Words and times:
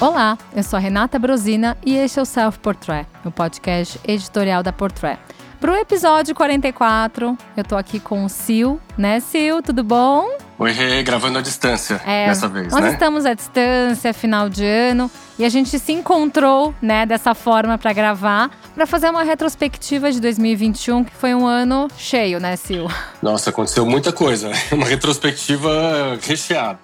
Olá, 0.00 0.38
eu 0.54 0.62
sou 0.62 0.78
Renata 0.78 1.18
Brosina 1.18 1.76
e 1.84 1.96
este 1.96 2.20
é 2.20 2.22
o 2.22 2.24
Self 2.24 2.60
Portrait, 2.60 3.04
o 3.24 3.32
podcast 3.32 3.98
editorial 4.06 4.62
da 4.62 4.72
Portrait. 4.72 5.18
Para 5.60 5.72
o 5.72 5.74
episódio 5.74 6.36
44, 6.36 7.36
eu 7.56 7.64
tô 7.64 7.76
aqui 7.76 7.98
com 7.98 8.24
o 8.24 8.28
Sil, 8.30 8.78
né, 8.96 9.18
Sil? 9.18 9.58
Tudo 9.60 9.82
bom? 9.82 10.28
Oi, 10.60 10.72
Rê, 10.72 11.04
gravando 11.04 11.38
à 11.38 11.40
distância 11.40 12.02
é, 12.04 12.26
dessa 12.26 12.48
vez, 12.48 12.72
nós 12.72 12.82
né? 12.82 12.92
Estamos 12.92 13.24
à 13.24 13.32
distância, 13.32 14.12
final 14.12 14.48
de 14.48 14.64
ano, 14.64 15.08
e 15.38 15.44
a 15.44 15.48
gente 15.48 15.78
se 15.78 15.92
encontrou, 15.92 16.74
né, 16.82 17.06
dessa 17.06 17.32
forma 17.32 17.78
para 17.78 17.92
gravar, 17.92 18.50
para 18.74 18.84
fazer 18.84 19.08
uma 19.08 19.22
retrospectiva 19.22 20.10
de 20.10 20.20
2021, 20.20 21.04
que 21.04 21.14
foi 21.14 21.32
um 21.32 21.46
ano 21.46 21.86
cheio, 21.96 22.40
né, 22.40 22.56
Sil? 22.58 22.90
Nossa, 23.22 23.50
aconteceu 23.50 23.86
muita 23.86 24.12
coisa, 24.12 24.50
uma 24.72 24.84
retrospectiva 24.84 26.18
recheada. 26.20 26.80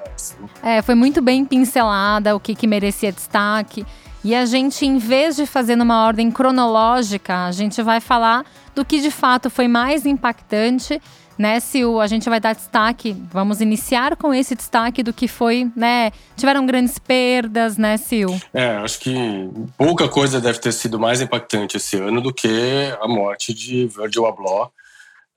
É, 0.63 0.81
foi 0.81 0.95
muito 0.95 1.21
bem 1.21 1.45
pincelada, 1.45 2.37
o 2.37 2.39
que, 2.39 2.55
que 2.55 2.69
merecia 2.69 3.11
destaque. 3.11 3.85
E 4.23 4.37
a 4.37 4.47
gente, 4.47 4.87
em 4.87 4.99
vez 4.99 5.35
de 5.35 5.47
fazer 5.47 5.75
numa 5.75 6.07
ordem 6.07 6.31
cronológica, 6.31 7.45
a 7.45 7.53
gente 7.53 7.83
vai 7.83 8.01
falar 8.01 8.45
do 8.75 8.85
que 8.85 9.01
de 9.01 9.11
fato 9.11 9.51
foi 9.51 9.69
mais 9.69 10.07
impactante, 10.07 11.01
né? 11.39 11.59
O, 11.87 12.01
a 12.01 12.07
gente 12.07 12.29
vai 12.29 12.41
dar 12.41 12.55
destaque, 12.55 13.17
vamos 13.33 13.61
iniciar 13.61 14.17
com 14.17 14.33
esse 14.33 14.55
destaque 14.55 15.03
do 15.03 15.13
que 15.13 15.29
foi, 15.29 15.71
né? 15.77 16.13
Tiveram 16.37 16.67
grandes 16.67 16.99
perdas, 16.99 17.77
né, 17.77 17.97
Sil? 17.99 18.31
É, 18.53 18.77
acho 18.77 19.01
que 19.01 19.15
pouca 19.77 20.09
coisa 20.09 20.41
deve 20.41 20.59
ter 20.59 20.73
sido 20.73 20.99
mais 20.99 21.21
impactante 21.21 21.77
esse 21.77 21.97
ano 21.97 22.21
do 22.21 22.33
que 22.33 22.49
a 23.01 23.09
morte 23.09 23.53
de 23.53 23.87
Virgil 23.87 24.27
Abloh, 24.27 24.71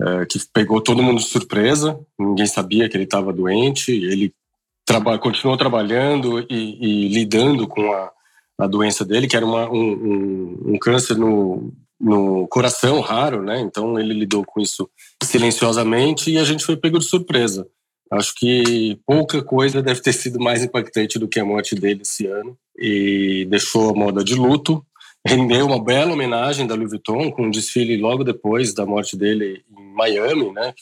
é, 0.02 0.26
que 0.26 0.40
pegou 0.54 0.82
todo 0.82 1.04
mundo 1.04 1.20
de 1.20 1.26
surpresa. 1.26 2.00
Ninguém 2.20 2.46
sabia 2.46 2.88
que 2.88 2.96
ele 2.96 3.04
estava 3.06 3.34
doente. 3.34 3.92
Ele 3.92 4.34
traba 4.86 5.18
continuou 5.18 5.58
trabalhando 5.58 6.40
e, 6.50 7.06
e 7.06 7.08
lidando 7.10 7.68
com 7.68 7.92
a 7.92 8.12
a 8.58 8.66
doença 8.66 9.06
dele, 9.06 9.28
que 9.28 9.36
era 9.36 9.46
uma, 9.46 9.70
um, 9.70 9.78
um, 9.78 10.74
um, 10.74 10.78
câncer 10.80 11.16
no, 11.16 11.72
no 12.00 12.48
coração 12.48 13.00
raro, 13.02 13.42
né? 13.42 13.60
Então 13.60 14.00
ele 14.00 14.14
lidou 14.14 14.44
com 14.46 14.62
isso 14.62 14.90
silenciosamente 15.24 16.32
e 16.32 16.38
a 16.38 16.44
gente 16.44 16.66
foi 16.66 16.78
pego 16.78 17.00
de 17.00 17.06
surpresa. 17.06 17.68
Acho 18.12 18.34
que 18.36 19.00
pouca 19.06 19.44
coisa 19.44 19.82
deve 19.82 20.02
ter 20.02 20.14
sido 20.14 20.40
mais 20.40 20.64
impactante 20.64 21.20
do 21.20 21.28
que 21.28 21.40
a 21.40 21.46
morte 21.46 21.76
dele 21.76 22.02
esse 22.04 22.26
ano 22.26 22.58
e 22.78 23.46
deixou 23.50 23.90
a 23.90 23.94
moda 23.94 24.24
de 24.24 24.36
luto. 24.36 24.86
Rendeu 25.26 25.66
uma 25.66 25.84
bela 25.84 26.14
homenagem 26.14 26.66
da 26.66 26.76
Louis 26.76 26.90
Vuitton 26.90 27.32
com 27.32 27.48
um 27.48 27.52
desfile 27.52 27.98
logo 27.98 28.24
depois 28.24 28.74
da 28.74 28.86
morte 28.86 29.18
dele 29.18 29.62
em 29.78 29.94
Miami, 29.94 30.52
né? 30.54 30.74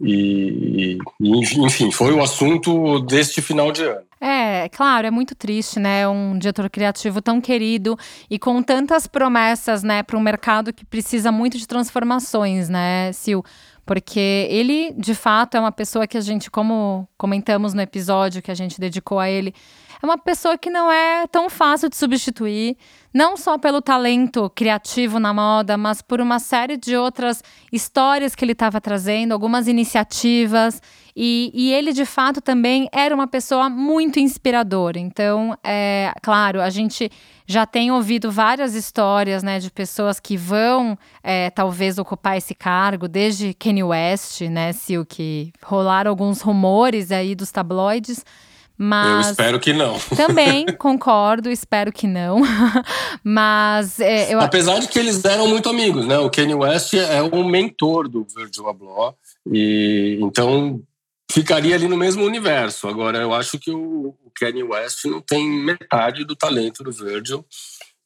E, 0.00 0.96
e 1.20 1.64
enfim, 1.64 1.90
foi 1.90 2.12
o 2.12 2.22
assunto 2.22 3.00
deste 3.00 3.42
final 3.42 3.72
de 3.72 3.82
ano. 3.82 4.06
É, 4.20 4.37
claro, 4.68 5.06
é 5.06 5.10
muito 5.10 5.34
triste, 5.34 5.78
né? 5.78 6.06
Um 6.08 6.38
diretor 6.38 6.68
criativo 6.70 7.20
tão 7.20 7.40
querido 7.40 7.96
e 8.30 8.38
com 8.38 8.62
tantas 8.62 9.06
promessas, 9.06 9.82
né, 9.82 10.02
para 10.02 10.16
um 10.16 10.20
mercado 10.20 10.72
que 10.72 10.84
precisa 10.84 11.30
muito 11.32 11.58
de 11.58 11.66
transformações, 11.66 12.68
né, 12.68 13.12
Sil? 13.14 13.40
Porque 13.86 14.46
ele, 14.50 14.92
de 14.98 15.14
fato, 15.14 15.56
é 15.56 15.60
uma 15.60 15.72
pessoa 15.72 16.06
que 16.06 16.18
a 16.18 16.20
gente, 16.20 16.50
como 16.50 17.08
comentamos 17.16 17.72
no 17.72 17.80
episódio 17.80 18.42
que 18.42 18.50
a 18.50 18.54
gente 18.54 18.78
dedicou 18.78 19.18
a 19.18 19.30
ele, 19.30 19.54
é 20.02 20.06
uma 20.06 20.18
pessoa 20.18 20.56
que 20.56 20.70
não 20.70 20.90
é 20.90 21.26
tão 21.26 21.50
fácil 21.50 21.88
de 21.88 21.96
substituir, 21.96 22.76
não 23.12 23.36
só 23.36 23.58
pelo 23.58 23.82
talento 23.82 24.50
criativo 24.54 25.18
na 25.18 25.34
moda, 25.34 25.76
mas 25.76 26.00
por 26.00 26.20
uma 26.20 26.38
série 26.38 26.76
de 26.76 26.96
outras 26.96 27.42
histórias 27.72 28.34
que 28.34 28.44
ele 28.44 28.52
estava 28.52 28.80
trazendo, 28.80 29.32
algumas 29.32 29.66
iniciativas. 29.66 30.80
E, 31.16 31.50
e, 31.52 31.72
ele, 31.72 31.92
de 31.92 32.04
fato, 32.04 32.40
também 32.40 32.88
era 32.92 33.12
uma 33.12 33.26
pessoa 33.26 33.68
muito 33.68 34.20
inspiradora. 34.20 35.00
Então, 35.00 35.56
é 35.64 36.12
claro, 36.22 36.60
a 36.60 36.70
gente 36.70 37.10
já 37.44 37.66
tem 37.66 37.90
ouvido 37.90 38.30
várias 38.30 38.74
histórias 38.74 39.42
né, 39.42 39.58
de 39.58 39.68
pessoas 39.68 40.20
que 40.20 40.36
vão 40.36 40.96
é, 41.20 41.50
talvez 41.50 41.98
ocupar 41.98 42.36
esse 42.36 42.54
cargo, 42.54 43.08
desde 43.08 43.52
Kanye 43.54 43.82
West, 43.82 44.42
né, 44.42 44.72
Sil, 44.76 45.02
que 45.04 45.50
rolaram 45.60 46.10
alguns 46.10 46.40
rumores 46.40 47.10
aí 47.10 47.34
dos 47.34 47.50
tabloides. 47.50 48.24
Mas 48.78 49.26
eu 49.26 49.30
espero 49.32 49.58
que 49.58 49.72
não. 49.72 49.98
Também 50.16 50.64
concordo, 50.78 51.50
espero 51.50 51.90
que 51.90 52.06
não. 52.06 52.40
Mas 53.24 53.98
é, 53.98 54.32
eu... 54.32 54.40
apesar 54.40 54.78
de 54.78 54.86
que 54.86 54.98
eles 54.98 55.24
eram 55.24 55.48
muito 55.48 55.68
amigos, 55.68 56.06
né? 56.06 56.16
O 56.18 56.30
Kanye 56.30 56.54
West 56.54 56.94
é 56.94 57.20
o 57.20 57.44
mentor 57.44 58.08
do 58.08 58.24
Virgil 58.24 58.68
Abloh 58.68 59.14
e 59.52 60.18
então 60.22 60.80
ficaria 61.30 61.74
ali 61.74 61.88
no 61.88 61.96
mesmo 61.96 62.24
universo. 62.24 62.86
Agora 62.86 63.18
eu 63.18 63.34
acho 63.34 63.58
que 63.58 63.72
o, 63.72 64.14
o 64.24 64.30
Kanye 64.38 64.62
West 64.62 65.04
não 65.06 65.20
tem 65.20 65.48
metade 65.48 66.24
do 66.24 66.36
talento 66.36 66.84
do 66.84 66.92
Virgil, 66.92 67.44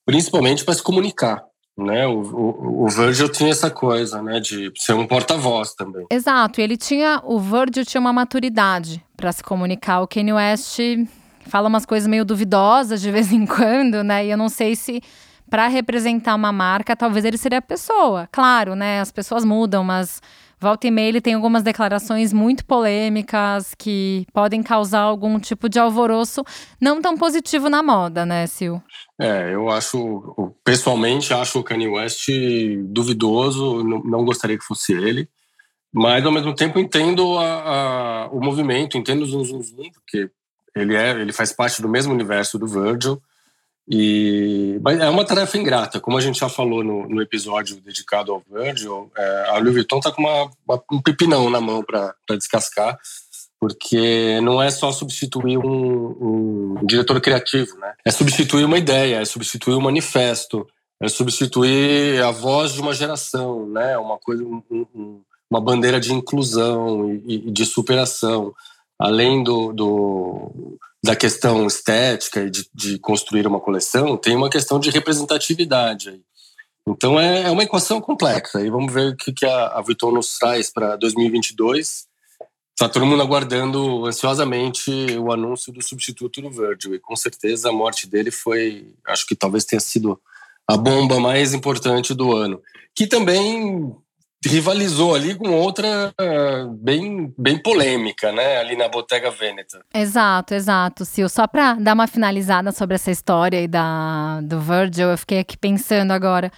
principalmente 0.06 0.64
para 0.64 0.74
se 0.74 0.82
comunicar. 0.82 1.44
Né? 1.76 2.06
O, 2.06 2.20
o, 2.20 2.84
o, 2.84 2.88
Virgil 2.88 3.30
tinha 3.30 3.50
essa 3.50 3.70
coisa, 3.70 4.20
né, 4.20 4.40
de 4.40 4.70
ser 4.76 4.92
um 4.92 5.06
porta-voz 5.06 5.74
também. 5.74 6.06
Exato, 6.10 6.60
ele 6.60 6.76
tinha, 6.76 7.20
o 7.24 7.40
Virgil 7.40 7.86
tinha 7.86 8.00
uma 8.00 8.12
maturidade 8.12 9.02
para 9.16 9.32
se 9.32 9.42
comunicar. 9.42 10.02
O 10.02 10.06
Kanye 10.06 10.34
West 10.34 10.78
fala 11.46 11.68
umas 11.68 11.86
coisas 11.86 12.06
meio 12.06 12.26
duvidosas 12.26 13.00
de 13.00 13.08
vez 13.12 13.32
em 13.32 13.46
quando, 13.46 14.04
né? 14.04 14.26
E 14.26 14.30
eu 14.30 14.36
não 14.36 14.50
sei 14.50 14.76
se 14.76 15.02
para 15.48 15.66
representar 15.68 16.34
uma 16.34 16.52
marca, 16.52 16.96
talvez 16.96 17.24
ele 17.24 17.36
seria 17.36 17.58
a 17.58 17.62
pessoa. 17.62 18.28
Claro, 18.32 18.74
né? 18.74 19.00
As 19.00 19.12
pessoas 19.12 19.44
mudam, 19.44 19.84
mas 19.84 20.20
Volta 20.62 20.86
e 20.86 20.92
meia 20.92 21.08
ele 21.08 21.20
tem 21.20 21.34
algumas 21.34 21.64
declarações 21.64 22.32
muito 22.32 22.64
polêmicas 22.64 23.74
que 23.76 24.24
podem 24.32 24.62
causar 24.62 25.00
algum 25.00 25.40
tipo 25.40 25.68
de 25.68 25.80
alvoroço 25.80 26.44
não 26.80 27.02
tão 27.02 27.16
positivo 27.16 27.68
na 27.68 27.82
moda, 27.82 28.24
né, 28.24 28.46
Sil? 28.46 28.78
É, 29.20 29.52
eu 29.52 29.68
acho, 29.68 30.54
pessoalmente, 30.62 31.34
acho 31.34 31.58
o 31.58 31.64
Kanye 31.64 31.88
West 31.88 32.28
duvidoso, 32.84 33.82
não, 33.82 34.24
gostaria 34.24 34.56
que 34.56 34.64
fosse 34.64 34.92
ele, 34.92 35.28
mas 35.92 36.24
ao 36.24 36.30
mesmo 36.30 36.54
tempo 36.54 36.78
entendo 36.78 37.38
a, 37.38 37.46
a, 37.46 38.28
o 38.28 38.40
movimento, 38.40 38.96
entendo 38.96 39.22
o 39.22 39.26
Zum 39.26 39.42
Zum 39.42 39.62
Zum, 39.64 39.90
porque 39.92 40.30
ele, 40.76 40.94
é, 40.94 41.10
ele 41.10 41.32
faz 41.32 41.52
parte 41.52 41.82
do 41.82 41.88
mesmo 41.88 42.14
universo 42.14 42.56
do 42.56 42.68
Virgil, 42.68 43.20
e, 43.88 44.78
mas 44.82 45.00
é 45.00 45.08
uma 45.08 45.24
tarefa 45.24 45.58
ingrata, 45.58 46.00
como 46.00 46.16
a 46.16 46.20
gente 46.20 46.38
já 46.38 46.48
falou 46.48 46.84
no, 46.84 47.08
no 47.08 47.20
episódio 47.20 47.80
dedicado 47.80 48.32
ao 48.32 48.42
Virgil, 48.48 49.10
é, 49.16 49.46
a 49.50 49.58
Louis 49.58 49.74
Vuitton 49.74 49.98
está 49.98 50.12
com 50.12 50.22
uma, 50.22 50.50
uma, 50.66 50.82
um 50.92 51.02
pepinão 51.02 51.50
na 51.50 51.60
mão 51.60 51.82
para 51.82 52.14
descascar, 52.30 52.98
porque 53.58 54.40
não 54.40 54.62
é 54.62 54.70
só 54.70 54.90
substituir 54.92 55.58
um, 55.58 56.76
um, 56.80 56.86
diretor 56.86 57.20
criativo, 57.20 57.76
né? 57.78 57.94
É 58.04 58.10
substituir 58.10 58.64
uma 58.64 58.78
ideia, 58.78 59.20
é 59.20 59.24
substituir 59.24 59.74
um 59.74 59.80
manifesto, 59.80 60.66
é 61.00 61.08
substituir 61.08 62.22
a 62.22 62.30
voz 62.30 62.72
de 62.72 62.80
uma 62.80 62.94
geração, 62.94 63.66
né? 63.68 63.96
Uma 63.98 64.18
coisa, 64.18 64.44
um, 64.44 65.20
uma 65.50 65.60
bandeira 65.60 66.00
de 66.00 66.12
inclusão 66.12 67.12
e, 67.26 67.48
e 67.48 67.50
de 67.50 67.66
superação, 67.66 68.52
além 68.98 69.44
do, 69.44 69.72
do 69.72 70.78
da 71.04 71.16
questão 71.16 71.66
estética 71.66 72.42
e 72.42 72.50
de, 72.50 72.68
de, 72.72 72.98
construir 72.98 73.46
uma 73.46 73.60
coleção, 73.60 74.16
tem 74.16 74.36
uma 74.36 74.48
questão 74.48 74.78
de 74.78 74.90
representatividade. 74.90 76.22
Então 76.86 77.18
é, 77.18 77.42
é 77.42 77.50
uma 77.50 77.64
equação 77.64 78.00
complexa. 78.00 78.60
E 78.60 78.70
vamos 78.70 78.92
ver 78.92 79.12
o 79.12 79.16
que, 79.16 79.32
que 79.32 79.44
a, 79.44 79.66
a 79.68 79.80
Vuitton 79.80 80.12
nos 80.12 80.38
traz 80.38 80.70
para 80.70 80.96
2022. 80.96 82.06
Está 82.72 82.88
todo 82.88 83.06
mundo 83.06 83.22
aguardando 83.22 84.06
ansiosamente 84.06 84.90
o 85.18 85.32
anúncio 85.32 85.72
do 85.72 85.82
substituto 85.82 86.40
do 86.40 86.50
Virgil. 86.50 86.94
E 86.94 87.00
com 87.00 87.16
certeza 87.16 87.68
a 87.68 87.72
morte 87.72 88.08
dele 88.08 88.30
foi, 88.30 88.94
acho 89.06 89.26
que 89.26 89.34
talvez 89.34 89.64
tenha 89.64 89.80
sido 89.80 90.20
a 90.68 90.76
bomba 90.76 91.18
mais 91.18 91.52
importante 91.52 92.14
do 92.14 92.34
ano. 92.34 92.60
Que 92.94 93.06
também 93.06 93.94
rivalizou 94.44 95.14
ali 95.14 95.34
com 95.34 95.50
outra 95.50 96.12
bem, 96.78 97.32
bem 97.38 97.58
polêmica, 97.58 98.32
né? 98.32 98.58
Ali 98.58 98.76
na 98.76 98.88
Bottega 98.88 99.30
Veneta. 99.30 99.84
Exato, 99.94 100.54
exato, 100.54 101.04
Sil. 101.06 101.28
Só 101.28 101.46
para 101.46 101.74
dar 101.74 101.94
uma 101.94 102.06
finalizada 102.06 102.72
sobre 102.72 102.96
essa 102.96 103.10
história 103.10 103.58
aí 103.58 103.68
da, 103.68 104.40
do 104.42 104.60
Virgil, 104.60 105.10
eu 105.10 105.18
fiquei 105.18 105.38
aqui 105.38 105.56
pensando 105.56 106.10
agora. 106.10 106.50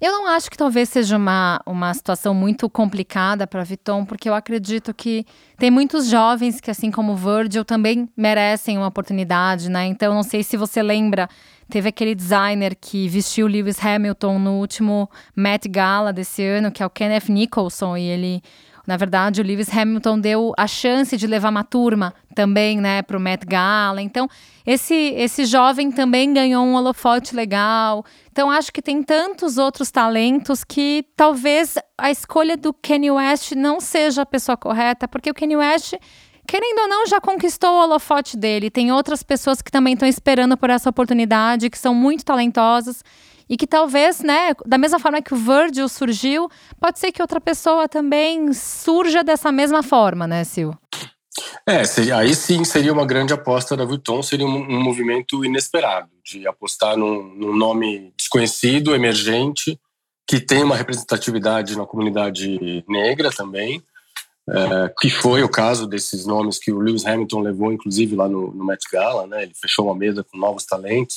Eu 0.00 0.12
não 0.12 0.26
acho 0.28 0.50
que 0.50 0.56
talvez 0.56 0.88
seja 0.88 1.14
uma, 1.14 1.60
uma 1.66 1.92
situação 1.92 2.32
muito 2.32 2.70
complicada 2.70 3.46
para 3.46 3.62
Vuitton, 3.62 4.06
porque 4.06 4.30
eu 4.30 4.34
acredito 4.34 4.94
que 4.94 5.26
tem 5.58 5.70
muitos 5.70 6.08
jovens 6.08 6.58
que, 6.58 6.70
assim 6.70 6.90
como 6.90 7.12
o 7.12 7.16
Virgil, 7.16 7.66
também 7.66 8.08
merecem 8.16 8.78
uma 8.78 8.86
oportunidade, 8.86 9.68
né? 9.68 9.84
Então, 9.84 10.14
não 10.14 10.22
sei 10.22 10.42
se 10.42 10.56
você 10.56 10.82
lembra 10.82 11.28
Teve 11.70 11.88
aquele 11.88 12.14
designer 12.14 12.76
que 12.78 13.08
vestiu 13.08 13.46
Lewis 13.46 13.82
Hamilton 13.82 14.38
no 14.38 14.58
último 14.58 15.08
Met 15.34 15.68
Gala 15.68 16.12
desse 16.12 16.42
ano, 16.44 16.70
que 16.70 16.82
é 16.82 16.86
o 16.86 16.90
Kenneth 16.90 17.28
Nicholson, 17.28 17.96
e 17.96 18.02
ele 18.02 18.42
na 18.90 18.96
verdade, 18.96 19.40
o 19.40 19.44
Lewis 19.44 19.68
Hamilton 19.72 20.18
deu 20.18 20.52
a 20.56 20.66
chance 20.66 21.16
de 21.16 21.24
levar 21.24 21.50
uma 21.50 21.62
turma 21.62 22.12
também, 22.34 22.80
né, 22.80 23.02
para 23.02 23.16
o 23.16 23.20
Met 23.20 23.46
Gala. 23.46 24.02
Então, 24.02 24.28
esse, 24.66 24.94
esse 24.94 25.44
jovem 25.44 25.92
também 25.92 26.32
ganhou 26.32 26.64
um 26.64 26.74
holofote 26.74 27.36
legal. 27.36 28.04
Então, 28.32 28.50
acho 28.50 28.72
que 28.72 28.82
tem 28.82 29.00
tantos 29.00 29.58
outros 29.58 29.92
talentos 29.92 30.64
que 30.64 31.04
talvez 31.14 31.76
a 31.96 32.10
escolha 32.10 32.56
do 32.56 32.72
Kanye 32.72 33.12
West 33.12 33.52
não 33.52 33.80
seja 33.80 34.22
a 34.22 34.26
pessoa 34.26 34.56
correta, 34.56 35.06
porque 35.06 35.30
o 35.30 35.34
Kanye 35.34 35.56
West 35.56 35.94
querendo 36.50 36.80
ou 36.80 36.88
não, 36.88 37.06
já 37.06 37.20
conquistou 37.20 37.70
o 37.70 37.80
holofote 37.80 38.36
dele. 38.36 38.72
Tem 38.72 38.90
outras 38.90 39.22
pessoas 39.22 39.62
que 39.62 39.70
também 39.70 39.94
estão 39.94 40.08
esperando 40.08 40.56
por 40.56 40.68
essa 40.68 40.90
oportunidade, 40.90 41.70
que 41.70 41.78
são 41.78 41.94
muito 41.94 42.24
talentosas 42.24 43.04
e 43.48 43.56
que 43.56 43.68
talvez, 43.68 44.20
né, 44.20 44.52
da 44.66 44.76
mesma 44.76 44.98
forma 44.98 45.22
que 45.22 45.32
o 45.32 45.36
Virgil 45.36 45.88
surgiu, 45.88 46.48
pode 46.80 46.98
ser 46.98 47.12
que 47.12 47.22
outra 47.22 47.40
pessoa 47.40 47.88
também 47.88 48.52
surja 48.52 49.22
dessa 49.22 49.52
mesma 49.52 49.80
forma, 49.80 50.26
né, 50.26 50.42
Sil? 50.42 50.74
É, 51.64 51.84
seria, 51.84 52.16
aí 52.16 52.34
sim 52.34 52.64
seria 52.64 52.92
uma 52.92 53.06
grande 53.06 53.32
aposta 53.32 53.76
da 53.76 53.84
Vuitton, 53.84 54.20
seria 54.20 54.46
um, 54.46 54.56
um 54.56 54.82
movimento 54.82 55.44
inesperado, 55.44 56.10
de 56.24 56.48
apostar 56.48 56.96
num, 56.96 57.22
num, 57.22 57.56
nome 57.56 58.12
desconhecido, 58.16 58.92
emergente, 58.92 59.78
que 60.26 60.40
tem 60.40 60.64
uma 60.64 60.76
representatividade 60.76 61.76
na 61.76 61.86
comunidade 61.86 62.84
negra 62.88 63.30
também, 63.30 63.80
é, 64.48 64.92
que 65.00 65.10
foi 65.10 65.42
o 65.42 65.48
caso 65.48 65.86
desses 65.86 66.26
nomes 66.26 66.58
que 66.58 66.72
o 66.72 66.78
Lewis 66.78 67.06
Hamilton 67.06 67.40
levou, 67.40 67.72
inclusive, 67.72 68.16
lá 68.16 68.28
no, 68.28 68.52
no 68.52 68.64
Met 68.64 68.84
Gala, 68.90 69.26
né? 69.26 69.44
ele 69.44 69.52
fechou 69.54 69.86
uma 69.86 69.94
mesa 69.94 70.24
com 70.24 70.38
novos 70.38 70.64
talentos. 70.64 71.16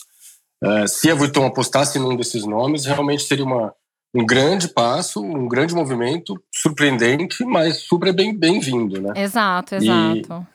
É, 0.63 0.87
se 0.87 1.09
a 1.09 1.15
Vuitton 1.15 1.45
apostasse 1.45 1.99
num 1.99 2.15
desses 2.15 2.45
nomes, 2.45 2.85
realmente 2.85 3.23
seria 3.23 3.43
uma, 3.43 3.73
um 4.13 4.25
grande 4.25 4.67
passo, 4.67 5.21
um 5.21 5.47
grande 5.47 5.73
movimento, 5.73 6.41
surpreendente, 6.53 7.43
mas 7.43 7.79
super 7.83 8.13
bem-vindo, 8.13 8.93
bem 8.93 9.01
né? 9.01 9.13
Exato, 9.15 9.75
exato. 9.75 10.47
E 10.49 10.53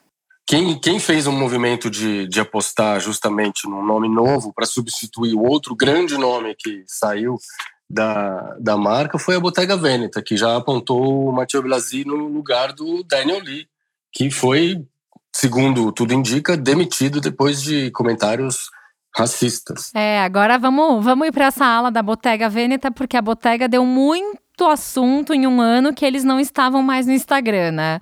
quem, 0.49 0.81
quem 0.81 0.99
fez 0.99 1.27
um 1.27 1.33
movimento 1.33 1.91
de, 1.91 2.27
de 2.27 2.41
apostar 2.41 2.99
justamente 3.01 3.69
num 3.69 3.85
nome 3.85 4.09
novo 4.09 4.51
para 4.55 4.65
substituir 4.65 5.35
o 5.35 5.43
outro 5.43 5.77
grande 5.77 6.17
nome 6.17 6.55
que 6.59 6.85
saiu 6.87 7.37
da, 7.89 8.57
da 8.61 8.77
marca 8.77 9.19
foi 9.19 9.37
a 9.37 9.41
Bottega 9.41 9.77
Veneta, 9.77 10.23
que 10.23 10.37
já 10.37 10.57
apontou 10.57 11.29
o 11.29 11.33
Matteo 11.33 11.63
Blasi 11.63 12.05
no 12.05 12.17
lugar 12.17 12.73
do 12.73 13.03
Daniel 13.05 13.41
Lee, 13.41 13.67
que 14.13 14.31
foi, 14.31 14.85
segundo 15.33 15.91
tudo 15.93 16.13
indica, 16.13 16.57
demitido 16.57 17.21
depois 17.21 17.63
de 17.63 17.91
comentários 17.93 18.71
racistas. 19.15 19.91
É, 19.95 20.21
agora 20.21 20.59
vamos, 20.59 21.03
vamos 21.03 21.27
ir 21.29 21.33
para 21.33 21.47
essa 21.47 21.65
ala 21.65 21.91
da 21.91 22.03
Bottega 22.03 22.49
Veneta, 22.49 22.91
porque 22.91 23.17
a 23.17 23.23
Bottega 23.23 23.69
deu 23.69 23.85
muito 23.87 24.67
assunto 24.69 25.33
em 25.33 25.47
um 25.47 25.61
ano 25.61 25.95
que 25.95 26.05
eles 26.05 26.25
não 26.25 26.39
estavam 26.39 26.83
mais 26.83 27.07
no 27.07 27.13
Instagram, 27.13 27.73
né? 27.73 28.01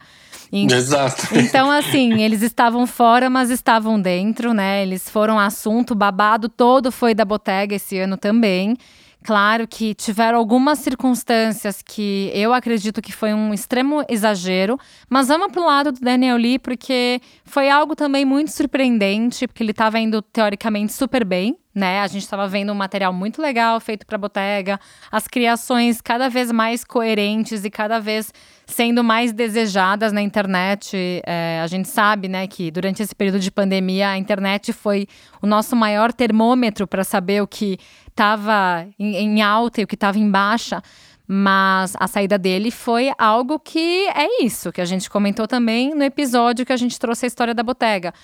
Exato. 0.53 1.27
Então, 1.37 1.71
assim, 1.71 2.23
eles 2.23 2.41
estavam 2.41 2.87
fora, 2.87 3.29
mas 3.29 3.50
estavam 3.50 4.00
dentro, 4.00 4.55
né? 4.55 4.83
Eles 4.83 5.09
foram 5.09 5.38
assunto, 5.38 5.94
babado 5.94 6.49
todo 6.49 6.93
foi 6.93 7.15
da 7.15 7.25
Bottega 7.25 7.75
esse 7.75 7.99
ano 7.99 8.17
também. 8.17 8.77
Claro 9.26 9.67
que 9.67 9.93
tiveram 9.93 10.38
algumas 10.38 10.78
circunstâncias 10.78 11.82
que 11.82 12.31
eu 12.32 12.55
acredito 12.55 13.02
que 13.02 13.11
foi 13.11 13.34
um 13.34 13.52
extremo 13.52 14.05
exagero, 14.08 14.78
mas 15.11 15.26
vamos 15.26 15.50
pro 15.50 15.67
lado 15.67 15.90
do 15.90 15.99
Daniel 15.99 16.37
Lee, 16.37 16.61
porque 16.61 17.20
foi 17.44 17.69
algo 17.69 17.96
também 17.96 18.25
muito 18.25 18.52
surpreendente, 18.52 19.49
porque 19.49 19.64
ele 19.64 19.73
estava 19.73 19.99
indo 19.99 20.23
teoricamente 20.23 20.93
super 20.93 21.25
bem, 21.25 21.58
né? 21.75 22.02
A 22.02 22.06
gente 22.06 22.23
estava 22.23 22.46
vendo 22.46 22.70
um 22.70 22.75
material 22.76 23.12
muito 23.12 23.43
legal 23.43 23.81
feito 23.81 24.06
para 24.06 24.17
Bottega, 24.17 24.78
as 25.11 25.26
criações 25.26 26.00
cada 26.00 26.28
vez 26.28 26.52
mais 26.52 26.84
coerentes 26.84 27.64
e 27.64 27.70
cada 27.70 27.99
vez 27.99 28.32
sendo 28.64 29.02
mais 29.02 29.32
desejadas 29.32 30.12
na 30.12 30.23
internet. 30.23 31.20
É, 31.26 31.61
a 31.62 31.67
gente 31.67 31.88
sabe, 31.88 32.28
né, 32.28 32.46
que 32.46 32.70
durante 32.70 33.02
esse 33.02 33.14
período 33.14 33.40
de 33.40 33.50
pandemia 33.50 34.11
a 34.11 34.19
internet 34.19 34.73
foi 34.73 35.08
o 35.43 35.46
nosso 35.46 35.75
maior 35.75 36.12
termômetro 36.12 36.87
para 36.87 37.02
saber 37.02 37.43
o 37.43 37.46
que 37.46 37.76
estava 38.16 38.88
em, 38.98 39.16
em 39.16 39.42
alta 39.42 39.80
e 39.80 39.84
o 39.84 39.86
que 39.86 39.94
estava 39.94 40.18
em 40.18 40.30
baixa. 40.30 40.82
Mas 41.28 41.94
a 41.98 42.06
saída 42.06 42.38
dele 42.38 42.70
foi 42.70 43.10
algo 43.18 43.58
que 43.58 44.06
é 44.08 44.44
isso, 44.44 44.70
que 44.70 44.80
a 44.80 44.84
gente 44.84 45.10
comentou 45.10 45.48
também 45.48 45.92
no 45.92 46.04
episódio 46.04 46.64
que 46.64 46.72
a 46.72 46.76
gente 46.76 46.98
trouxe 47.00 47.26
a 47.26 47.28
história 47.28 47.52
da 47.52 47.64
Bottega 47.64 48.14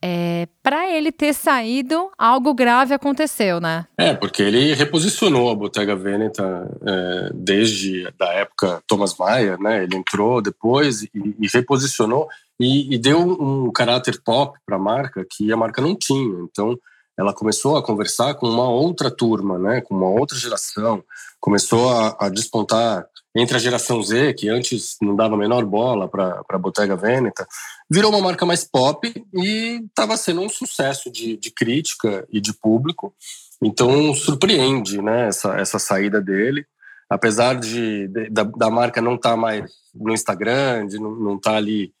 é, 0.00 0.46
para 0.62 0.90
ele 0.90 1.10
ter 1.10 1.32
saído, 1.32 2.10
algo 2.16 2.54
grave 2.54 2.94
aconteceu, 2.94 3.60
né? 3.60 3.86
É, 3.96 4.14
porque 4.14 4.42
ele 4.42 4.72
reposicionou 4.74 5.50
a 5.50 5.54
Bottega 5.54 5.96
Veneta 5.96 6.68
é, 6.86 7.30
desde 7.34 8.08
da 8.16 8.32
época 8.32 8.80
Thomas 8.86 9.16
Mayer, 9.18 9.60
né? 9.60 9.82
Ele 9.82 9.96
entrou 9.96 10.40
depois 10.40 11.02
e, 11.02 11.10
e 11.14 11.48
reposicionou 11.52 12.28
e, 12.60 12.94
e, 12.94 12.98
deu 12.98 13.20
um 13.20 13.70
caráter 13.70 14.20
pop 14.22 14.58
para 14.64 14.76
a 14.76 14.80
marca 14.80 15.24
que 15.28 15.52
a 15.52 15.56
marca 15.56 15.82
não 15.82 15.96
tinha. 15.96 16.42
Então, 16.42 16.78
ela 17.18 17.34
começou 17.34 17.76
a 17.76 17.82
conversar 17.82 18.34
com 18.34 18.48
uma 18.48 18.68
outra 18.70 19.10
turma, 19.10 19.58
né? 19.58 19.80
Com 19.80 19.94
uma 19.94 20.08
outra 20.08 20.38
geração. 20.38 21.02
Começou 21.40 21.90
a, 21.90 22.16
a 22.20 22.28
despontar 22.28 23.06
entre 23.34 23.56
a 23.56 23.60
geração 23.60 24.02
Z, 24.02 24.34
que 24.34 24.48
antes 24.48 24.96
não 25.02 25.14
dava 25.14 25.34
a 25.34 25.38
menor 25.38 25.64
bola 25.64 26.08
para 26.08 26.42
a 26.48 26.58
Bottega 26.58 26.96
Veneta, 26.96 27.46
virou 27.90 28.10
uma 28.10 28.20
marca 28.20 28.46
mais 28.46 28.64
pop 28.64 29.12
e 29.34 29.80
estava 29.86 30.16
sendo 30.16 30.40
um 30.40 30.48
sucesso 30.48 31.10
de, 31.10 31.36
de, 31.36 31.50
crítica 31.50 32.26
e 32.30 32.40
de 32.40 32.52
público. 32.52 33.14
Então 33.62 34.14
surpreende 34.14 35.02
né, 35.02 35.28
essa, 35.28 35.56
essa 35.56 35.78
saída 35.78 36.20
dele. 36.20 36.64
Apesar 37.10 37.54
de, 37.54 38.08
de 38.08 38.30
da, 38.30 38.44
da, 38.44 38.70
marca 38.70 39.00
não 39.00 39.14
estar 39.14 39.30
tá 39.30 39.36
mais 39.36 39.70
no 39.94 40.12
Instagram, 40.12 40.86
de 40.86 40.98
não 40.98 41.36
estar 41.36 41.52
tá 41.52 41.56
ali 41.56 41.92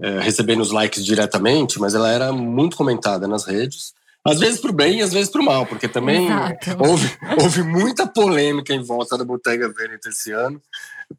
é, 0.00 0.20
recebendo 0.20 0.60
os 0.60 0.70
likes 0.70 1.04
diretamente, 1.04 1.78
mas 1.78 1.94
ela 1.94 2.10
era 2.10 2.32
muito 2.32 2.76
comentada 2.76 3.28
nas 3.28 3.44
redes. 3.44 3.92
Às 4.26 4.40
vezes 4.40 4.60
para 4.60 4.70
o 4.70 4.74
bem 4.74 4.98
e 4.98 5.02
às 5.02 5.12
vezes 5.12 5.30
para 5.30 5.42
o 5.42 5.44
mal, 5.44 5.66
porque 5.66 5.86
também 5.86 6.28
houve, 6.78 7.10
houve 7.42 7.62
muita 7.62 8.06
polêmica 8.06 8.72
em 8.72 8.82
volta 8.82 9.18
da 9.18 9.24
Bottega 9.24 9.68
Veneta 9.68 10.08
esse 10.08 10.32
ano 10.32 10.60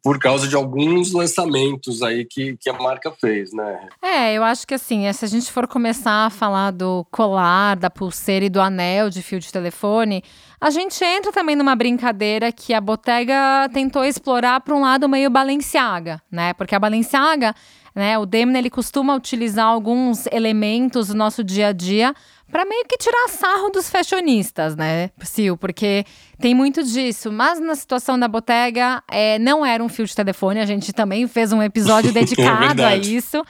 por 0.02 0.18
causa 0.18 0.48
de 0.48 0.56
alguns 0.56 1.12
lançamentos 1.12 2.02
aí 2.02 2.24
que, 2.24 2.56
que 2.56 2.68
a 2.68 2.72
marca 2.74 3.10
fez, 3.12 3.52
né? 3.52 3.88
É, 4.02 4.34
eu 4.34 4.42
acho 4.42 4.66
que 4.66 4.74
assim, 4.74 5.10
se 5.12 5.24
a 5.24 5.28
gente 5.28 5.50
for 5.50 5.66
começar 5.66 6.26
a 6.26 6.30
falar 6.30 6.70
do 6.70 7.06
colar, 7.10 7.76
da 7.76 7.88
pulseira 7.88 8.44
e 8.44 8.50
do 8.50 8.60
anel 8.60 9.08
de 9.10 9.22
fio 9.22 9.38
de 9.38 9.52
telefone, 9.52 10.22
a 10.60 10.70
gente 10.70 11.02
entra 11.04 11.32
também 11.32 11.56
numa 11.56 11.76
brincadeira 11.76 12.50
que 12.50 12.74
a 12.74 12.80
Bottega 12.80 13.68
tentou 13.72 14.04
explorar 14.04 14.60
para 14.60 14.74
um 14.74 14.80
lado 14.80 15.08
meio 15.08 15.30
Balenciaga, 15.30 16.20
né? 16.30 16.52
Porque 16.54 16.74
a 16.74 16.80
Balenciaga, 16.80 17.54
né, 17.94 18.18
o 18.18 18.26
Demna 18.26 18.58
ele 18.58 18.70
costuma 18.70 19.14
utilizar 19.14 19.66
alguns 19.66 20.26
elementos 20.26 21.08
do 21.08 21.14
nosso 21.14 21.44
dia 21.44 21.68
a 21.68 21.72
dia 21.72 22.14
para 22.50 22.64
meio 22.64 22.84
que 22.88 22.96
tirar 22.96 23.28
sarro 23.28 23.70
dos 23.70 23.90
fashionistas, 23.90 24.76
né, 24.76 25.10
Sil? 25.22 25.56
Porque 25.56 26.04
tem 26.38 26.54
muito 26.54 26.82
disso. 26.82 27.32
Mas 27.32 27.60
na 27.60 27.74
situação 27.74 28.18
da 28.18 28.28
Bottega, 28.28 29.02
é, 29.10 29.38
não 29.38 29.64
era 29.64 29.82
um 29.82 29.88
fio 29.88 30.06
de 30.06 30.14
telefone. 30.14 30.60
A 30.60 30.66
gente 30.66 30.92
também 30.92 31.26
fez 31.26 31.52
um 31.52 31.62
episódio 31.62 32.12
dedicado 32.14 32.82
é 32.82 32.84
a 32.84 32.96
isso. 32.96 33.44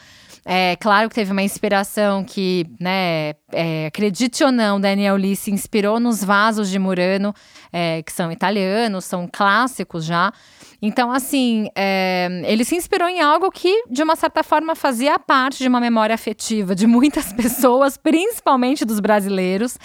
É 0.49 0.76
claro 0.76 1.09
que 1.09 1.17
teve 1.17 1.33
uma 1.33 1.43
inspiração 1.43 2.23
que, 2.23 2.65
né, 2.79 3.35
é, 3.50 3.87
acredite 3.88 4.45
ou 4.45 4.53
não, 4.53 4.81
Daniel 4.81 5.17
Lee 5.17 5.35
se 5.35 5.50
inspirou 5.50 5.99
nos 5.99 6.23
vasos 6.23 6.71
de 6.71 6.79
Murano, 6.79 7.35
é, 7.73 8.00
que 8.00 8.12
são 8.12 8.31
italianos, 8.31 9.05
são 9.05 9.29
clássicos 9.31 10.05
já. 10.05 10.33
Então, 10.80 11.11
assim, 11.11 11.68
é, 11.75 12.42
ele 12.45 12.64
se 12.64 12.76
inspirou 12.76 13.09
em 13.09 13.21
algo 13.21 13.50
que, 13.50 13.85
de 13.90 14.02
uma 14.02 14.16
certa 14.16 14.42
forma, 14.42 14.75
fazia 14.75 15.18
parte 15.18 15.59
de 15.59 15.68
uma 15.68 15.80
memória 15.80 16.14
afetiva 16.14 16.75
de 16.75 16.87
muitas 16.87 17.33
pessoas, 17.35 17.97
principalmente 17.97 18.85
dos 18.85 19.00
brasileiros, 19.00 19.78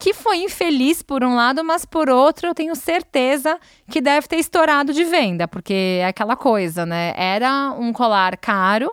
que 0.00 0.12
foi 0.12 0.38
infeliz 0.38 1.02
por 1.02 1.22
um 1.22 1.36
lado, 1.36 1.62
mas 1.64 1.84
por 1.84 2.08
outro, 2.08 2.48
eu 2.48 2.54
tenho 2.54 2.74
certeza 2.74 3.58
que 3.90 4.00
deve 4.00 4.26
ter 4.26 4.36
estourado 4.36 4.92
de 4.92 5.04
venda, 5.04 5.46
porque 5.46 5.98
é 6.00 6.06
aquela 6.06 6.36
coisa, 6.36 6.84
né? 6.84 7.14
Era 7.16 7.70
um 7.78 7.92
colar 7.92 8.36
caro 8.36 8.92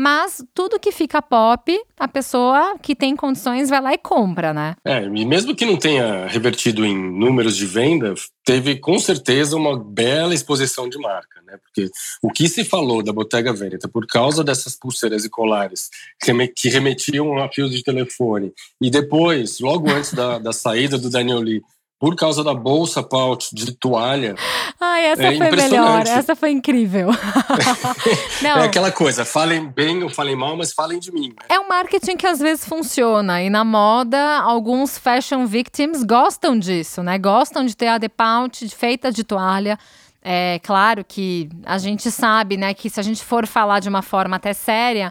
mas 0.00 0.42
tudo 0.54 0.80
que 0.80 0.90
fica 0.90 1.20
pop, 1.20 1.78
a 1.98 2.08
pessoa 2.08 2.78
que 2.80 2.96
tem 2.96 3.14
condições 3.14 3.68
vai 3.68 3.82
lá 3.82 3.92
e 3.92 3.98
compra, 3.98 4.54
né? 4.54 4.74
É, 4.82 5.04
e 5.04 5.26
mesmo 5.26 5.54
que 5.54 5.66
não 5.66 5.76
tenha 5.76 6.26
revertido 6.26 6.86
em 6.86 6.96
números 6.96 7.54
de 7.54 7.66
venda, 7.66 8.14
teve 8.42 8.78
com 8.78 8.98
certeza 8.98 9.58
uma 9.58 9.78
bela 9.78 10.32
exposição 10.32 10.88
de 10.88 10.96
marca, 10.96 11.42
né? 11.42 11.58
Porque 11.62 11.90
o 12.22 12.30
que 12.30 12.48
se 12.48 12.64
falou 12.64 13.02
da 13.02 13.12
Bottega 13.12 13.52
Veneta 13.52 13.90
por 13.90 14.06
causa 14.06 14.42
dessas 14.42 14.74
pulseiras 14.74 15.26
e 15.26 15.28
colares 15.28 15.90
que 16.18 16.70
remetiam 16.70 17.36
a 17.36 17.52
fios 17.52 17.70
de 17.70 17.82
telefone 17.82 18.54
e 18.80 18.90
depois, 18.90 19.60
logo 19.60 19.90
antes 19.90 20.14
da, 20.14 20.38
da 20.38 20.54
saída 20.54 20.96
do 20.96 21.10
Daniel 21.10 21.40
Lee, 21.40 21.60
por 22.00 22.16
causa 22.16 22.42
da 22.42 22.54
bolsa 22.54 23.02
pouch 23.02 23.54
de 23.54 23.72
toalha. 23.72 24.34
Ai, 24.80 25.04
essa 25.08 25.22
é 25.22 25.36
foi 25.36 25.50
melhor, 25.50 26.06
essa 26.06 26.34
foi 26.34 26.50
incrível. 26.50 27.10
é 28.42 28.64
aquela 28.64 28.90
coisa, 28.90 29.22
falem 29.22 29.68
bem 29.68 30.02
ou 30.02 30.08
falem 30.08 30.34
mal, 30.34 30.56
mas 30.56 30.72
falem 30.72 30.98
de 30.98 31.12
mim. 31.12 31.28
Né? 31.28 31.46
É 31.50 31.60
um 31.60 31.68
marketing 31.68 32.16
que 32.16 32.26
às 32.26 32.38
vezes 32.38 32.64
funciona. 32.64 33.42
E 33.42 33.50
na 33.50 33.64
moda, 33.64 34.38
alguns 34.38 34.96
fashion 34.96 35.44
victims 35.44 36.02
gostam 36.02 36.58
disso, 36.58 37.02
né? 37.02 37.18
Gostam 37.18 37.66
de 37.66 37.76
ter 37.76 37.88
a 37.88 37.98
de 37.98 38.08
pouch 38.08 38.66
feita 38.74 39.12
de 39.12 39.22
toalha. 39.22 39.78
É 40.22 40.58
claro 40.62 41.04
que 41.04 41.50
a 41.64 41.76
gente 41.76 42.10
sabe, 42.10 42.56
né, 42.56 42.74
que 42.74 42.90
se 42.90 43.00
a 43.00 43.02
gente 43.02 43.24
for 43.24 43.46
falar 43.46 43.80
de 43.80 43.88
uma 43.88 44.02
forma 44.02 44.36
até 44.36 44.52
séria, 44.52 45.10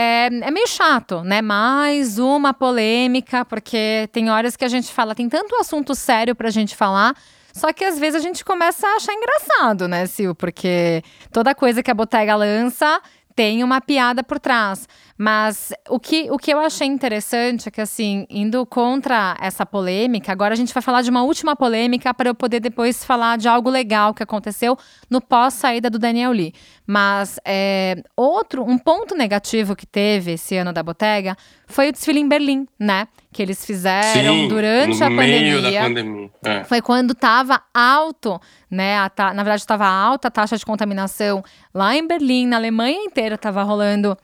é, 0.00 0.26
é 0.26 0.50
meio 0.52 0.68
chato, 0.68 1.22
né? 1.24 1.42
Mais 1.42 2.20
uma 2.20 2.54
polêmica, 2.54 3.44
porque 3.44 4.08
tem 4.12 4.30
horas 4.30 4.56
que 4.56 4.64
a 4.64 4.68
gente 4.68 4.92
fala, 4.92 5.12
tem 5.12 5.28
tanto 5.28 5.56
assunto 5.56 5.92
sério 5.92 6.36
pra 6.36 6.50
gente 6.50 6.76
falar, 6.76 7.16
só 7.52 7.72
que 7.72 7.84
às 7.84 7.98
vezes 7.98 8.14
a 8.14 8.22
gente 8.22 8.44
começa 8.44 8.86
a 8.86 8.94
achar 8.94 9.12
engraçado, 9.12 9.88
né, 9.88 10.06
Sil? 10.06 10.38
Porque 10.38 11.02
toda 11.32 11.52
coisa 11.52 11.82
que 11.82 11.90
a 11.90 11.94
Bottega 11.94 12.36
lança 12.36 13.02
tem 13.34 13.64
uma 13.64 13.80
piada 13.80 14.22
por 14.22 14.38
trás. 14.38 14.86
Mas 15.20 15.72
o 15.88 15.98
que, 15.98 16.30
o 16.30 16.38
que 16.38 16.52
eu 16.52 16.60
achei 16.60 16.86
interessante 16.86 17.66
é 17.68 17.72
que, 17.72 17.80
assim, 17.80 18.24
indo 18.30 18.64
contra 18.64 19.36
essa 19.40 19.66
polêmica, 19.66 20.30
agora 20.30 20.54
a 20.54 20.56
gente 20.56 20.72
vai 20.72 20.80
falar 20.80 21.02
de 21.02 21.10
uma 21.10 21.24
última 21.24 21.56
polêmica 21.56 22.14
para 22.14 22.28
eu 22.30 22.34
poder 22.36 22.60
depois 22.60 23.04
falar 23.04 23.36
de 23.36 23.48
algo 23.48 23.68
legal 23.68 24.14
que 24.14 24.22
aconteceu 24.22 24.78
no 25.10 25.20
pós-saída 25.20 25.90
do 25.90 25.98
Daniel 25.98 26.30
Lee. 26.30 26.54
Mas 26.86 27.40
é, 27.44 27.96
outro, 28.16 28.62
um 28.64 28.78
ponto 28.78 29.16
negativo 29.16 29.74
que 29.74 29.84
teve 29.86 30.34
esse 30.34 30.56
ano 30.56 30.72
da 30.72 30.84
Botega 30.84 31.36
foi 31.66 31.88
o 31.88 31.92
desfile 31.92 32.20
em 32.20 32.28
Berlim, 32.28 32.66
né? 32.78 33.08
Que 33.32 33.42
eles 33.42 33.66
fizeram 33.66 34.34
Sim, 34.34 34.48
durante 34.48 35.02
a 35.02 35.08
pandemia. 35.08 35.82
pandemia. 35.82 36.30
É. 36.44 36.62
Foi 36.62 36.80
quando 36.80 37.10
estava 37.10 37.60
alto, 37.74 38.40
né? 38.70 39.08
ta- 39.10 39.34
na 39.34 39.42
verdade, 39.42 39.62
estava 39.62 39.86
alta 39.86 40.28
a 40.28 40.30
taxa 40.30 40.56
de 40.56 40.64
contaminação 40.64 41.42
lá 41.74 41.96
em 41.96 42.06
Berlim, 42.06 42.46
na 42.46 42.56
Alemanha 42.56 43.02
inteira 43.02 43.34
estava 43.34 43.64
rolando 43.64 44.16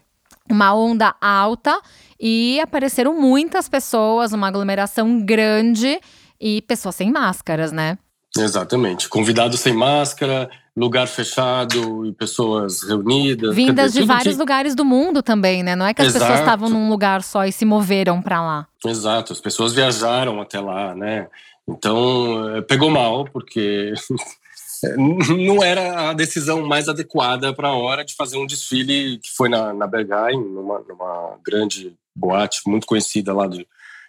uma 0.50 0.74
onda 0.74 1.14
alta 1.20 1.80
e 2.20 2.60
apareceram 2.60 3.18
muitas 3.18 3.68
pessoas, 3.68 4.32
uma 4.32 4.48
aglomeração 4.48 5.20
grande 5.24 6.00
e 6.40 6.62
pessoas 6.62 6.94
sem 6.96 7.10
máscaras, 7.10 7.72
né? 7.72 7.98
Exatamente. 8.36 9.08
Convidados 9.08 9.60
sem 9.60 9.72
máscara, 9.72 10.50
lugar 10.76 11.06
fechado 11.06 12.04
e 12.04 12.12
pessoas 12.12 12.82
reunidas. 12.82 13.54
Vindas 13.54 13.92
dizer, 13.92 14.00
de 14.02 14.06
vários 14.06 14.34
que- 14.34 14.40
lugares 14.40 14.74
do 14.74 14.84
mundo 14.84 15.22
também, 15.22 15.62
né? 15.62 15.76
Não 15.76 15.86
é 15.86 15.94
que 15.94 16.02
as 16.02 16.08
pessoas 16.12 16.30
Exato. 16.30 16.40
estavam 16.42 16.68
num 16.68 16.90
lugar 16.90 17.22
só 17.22 17.44
e 17.46 17.52
se 17.52 17.64
moveram 17.64 18.20
para 18.20 18.40
lá. 18.40 18.66
Exato, 18.84 19.32
as 19.32 19.40
pessoas 19.40 19.72
viajaram 19.72 20.40
até 20.40 20.60
lá, 20.60 20.94
né? 20.94 21.28
Então, 21.66 22.56
eh, 22.56 22.60
pegou 22.62 22.90
mal, 22.90 23.24
porque 23.32 23.94
não 25.46 25.62
era 25.62 26.10
a 26.10 26.12
decisão 26.12 26.66
mais 26.66 26.88
adequada 26.88 27.52
para 27.54 27.68
a 27.68 27.74
hora 27.76 28.04
de 28.04 28.14
fazer 28.14 28.36
um 28.36 28.46
desfile 28.46 29.18
que 29.18 29.30
foi 29.36 29.48
na, 29.48 29.72
na 29.72 29.86
Berghain, 29.86 30.36
numa, 30.38 30.80
numa 30.88 31.38
grande 31.44 31.94
boate 32.14 32.60
muito 32.66 32.86
conhecida 32.86 33.32
lá 33.32 33.46
de, 33.46 33.66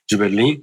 de 0.09 0.17
Berlim. 0.17 0.61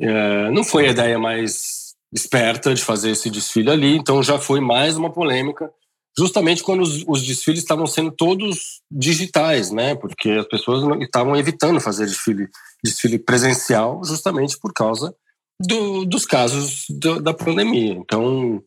Eh, 0.00 0.50
não 0.50 0.64
foi 0.64 0.86
a 0.86 0.90
ideia 0.90 1.18
mais 1.18 1.94
esperta 2.12 2.74
de 2.74 2.82
fazer 2.82 3.10
esse 3.10 3.30
desfile 3.30 3.70
ali, 3.70 3.96
então 3.96 4.22
já 4.22 4.38
foi 4.38 4.60
mais 4.60 4.96
uma 4.96 5.12
polêmica, 5.12 5.70
justamente 6.18 6.62
quando 6.62 6.82
os, 6.82 7.04
os 7.06 7.22
desfiles 7.24 7.60
estavam 7.60 7.86
sendo 7.86 8.10
todos 8.10 8.80
digitais, 8.90 9.70
né? 9.70 9.94
Porque 9.94 10.30
as 10.30 10.46
pessoas 10.46 10.82
estavam 11.02 11.36
evitando 11.36 11.80
fazer 11.80 12.06
desfile, 12.06 12.48
desfile 12.82 13.18
presencial, 13.18 14.00
justamente 14.04 14.58
por 14.58 14.72
causa 14.72 15.14
do- 15.60 16.04
dos 16.04 16.24
casos 16.24 16.84
do- 16.88 17.20
da 17.20 17.32
pandemia. 17.34 17.92
Então, 17.92 18.62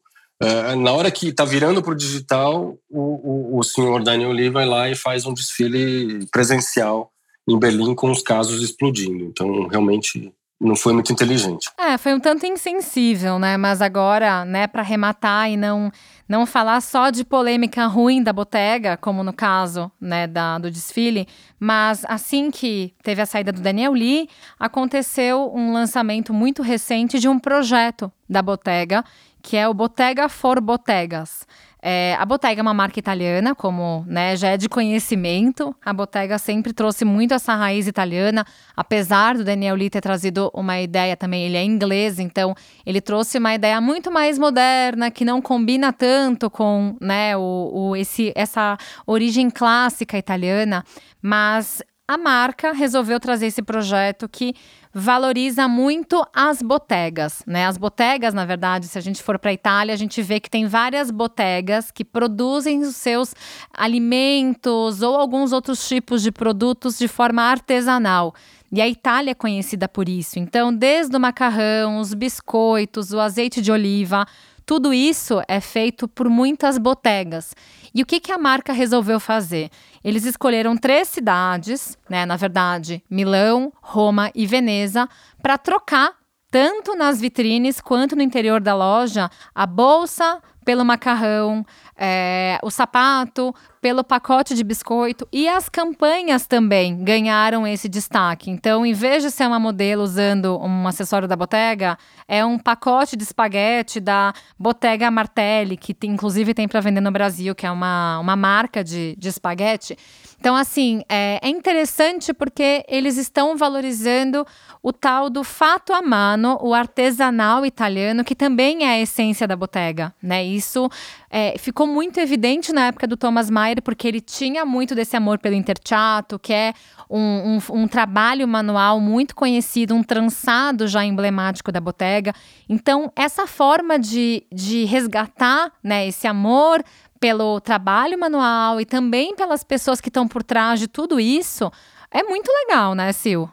na 0.77 0.91
hora 0.91 1.11
que 1.11 1.29
está 1.29 1.45
virando 1.45 1.81
para 1.81 1.93
o 1.93 1.95
digital, 1.95 2.77
o, 2.89 3.59
o, 3.59 3.63
senhor 3.63 4.03
Daniel 4.03 4.31
Lee 4.31 4.49
vai 4.49 4.65
lá 4.65 4.89
e 4.89 4.95
faz 4.95 5.25
um 5.25 5.33
desfile 5.33 6.25
presencial 6.31 7.11
em 7.47 7.57
Berlim 7.57 7.95
com 7.95 8.11
os 8.11 8.21
casos 8.21 8.61
explodindo. 8.61 9.25
Então, 9.25 9.67
realmente 9.67 10.33
não 10.63 10.75
foi 10.75 10.93
muito 10.93 11.11
inteligente. 11.11 11.69
É, 11.77 11.97
foi 11.97 12.13
um 12.13 12.19
tanto 12.19 12.45
insensível, 12.45 13.37
né? 13.37 13.57
Mas 13.57 13.81
agora, 13.81 14.45
né, 14.45 14.65
para 14.65 14.81
arrematar 14.81 15.49
e 15.49 15.57
não 15.57 15.91
não 16.27 16.45
falar 16.45 16.79
só 16.81 17.09
de 17.09 17.23
polêmica 17.23 17.85
ruim 17.85 18.23
da 18.23 18.31
Botega, 18.31 18.95
como 18.97 19.23
no 19.23 19.33
caso, 19.33 19.91
né, 19.99 20.25
da, 20.25 20.57
do 20.57 20.71
desfile, 20.71 21.27
mas 21.59 22.03
assim 22.05 22.49
que 22.49 22.93
teve 23.03 23.21
a 23.21 23.25
saída 23.25 23.51
do 23.51 23.61
Daniel 23.61 23.91
Lee, 23.91 24.29
aconteceu 24.57 25.51
um 25.53 25.73
lançamento 25.73 26.33
muito 26.33 26.63
recente 26.63 27.19
de 27.19 27.27
um 27.27 27.37
projeto 27.37 28.11
da 28.27 28.41
Bottega, 28.41 29.03
que 29.43 29.57
é 29.57 29.67
o 29.67 29.73
Bottega 29.73 30.27
for 30.29 30.59
Bottegas. 30.61 31.45
É, 31.85 32.15
a 32.17 32.25
Bottega 32.25 32.61
é 32.61 32.63
uma 32.63 32.73
marca 32.73 32.97
italiana, 32.97 33.53
como 33.53 34.05
né, 34.07 34.37
já 34.37 34.47
é 34.51 34.57
de 34.57 34.69
conhecimento. 34.69 35.75
A 35.83 35.91
Bottega 35.91 36.37
sempre 36.37 36.71
trouxe 36.71 37.03
muito 37.03 37.33
essa 37.33 37.53
raiz 37.55 37.85
italiana, 37.87 38.45
apesar 38.73 39.35
do 39.35 39.43
Daniel 39.43 39.75
Lee 39.75 39.89
ter 39.89 39.99
trazido 39.99 40.49
uma 40.53 40.79
ideia 40.79 41.17
também, 41.17 41.43
ele 41.43 41.57
é 41.57 41.63
inglês, 41.63 42.19
então 42.19 42.55
ele 42.85 43.01
trouxe 43.01 43.37
uma 43.37 43.53
ideia 43.53 43.81
muito 43.81 44.09
mais 44.09 44.39
moderna, 44.39 45.11
que 45.11 45.25
não 45.25 45.41
combina 45.41 45.91
tanto 45.91 46.49
com 46.49 46.95
né, 47.01 47.35
o, 47.35 47.71
o- 47.73 47.95
esse, 47.97 48.31
essa 48.33 48.77
origem 49.05 49.49
clássica 49.49 50.17
italiana, 50.17 50.85
mas 51.21 51.83
a 52.07 52.17
marca 52.17 52.71
resolveu 52.71 53.19
trazer 53.19 53.47
esse 53.47 53.61
projeto 53.61 54.29
que 54.29 54.53
valoriza 54.93 55.67
muito 55.67 56.23
as 56.33 56.61
botegas, 56.61 57.43
né? 57.47 57.65
As 57.65 57.77
botegas, 57.77 58.33
na 58.33 58.45
verdade, 58.45 58.87
se 58.87 58.97
a 58.97 59.01
gente 59.01 59.23
for 59.23 59.39
para 59.39 59.49
a 59.49 59.53
Itália, 59.53 59.93
a 59.93 59.97
gente 59.97 60.21
vê 60.21 60.39
que 60.39 60.49
tem 60.49 60.67
várias 60.67 61.09
botegas 61.09 61.89
que 61.89 62.05
produzem 62.05 62.81
os 62.81 62.95
seus 62.95 63.33
alimentos 63.73 65.01
ou 65.01 65.15
alguns 65.15 65.51
outros 65.51 65.87
tipos 65.87 66.21
de 66.21 66.31
produtos 66.31 66.99
de 66.99 67.07
forma 67.07 67.41
artesanal. 67.41 68.35
E 68.71 68.81
a 68.81 68.87
Itália 68.87 69.31
é 69.31 69.35
conhecida 69.35 69.87
por 69.87 70.07
isso. 70.09 70.39
Então, 70.39 70.73
desde 70.73 71.15
o 71.15 71.19
macarrão, 71.19 71.99
os 71.99 72.13
biscoitos, 72.13 73.13
o 73.13 73.19
azeite 73.19 73.61
de 73.61 73.71
oliva, 73.71 74.25
tudo 74.65 74.93
isso 74.93 75.41
é 75.47 75.59
feito 75.59 76.07
por 76.07 76.29
muitas 76.29 76.77
botegas. 76.77 77.55
E 77.93 78.01
o 78.01 78.05
que, 78.05 78.19
que 78.19 78.31
a 78.31 78.37
marca 78.37 78.73
resolveu 78.73 79.19
fazer? 79.19 79.69
Eles 80.03 80.25
escolheram 80.25 80.75
três 80.75 81.07
cidades, 81.07 81.97
né? 82.09 82.25
Na 82.25 82.35
verdade, 82.35 83.03
Milão, 83.09 83.71
Roma 83.81 84.31
e 84.33 84.45
Veneza, 84.47 85.07
para 85.41 85.57
trocar 85.57 86.13
tanto 86.49 86.95
nas 86.95 87.19
vitrines 87.19 87.81
quanto 87.81 88.15
no 88.15 88.21
interior 88.21 88.61
da 88.61 88.75
loja 88.75 89.29
a 89.55 89.65
bolsa 89.65 90.39
pelo 90.63 90.83
macarrão, 90.85 91.65
é, 91.97 92.57
o 92.63 92.71
sapato 92.71 93.53
pelo 93.81 94.03
pacote 94.03 94.55
de 94.55 94.63
biscoito 94.63 95.27
e 95.31 95.47
as 95.47 95.67
campanhas 95.67 96.47
também 96.47 97.03
ganharam 97.03 97.67
esse 97.67 97.89
destaque. 97.89 98.49
Então, 98.49 98.85
em 98.85 98.93
vez 98.93 99.23
de 99.23 99.29
ser 99.29 99.45
uma 99.45 99.59
modelo 99.59 100.01
usando 100.01 100.57
um 100.59 100.87
acessório 100.87 101.27
da 101.27 101.35
Bottega, 101.35 101.97
é 102.27 102.45
um 102.45 102.57
pacote 102.57 103.15
de 103.17 103.23
espaguete 103.23 103.99
da 103.99 104.33
Bottega 104.57 105.11
Martelli, 105.11 105.75
que 105.75 105.93
tem- 105.93 106.11
inclusive 106.11 106.53
tem 106.53 106.67
para 106.67 106.79
vender 106.79 107.01
no 107.01 107.11
Brasil, 107.11 107.53
que 107.53 107.65
é 107.65 107.71
uma, 107.71 108.19
uma 108.19 108.35
marca 108.35 108.83
de, 108.83 109.15
de 109.17 109.27
espaguete. 109.27 109.97
Então, 110.43 110.57
assim, 110.57 111.03
é, 111.07 111.39
é 111.41 111.47
interessante 111.47 112.33
porque 112.33 112.83
eles 112.89 113.15
estão 113.15 113.55
valorizando 113.55 114.45
o 114.81 114.91
tal 114.91 115.29
do 115.29 115.41
fato 115.41 115.93
a 115.93 116.01
mano, 116.01 116.59
o 116.61 116.73
artesanal 116.73 117.65
italiano, 117.65 118.25
que 118.25 118.35
também 118.35 118.83
é 118.83 118.89
a 118.89 118.99
essência 118.99 119.47
da 119.47 119.55
Bottega, 119.55 120.13
né? 120.21 120.43
Isso 120.43 120.89
é, 121.29 121.57
ficou 121.57 121.87
muito 121.87 122.19
evidente 122.19 122.73
na 122.73 122.87
época 122.87 123.07
do 123.07 123.15
Thomas 123.15 123.49
Maier, 123.49 123.81
porque 123.81 124.05
ele 124.05 124.19
tinha 124.19 124.65
muito 124.65 124.93
desse 124.93 125.15
amor 125.15 125.39
pelo 125.39 125.55
interchato, 125.55 126.37
que 126.37 126.51
é 126.51 126.73
um, 127.09 127.57
um, 127.71 127.83
um 127.83 127.87
trabalho 127.87 128.45
manual 128.45 128.99
muito 128.99 129.33
conhecido, 129.35 129.95
um 129.95 130.03
trançado 130.03 130.89
já 130.89 131.05
emblemático 131.05 131.71
da 131.71 131.79
Bottega. 131.79 132.33
Então, 132.67 133.09
essa 133.15 133.47
forma 133.47 133.97
de, 133.97 134.43
de 134.51 134.83
resgatar 134.83 135.71
né, 135.81 136.05
esse 136.05 136.27
amor 136.27 136.83
pelo 137.23 137.61
trabalho 137.61 138.19
manual 138.19 138.81
e 138.81 138.85
também 138.85 139.33
pelas 139.33 139.63
pessoas 139.63 140.01
que 140.01 140.09
estão 140.09 140.27
por 140.27 140.43
trás 140.43 140.77
de 140.77 140.89
tudo 140.89 141.21
isso, 141.21 141.71
é 142.11 142.21
muito 142.21 142.51
legal, 142.51 142.93
né, 142.93 143.13
Sil? 143.15 143.47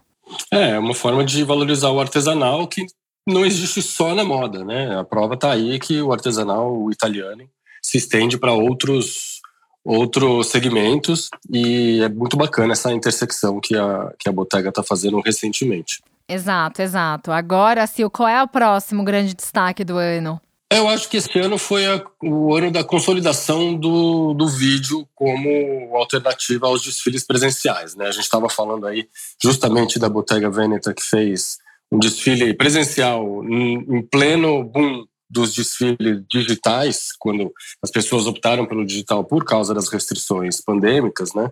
É, 0.53 0.71
é 0.71 0.79
uma 0.81 0.93
forma 0.93 1.25
de 1.25 1.45
valorizar 1.45 1.91
o 1.91 2.01
artesanal 2.01 2.67
que 2.67 2.85
não 3.25 3.47
existe 3.47 3.81
só 3.81 4.13
na 4.13 4.25
moda, 4.25 4.65
né? 4.65 4.99
A 4.99 5.05
prova 5.05 5.35
está 5.35 5.53
aí 5.53 5.79
que 5.79 6.03
o 6.03 6.13
artesanal 6.13 6.91
italiano 6.91 7.49
se 7.81 7.97
estende 7.99 8.37
para 8.37 8.53
outros 8.53 9.39
outros 9.85 10.49
segmentos 10.49 11.31
e 11.49 12.01
é 12.03 12.09
muito 12.09 12.37
bacana 12.37 12.73
essa 12.73 12.93
intersecção 12.93 13.61
que 13.61 13.77
a, 13.77 14.13
que 14.19 14.29
a 14.29 14.33
Bottega 14.33 14.71
está 14.71 14.83
fazendo 14.83 15.21
recentemente. 15.21 16.03
Exato, 16.29 16.83
exato. 16.83 17.31
Agora, 17.31 17.87
Sil, 17.87 18.11
qual 18.11 18.29
é 18.29 18.43
o 18.43 18.49
próximo 18.49 19.05
grande 19.05 19.33
destaque 19.33 19.85
do 19.85 19.97
ano? 19.97 20.41
Eu 20.73 20.87
acho 20.89 21.09
que 21.09 21.17
esse 21.17 21.37
ano 21.39 21.59
foi 21.59 21.85
a- 21.85 22.05
o 22.23 22.55
ano 22.55 22.71
da 22.71 22.85
consolidação 22.85 23.75
do, 23.75 24.33
do 24.35 24.47
vídeo 24.47 25.07
como 25.17 25.97
alternativa 25.97 26.69
aos 26.69 26.83
desfiles 26.83 27.27
presenciais. 27.27 27.97
Né? 27.97 28.07
A 28.07 28.13
gente 28.13 28.23
estava 28.23 28.49
falando 28.49 28.87
aí 28.87 29.09
justamente 29.43 29.99
da 29.99 30.09
Bottega 30.09 30.49
Veneta, 30.49 30.95
que 30.95 31.03
fez 31.03 31.59
um 31.91 31.99
desfile 31.99 32.55
presencial 32.55 33.45
em, 33.45 33.79
em 33.97 34.03
pleno 34.03 34.63
boom 34.63 35.05
dos 35.29 35.53
desfiles 35.55 36.23
digitais, 36.29 37.09
quando 37.19 37.53
as 37.83 37.91
pessoas 37.91 38.27
optaram 38.27 38.65
pelo 38.67 38.85
digital 38.87 39.25
por 39.25 39.45
causa 39.45 39.75
das 39.75 39.89
restrições 39.89 40.61
pandêmicas. 40.61 41.35
Né? 41.35 41.51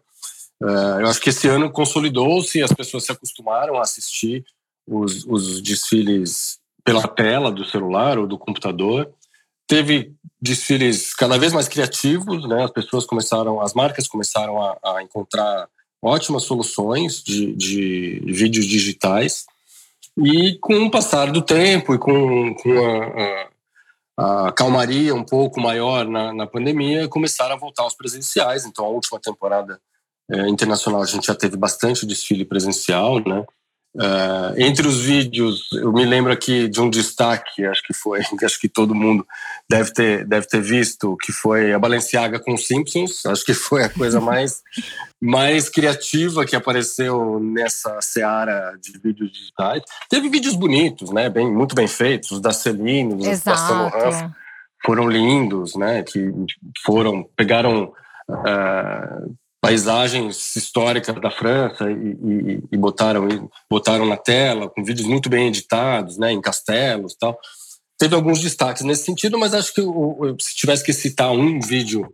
Eh, 0.63 1.03
eu 1.03 1.07
acho 1.09 1.21
que 1.21 1.31
esse 1.31 1.49
ano 1.49 1.71
consolidou-se, 1.71 2.63
as 2.63 2.73
pessoas 2.73 3.05
se 3.05 3.13
acostumaram 3.13 3.77
a 3.79 3.83
assistir 3.83 4.45
os, 4.87 5.25
os 5.27 5.61
desfiles 5.61 6.59
pela 6.89 7.07
tela 7.07 7.53
do 7.53 7.65
celular 7.65 8.19
ou 8.19 8.27
do 8.27 8.39
computador. 8.39 9.11
Teve 9.67 10.15
desfiles 10.41 11.15
cada 11.15 11.37
vez 11.37 11.53
mais 11.53 11.69
criativos, 11.69 12.49
né? 12.49 12.65
As 12.65 12.71
pessoas 12.71 13.05
começaram, 13.05 13.61
as 13.61 13.75
marcas 13.75 14.09
começaram 14.09 14.63
a, 14.63 14.79
a 14.83 15.03
encontrar 15.03 15.69
ótimas 16.03 16.45
soluções 16.45 17.23
de, 17.23 17.55
de 17.55 18.23
vídeos 18.27 18.67
digitais. 18.67 19.45
E 20.17 20.59
com 20.61 20.85
o 20.85 20.91
passar 20.91 21.31
do 21.31 21.43
tempo 21.43 21.95
e 21.95 21.99
com, 21.99 22.55
com 22.55 23.49
a, 24.17 24.47
a, 24.47 24.53
calmaria 24.53 25.15
um 25.15 25.23
pouco 25.23 25.61
maior 25.61 26.07
na, 26.09 26.33
na 26.33 26.47
pandemia, 26.47 27.07
começaram 27.09 27.55
a 27.55 27.59
voltar 27.59 27.83
aos 27.83 27.95
presenciais. 27.95 28.65
Então, 28.65 28.85
a 28.85 28.89
última 28.89 29.21
temporada 29.21 29.79
é, 30.31 30.49
internacional 30.49 31.03
a 31.03 31.07
gente 31.07 31.27
já 31.27 31.35
teve 31.35 31.57
bastante 31.57 32.07
desfile 32.07 32.45
presencial, 32.45 33.21
né? 33.21 33.45
Uh, 33.95 34.55
entre 34.59 34.87
os 34.87 35.01
vídeos, 35.01 35.69
eu 35.73 35.93
me 35.93 36.05
lembro 36.05 36.33
aqui 36.33 36.69
de 36.69 36.81
um 36.81 36.91
destaque, 36.91 37.65
acho 37.65 37.83
que 37.83 37.95
foi, 37.95 38.21
acho 38.45 38.61
que 38.61 38.69
todo 38.69 38.95
mundo 38.95 39.27
deve 39.69 39.93
ter, 39.93 40.25
deve 40.27 40.47
ter 40.47 40.61
visto, 40.61 41.17
que 41.23 41.33
foi 41.33 41.73
a 41.73 41.79
Balenciaga 41.79 42.39
com 42.39 42.57
Simpsons. 42.57 43.25
Acho 43.27 43.45
que 43.45 43.55
foi 43.55 43.85
a 43.85 43.89
coisa 43.89 44.21
mais, 44.21 44.63
mais 45.21 45.69
criativa 45.69 46.45
que 46.45 46.55
apareceu 46.55 47.41
nessa 47.41 47.99
seara 48.01 48.77
de 48.81 48.99
vídeos 48.99 49.33
digitais. 49.33 49.83
Teve 50.09 50.29
vídeos 50.29 50.55
bonitos, 50.55 51.11
né? 51.11 51.29
Bem, 51.29 51.51
muito 51.51 51.75
bem 51.75 51.89
feitos, 51.89 52.31
os 52.31 52.41
da 52.41 52.53
Celine, 52.53 53.15
os 53.15 53.43
da 53.43 53.57
Saint 53.57 54.33
foram 54.85 55.09
lindos, 55.09 55.75
né? 55.75 56.03
Que 56.03 56.33
foram 56.85 57.29
pegaram 57.37 57.93
uh, 58.31 59.37
paisagens 59.61 60.55
históricas 60.55 61.21
da 61.21 61.31
França 61.31 61.91
e, 61.91 61.95
e, 61.95 62.63
e, 62.73 62.77
botaram 62.77 63.51
botaram 63.69 64.07
na 64.07 64.17
tela 64.17 64.69
com 64.69 64.85
vídeos 64.85 65.07
muito 65.07 65.29
bem 65.29 65.49
editados, 65.49 66.17
né, 66.17 66.33
em 66.33 66.41
castelos, 66.41 67.15
tal. 67.19 67.39
Teve 67.99 68.15
alguns 68.15 68.41
destaques 68.41 68.83
nesse 68.83 69.05
sentido, 69.05 69.39
mas 69.39 69.55
acho 69.55 69.75
que 69.75 69.83
se 70.39 70.55
tivesse 70.55 70.85
que 70.85 70.93
citar 70.93 71.33
um 71.33 71.59
vídeo 71.59 72.09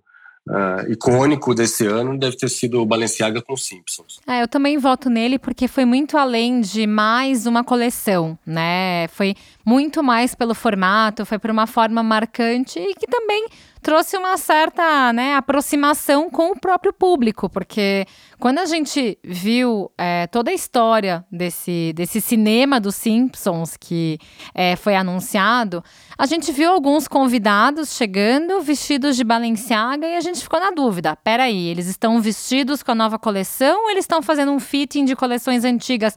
uh, 0.48 0.90
icônico 0.90 1.54
desse 1.54 1.86
ano, 1.86 2.18
deve 2.18 2.36
ter 2.36 2.48
sido 2.48 2.80
o 2.80 2.86
Balenciaga 2.86 3.42
com 3.42 3.56
Simpsons. 3.56 4.20
É, 4.26 4.42
eu 4.42 4.48
também 4.48 4.78
voto 4.78 5.08
nele 5.10 5.38
porque 5.38 5.68
foi 5.68 5.84
muito 5.84 6.16
além 6.16 6.60
de 6.60 6.86
mais 6.86 7.46
uma 7.46 7.64
coleção, 7.64 8.38
né? 8.46 9.08
Foi 9.08 9.34
muito 9.64 10.02
mais 10.02 10.34
pelo 10.34 10.54
formato, 10.54 11.26
foi 11.26 11.38
por 11.38 11.50
uma 11.50 11.66
forma 11.66 12.02
marcante 12.02 12.78
e 12.78 12.94
que 12.94 13.06
também 13.06 13.46
trouxe 13.84 14.16
uma 14.16 14.38
certa 14.38 15.12
né, 15.12 15.34
aproximação 15.34 16.30
com 16.30 16.52
o 16.52 16.58
próprio 16.58 16.90
público, 16.90 17.50
porque 17.50 18.06
quando 18.40 18.58
a 18.58 18.64
gente 18.64 19.18
viu 19.22 19.92
é, 19.98 20.26
toda 20.26 20.50
a 20.50 20.54
história 20.54 21.22
desse, 21.30 21.92
desse 21.94 22.18
cinema 22.18 22.80
dos 22.80 22.94
Simpsons 22.94 23.76
que 23.76 24.18
é, 24.54 24.74
foi 24.74 24.96
anunciado, 24.96 25.84
a 26.16 26.24
gente 26.24 26.50
viu 26.50 26.70
alguns 26.70 27.06
convidados 27.06 27.94
chegando 27.94 28.58
vestidos 28.62 29.16
de 29.16 29.24
Balenciaga 29.24 30.06
e 30.06 30.16
a 30.16 30.20
gente 30.20 30.40
ficou 30.40 30.58
na 30.58 30.70
dúvida: 30.70 31.14
peraí, 31.16 31.68
eles 31.68 31.86
estão 31.86 32.22
vestidos 32.22 32.82
com 32.82 32.92
a 32.92 32.94
nova 32.94 33.18
coleção 33.18 33.84
ou 33.84 33.90
eles 33.90 34.04
estão 34.04 34.22
fazendo 34.22 34.50
um 34.50 34.60
fitting 34.60 35.04
de 35.04 35.14
coleções 35.14 35.62
antigas? 35.62 36.16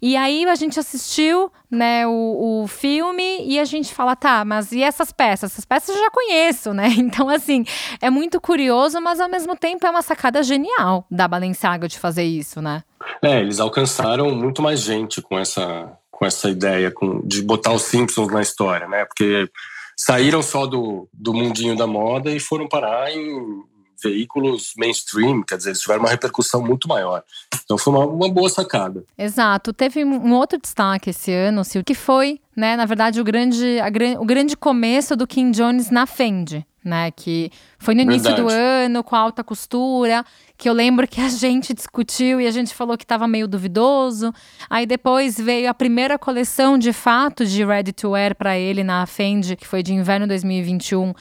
E 0.00 0.16
aí 0.16 0.46
a 0.46 0.54
gente 0.54 0.80
assistiu 0.80 1.52
né, 1.70 2.06
o, 2.06 2.62
o 2.62 2.66
filme 2.68 3.46
e 3.46 3.58
a 3.58 3.64
gente 3.64 3.94
fala, 3.94 4.14
tá, 4.14 4.44
mas 4.44 4.72
e 4.72 4.82
essas 4.82 5.10
peças? 5.10 5.52
Essas 5.52 5.64
peças 5.64 5.94
eu 5.94 6.02
já 6.02 6.10
conheço, 6.10 6.72
né? 6.72 6.88
Então, 7.02 7.28
assim, 7.28 7.64
é 8.00 8.08
muito 8.08 8.40
curioso, 8.40 9.00
mas 9.00 9.20
ao 9.20 9.28
mesmo 9.28 9.56
tempo 9.56 9.86
é 9.86 9.90
uma 9.90 10.02
sacada 10.02 10.42
genial 10.42 11.04
da 11.10 11.28
Balenciaga 11.28 11.88
de 11.88 11.98
fazer 11.98 12.24
isso, 12.24 12.62
né? 12.62 12.82
É, 13.20 13.40
eles 13.40 13.60
alcançaram 13.60 14.34
muito 14.34 14.62
mais 14.62 14.80
gente 14.80 15.20
com 15.20 15.38
essa, 15.38 15.92
com 16.10 16.24
essa 16.24 16.48
ideia 16.48 16.90
com, 16.90 17.20
de 17.26 17.42
botar 17.42 17.72
os 17.72 17.82
Simpsons 17.82 18.28
na 18.28 18.40
história, 18.40 18.88
né? 18.88 19.04
Porque 19.04 19.48
saíram 19.96 20.42
só 20.42 20.66
do, 20.66 21.08
do 21.12 21.34
mundinho 21.34 21.76
da 21.76 21.86
moda 21.86 22.30
e 22.30 22.40
foram 22.40 22.68
parar 22.68 23.12
em 23.12 23.62
veículos 24.02 24.72
mainstream, 24.76 25.42
quer 25.42 25.56
dizer, 25.56 25.70
eles 25.70 25.80
tiveram 25.80 26.00
uma 26.00 26.10
repercussão 26.10 26.60
muito 26.60 26.88
maior. 26.88 27.22
Então 27.64 27.78
foi 27.78 27.92
uma, 27.92 28.04
uma 28.04 28.28
boa 28.28 28.48
sacada. 28.48 29.04
Exato. 29.16 29.72
Teve 29.72 30.04
um 30.04 30.34
outro 30.34 30.60
destaque 30.60 31.10
esse 31.10 31.32
ano, 31.32 31.64
Sil, 31.64 31.84
que 31.84 31.94
foi, 31.94 32.40
né, 32.56 32.74
na 32.76 32.84
verdade, 32.84 33.20
o 33.20 33.24
grande, 33.24 33.78
a, 33.80 34.20
o 34.20 34.24
grande 34.24 34.56
começo 34.56 35.14
do 35.14 35.26
Kim 35.26 35.52
Jones 35.52 35.90
na 35.90 36.06
Fendi. 36.06 36.66
Né, 36.84 37.12
que 37.12 37.48
foi 37.78 37.94
no 37.94 38.00
início 38.00 38.24
Verdade. 38.24 38.42
do 38.42 38.48
ano, 38.48 39.04
com 39.04 39.14
alta 39.14 39.44
costura, 39.44 40.24
que 40.58 40.68
eu 40.68 40.72
lembro 40.72 41.06
que 41.06 41.20
a 41.20 41.28
gente 41.30 41.72
discutiu 41.72 42.40
e 42.40 42.46
a 42.46 42.50
gente 42.50 42.74
falou 42.74 42.98
que 42.98 43.04
estava 43.04 43.28
meio 43.28 43.46
duvidoso. 43.46 44.34
Aí 44.68 44.84
depois 44.84 45.38
veio 45.38 45.70
a 45.70 45.74
primeira 45.74 46.18
coleção 46.18 46.76
de 46.76 46.92
fato 46.92 47.46
de 47.46 47.64
ready 47.64 47.92
to 47.92 48.10
wear 48.10 48.34
para 48.34 48.58
ele 48.58 48.82
na 48.82 49.06
Fendi, 49.06 49.54
que 49.54 49.66
foi 49.66 49.80
de 49.82 49.94
inverno 49.94 50.26
2021 50.26 51.12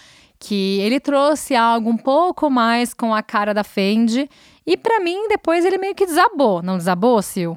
que 0.41 0.79
ele 0.79 0.99
trouxe 0.99 1.55
algo 1.55 1.91
um 1.91 1.97
pouco 1.97 2.49
mais 2.49 2.95
com 2.95 3.13
a 3.13 3.21
cara 3.21 3.53
da 3.53 3.63
Fendi. 3.63 4.27
E 4.65 4.75
para 4.75 4.99
mim, 4.99 5.27
depois 5.27 5.63
ele 5.63 5.77
meio 5.77 5.93
que 5.93 6.05
desabou. 6.05 6.63
Não 6.63 6.77
desabou, 6.77 7.21
Sil? 7.21 7.53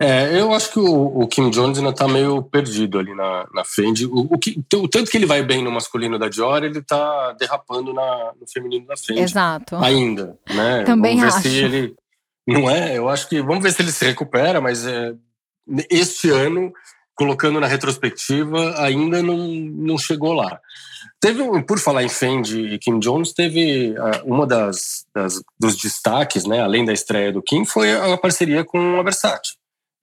É, 0.00 0.40
eu 0.40 0.52
acho 0.52 0.72
que 0.72 0.80
o, 0.80 1.20
o, 1.20 1.28
Kim 1.28 1.50
Jones 1.50 1.78
ainda 1.78 1.92
tá 1.92 2.08
meio 2.08 2.42
perdido 2.42 2.98
ali 2.98 3.14
na, 3.14 3.46
na 3.54 3.64
Fendi. 3.64 4.06
O, 4.06 4.26
o, 4.30 4.38
que, 4.38 4.60
o, 4.74 4.88
tanto 4.88 5.10
que 5.10 5.16
ele 5.16 5.26
vai 5.26 5.42
bem 5.42 5.62
no 5.62 5.70
masculino 5.70 6.18
da 6.18 6.28
Dior, 6.28 6.64
ele 6.64 6.82
tá 6.82 7.32
derrapando 7.38 7.92
na, 7.92 8.32
no 8.40 8.46
feminino 8.52 8.86
da 8.86 8.96
Fendi. 8.96 9.20
Exato. 9.20 9.76
Ainda, 9.76 10.36
né? 10.50 10.82
Também 10.82 11.16
vamos 11.16 11.34
ver 11.34 11.38
acho. 11.38 11.48
se 11.48 11.64
ele... 11.64 11.94
Não 12.46 12.68
é? 12.68 12.98
Eu 12.98 13.08
acho 13.08 13.28
que... 13.28 13.40
Vamos 13.40 13.62
ver 13.62 13.72
se 13.72 13.82
ele 13.82 13.92
se 13.92 14.04
recupera, 14.04 14.60
mas 14.60 14.84
é, 14.84 15.14
este 15.88 16.28
ano, 16.28 16.72
colocando 17.14 17.60
na 17.60 17.66
retrospectiva, 17.66 18.82
ainda 18.82 19.22
não, 19.22 19.36
não 19.36 19.96
chegou 19.96 20.32
lá. 20.32 20.60
Teve, 21.20 21.62
por 21.62 21.78
falar 21.78 22.02
em 22.02 22.08
Fendi 22.08 22.60
e 22.66 22.78
Kim 22.78 22.98
Jones, 22.98 23.32
teve 23.32 23.92
uh, 23.92 24.24
uma 24.26 24.46
das, 24.46 25.06
das, 25.14 25.40
dos 25.58 25.76
destaques, 25.76 26.44
né, 26.44 26.60
além 26.60 26.84
da 26.84 26.92
estreia 26.92 27.32
do 27.32 27.42
Kim, 27.42 27.64
foi 27.64 27.94
a 27.94 28.18
parceria 28.18 28.64
com 28.64 29.00
a 29.00 29.02
Versace, 29.02 29.54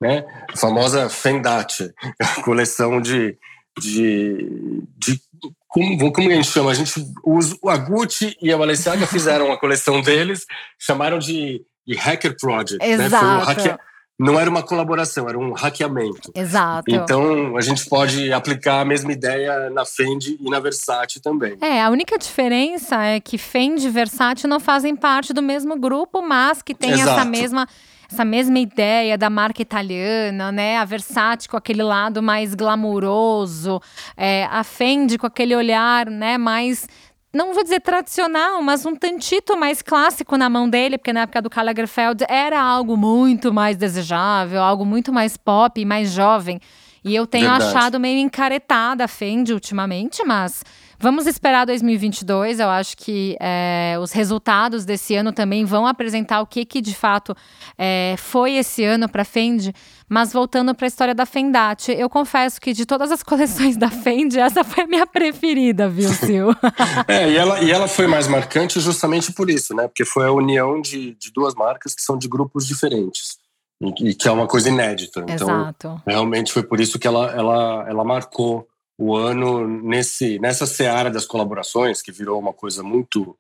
né, 0.02 0.26
a 0.52 0.58
famosa 0.58 1.08
Fendate, 1.10 1.94
a 2.20 2.42
coleção 2.42 3.00
de, 3.00 3.38
de, 3.80 4.84
de 4.98 5.22
como, 5.68 6.12
como 6.12 6.30
a 6.30 6.34
gente 6.34 6.50
chama? 6.50 6.72
A 6.72 6.74
gente 6.74 6.92
usa 7.24 7.56
a 7.68 7.78
Gucci 7.78 8.36
e 8.42 8.52
a 8.52 8.58
Balenciaga 8.58 9.06
fizeram 9.06 9.52
a 9.52 9.58
coleção 9.58 10.02
deles, 10.02 10.46
chamaram 10.78 11.20
de, 11.20 11.62
de 11.88 11.96
Hacker 11.96 12.36
Project, 12.38 12.84
Exato. 12.84 13.10
né, 13.12 13.20
foi 13.20 13.28
um 13.28 13.40
hacker, 13.40 13.80
não 14.20 14.40
era 14.40 14.50
uma 14.50 14.62
colaboração, 14.62 15.28
era 15.28 15.38
um 15.38 15.52
hackeamento. 15.52 16.32
Exato. 16.36 16.84
Então 16.88 17.56
a 17.58 17.62
gente 17.62 17.88
pode 17.88 18.32
aplicar 18.34 18.82
a 18.82 18.86
mesma 18.86 19.12
ideia 19.12 19.70
na 19.70 19.86
Fendi 19.86 20.38
e 20.40 20.50
na 20.50 20.60
Versace 20.60 21.20
também. 21.22 21.58
É, 21.62 21.82
a 21.82 21.90
única 21.90 22.18
diferença 22.18 23.04
é 23.04 23.20
que 23.20 23.38
Fendi 23.38 23.88
e 23.88 23.90
Versace 23.90 24.46
não 24.46 24.60
fazem 24.60 24.96
parte 24.96 25.34
do 25.34 25.42
mesmo 25.42 25.80
grupo, 25.80 26.22
mas 26.22 26.62
que 26.62 26.76
tem 26.76 26.92
Exato. 26.92 27.10
essa 27.12 27.26
mesma 27.26 27.68
essa 28.12 28.26
mesma 28.26 28.60
ideia 28.60 29.18
da 29.18 29.30
marca 29.30 29.62
italiana, 29.62 30.52
né? 30.52 30.78
A 30.78 30.86
Versace 30.86 31.48
com 31.48 31.56
aquele 31.56 31.84
lado 31.84 32.22
mais 32.22 32.54
glamouroso, 32.54 33.82
é, 34.18 34.46
a 34.52 34.64
Fendi 34.64 35.18
com 35.18 35.26
aquele 35.26 35.56
olhar, 35.56 36.10
né, 36.10 36.38
mais 36.38 36.88
não 37.34 37.54
vou 37.54 37.64
dizer 37.64 37.80
tradicional, 37.80 38.62
mas 38.62 38.86
um 38.86 38.94
tantito 38.94 39.58
mais 39.58 39.82
clássico 39.82 40.36
na 40.36 40.50
mão 40.50 40.70
dele, 40.70 40.98
porque 40.98 41.14
na 41.14 41.22
época 41.22 41.42
do 41.42 41.50
Karl 41.50 41.68
Lagerfeld 41.68 42.26
era 42.28 42.62
algo 42.62 42.98
muito 42.98 43.54
mais 43.54 43.78
desejável, 43.78 44.62
algo 44.62 44.86
muito 44.86 45.14
mais 45.14 45.38
pop 45.38 45.80
e 45.80 45.86
mais 45.86 46.12
jovem. 46.12 46.60
E 47.04 47.16
eu 47.16 47.26
tenho 47.26 47.50
Verdade. 47.50 47.74
achado 47.74 48.00
meio 48.02 48.20
encaretada 48.20 49.06
a 49.06 49.08
Fendi 49.08 49.54
ultimamente, 49.54 50.24
mas 50.26 50.62
Vamos 51.02 51.26
esperar 51.26 51.66
2022. 51.66 52.60
Eu 52.60 52.70
acho 52.70 52.96
que 52.96 53.36
é, 53.42 53.98
os 54.00 54.12
resultados 54.12 54.86
desse 54.86 55.16
ano 55.16 55.34
também 55.34 55.66
vão 55.66 55.88
apresentar 55.88 56.42
o 56.42 56.46
que, 56.46 56.64
que 56.64 56.80
de 56.80 56.94
fato 56.94 57.36
é, 57.76 58.14
foi 58.20 58.54
esse 58.58 58.84
ano 58.84 59.10
para 59.10 59.24
a 59.24 59.26
Fendi. 59.26 59.74
Mas 60.08 60.32
voltando 60.32 60.76
para 60.76 60.86
a 60.86 60.88
história 60.88 61.16
da 61.16 61.26
Fendate, 61.26 61.92
eu 61.92 62.08
confesso 62.08 62.62
que 62.62 62.72
de 62.72 62.86
todas 62.86 63.12
as 63.12 63.24
coleções 63.24 63.76
da 63.76 63.90
Fendi, 63.90 64.40
essa 64.40 64.64
foi 64.64 64.84
a 64.84 64.88
minha 64.88 65.08
preferida, 65.08 65.90
viu, 65.90 66.10
Sil? 66.14 66.54
é, 67.08 67.32
e 67.32 67.36
ela, 67.36 67.60
e 67.62 67.72
ela 67.72 67.88
foi 67.88 68.06
mais 68.06 68.28
marcante 68.28 68.80
justamente 68.80 69.34
por 69.34 69.50
isso, 69.50 69.74
né? 69.74 69.88
Porque 69.88 70.06
foi 70.06 70.28
a 70.28 70.32
união 70.32 70.80
de, 70.80 71.16
de 71.16 71.32
duas 71.34 71.56
marcas 71.56 71.96
que 71.96 72.02
são 72.04 72.16
de 72.16 72.28
grupos 72.28 72.68
diferentes. 72.68 73.40
E, 73.82 74.10
e 74.10 74.14
que 74.14 74.28
é 74.28 74.32
uma 74.32 74.46
coisa 74.46 74.70
inédita. 74.70 75.22
Então, 75.22 75.50
Exato. 75.50 76.02
realmente 76.06 76.54
foi 76.54 76.62
por 76.62 76.80
isso 76.80 77.00
que 77.00 77.08
ela, 77.08 77.32
ela, 77.32 77.86
ela 77.90 78.04
marcou 78.04 78.68
o 79.02 79.16
ano 79.16 79.68
nesse 79.68 80.38
nessa 80.38 80.68
seara 80.68 81.10
das 81.10 81.26
colaborações 81.26 82.04
que 82.04 82.12
virou 82.12 82.40
uma 82.40 82.54
coisa 82.54 82.84
muito 82.84 83.36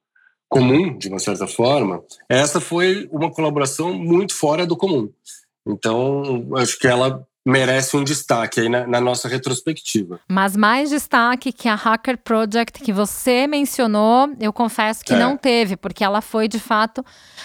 comum 0.49 0.97
de 0.97 1.07
uma 1.07 1.19
certa 1.19 1.45
forma 1.45 2.03
essa 2.27 2.59
foi 2.59 3.07
uma 3.11 3.31
colaboração 3.31 3.93
muito 3.93 4.33
fora 4.33 4.65
do 4.65 4.75
comum. 4.75 5.07
Então 5.67 6.49
acho 6.57 6.79
que 6.79 6.87
ela 6.87 7.23
merece 7.45 7.97
um 7.97 8.03
destaque 8.03 8.61
aí 8.61 8.69
na, 8.69 8.85
na, 8.85 9.01
nossa 9.01 9.27
retrospectiva. 9.27 10.19
Mas 10.29 10.55
mais 10.55 10.89
destaque 10.89 11.51
que 11.51 11.67
a 11.67 11.75
Hacker 11.75 12.17
Project 12.17 12.81
que 12.81 12.93
você 12.93 13.47
mencionou, 13.47 14.29
eu 14.39 14.53
confesso 14.53 15.03
que 15.03 15.13
é. 15.13 15.17
não 15.17 15.35
teve, 15.35 15.75
porque 15.75 16.03
ela 16.03 16.21
foi 16.21 16.47
de 16.47 16.59
fato 16.59 17.03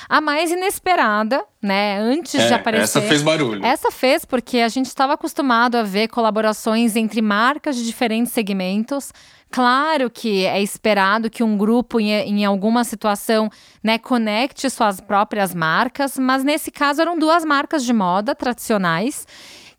a 0.08 0.20
mais 0.20 0.50
inesperada, 0.50 1.42
né? 1.62 1.98
Antes 1.98 2.34
é, 2.34 2.46
de 2.46 2.54
aparecer. 2.54 2.98
Essa 2.98 3.02
fez 3.02 3.22
barulho. 3.22 3.64
Essa 3.64 3.90
fez 3.90 4.24
porque 4.24 4.58
a 4.58 4.68
gente 4.68 4.86
estava 4.86 5.14
acostumado 5.14 5.76
a 5.76 5.82
ver 5.82 6.08
colaborações 6.08 6.94
entre 6.94 7.22
marcas 7.22 7.76
de 7.76 7.84
diferentes 7.84 8.32
segmentos. 8.32 9.12
Claro 9.50 10.10
que 10.10 10.44
é 10.44 10.60
esperado 10.60 11.30
que 11.30 11.42
um 11.42 11.56
grupo, 11.56 11.98
em, 12.00 12.10
em 12.10 12.44
alguma 12.44 12.84
situação, 12.84 13.48
né, 13.82 13.96
conecte 13.96 14.68
suas 14.68 15.00
próprias 15.00 15.54
marcas, 15.54 16.18
mas 16.18 16.44
nesse 16.44 16.70
caso 16.70 17.00
eram 17.00 17.18
duas 17.18 17.44
marcas 17.44 17.84
de 17.84 17.92
moda 17.92 18.34
tradicionais 18.34 19.24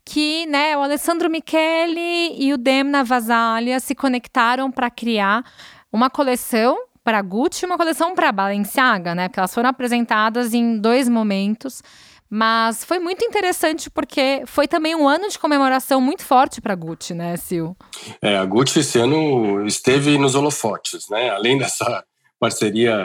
que 0.08 0.46
né, 0.46 0.78
o 0.78 0.82
Alessandro 0.82 1.30
Michele 1.30 2.34
e 2.41 2.54
o 2.54 2.58
Demna 2.58 3.04
Vasalha 3.04 3.78
se 3.82 3.93
conectaram 3.93 4.72
para 4.72 4.89
criar 4.89 5.43
uma 5.91 6.10
coleção 6.10 6.78
para 7.04 7.22
Gucci 7.22 7.65
e 7.65 7.67
uma 7.67 7.76
coleção 7.76 8.15
para 8.15 8.32
Balenciaga, 8.32 9.13
né? 9.13 9.28
Porque 9.28 9.41
elas 9.41 9.54
foram 9.54 9.70
apresentadas 9.70 10.54
em 10.54 10.80
dois 10.80 11.10
momentos. 11.10 11.84
Mas 12.30 12.86
foi 12.86 13.00
muito 13.00 13.24
interessante 13.26 13.89
porque 13.89 14.43
foi 14.46 14.65
também 14.65 14.96
um 14.96 15.10
ano 15.10 15.28
de 15.28 15.38
comemoração 15.38 16.00
muito 16.00 16.24
forte 16.24 16.62
para 16.62 16.72
a 16.72 16.76
Gucci, 16.76 17.13
né, 17.13 17.36
Sil? 17.36 17.76
É, 18.22 18.38
a 18.38 18.46
Gucci 18.46 18.80
esse 18.80 18.98
ano 18.98 19.65
esteve 19.67 20.17
nos 20.17 20.36
holofotes, 20.36 21.10
né? 21.10 21.32
Além 21.32 21.58
dessa 21.58 22.02
parceria 22.39 22.96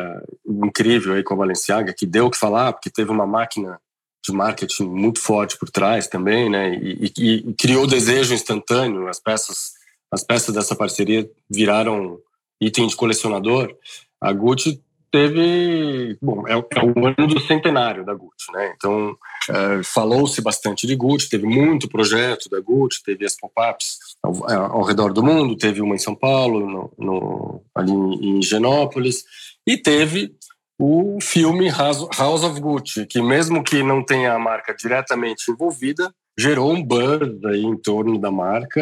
incrível 0.46 1.14
aí 1.14 1.24
com 1.24 1.34
a 1.34 1.38
Balenciaga, 1.38 1.92
que 1.92 2.06
deu 2.06 2.26
o 2.26 2.30
que 2.30 2.38
falar, 2.38 2.72
porque 2.72 2.90
teve 2.90 3.10
uma 3.10 3.26
máquina 3.26 3.80
de 4.24 4.32
marketing 4.32 4.84
muito 4.84 5.20
forte 5.20 5.58
por 5.58 5.68
trás 5.68 6.06
também, 6.06 6.48
né? 6.48 6.74
E, 6.74 7.12
e, 7.18 7.34
e 7.48 7.54
criou 7.54 7.86
desejo 7.86 8.34
instantâneo. 8.34 9.08
As 9.08 9.18
peças, 9.18 9.72
as 10.10 10.22
peças 10.22 10.54
dessa 10.54 10.76
parceria 10.76 11.28
viraram 11.50 12.18
item 12.60 12.86
de 12.86 12.96
colecionador. 12.96 13.74
A 14.20 14.32
Gucci 14.32 14.80
teve, 15.12 16.16
bom, 16.22 16.48
é, 16.48 16.52
é 16.52 16.84
o 16.84 17.06
ano 17.06 17.26
do 17.26 17.38
centenário 17.40 18.04
da 18.04 18.14
Gucci, 18.14 18.50
né? 18.52 18.72
Então 18.76 19.14
é, 19.50 19.82
falou-se 19.82 20.40
bastante 20.40 20.86
de 20.86 20.96
Gucci, 20.96 21.28
teve 21.28 21.46
muito 21.46 21.88
projeto 21.88 22.48
da 22.48 22.60
Gucci, 22.60 23.02
teve 23.04 23.26
as 23.26 23.36
pop-ups 23.36 23.98
ao, 24.22 24.50
ao, 24.50 24.82
redor 24.82 25.12
do 25.12 25.22
mundo, 25.22 25.56
teve 25.56 25.82
uma 25.82 25.94
em 25.94 25.98
São 25.98 26.14
Paulo, 26.14 26.66
no, 26.66 26.92
no, 26.98 27.62
ali 27.74 27.92
em 27.92 28.40
Genópolis, 28.40 29.24
e 29.66 29.76
teve 29.76 30.34
o 30.78 31.18
filme 31.20 31.70
House 31.70 32.42
of 32.42 32.60
Gucci, 32.60 33.06
que 33.06 33.22
mesmo 33.22 33.62
que 33.62 33.82
não 33.82 34.04
tenha 34.04 34.34
a 34.34 34.38
marca 34.38 34.74
diretamente 34.74 35.50
envolvida, 35.50 36.12
gerou 36.38 36.72
um 36.72 36.82
buzz 36.82 37.44
aí 37.44 37.62
em 37.62 37.76
torno 37.76 38.18
da 38.18 38.30
marca, 38.30 38.80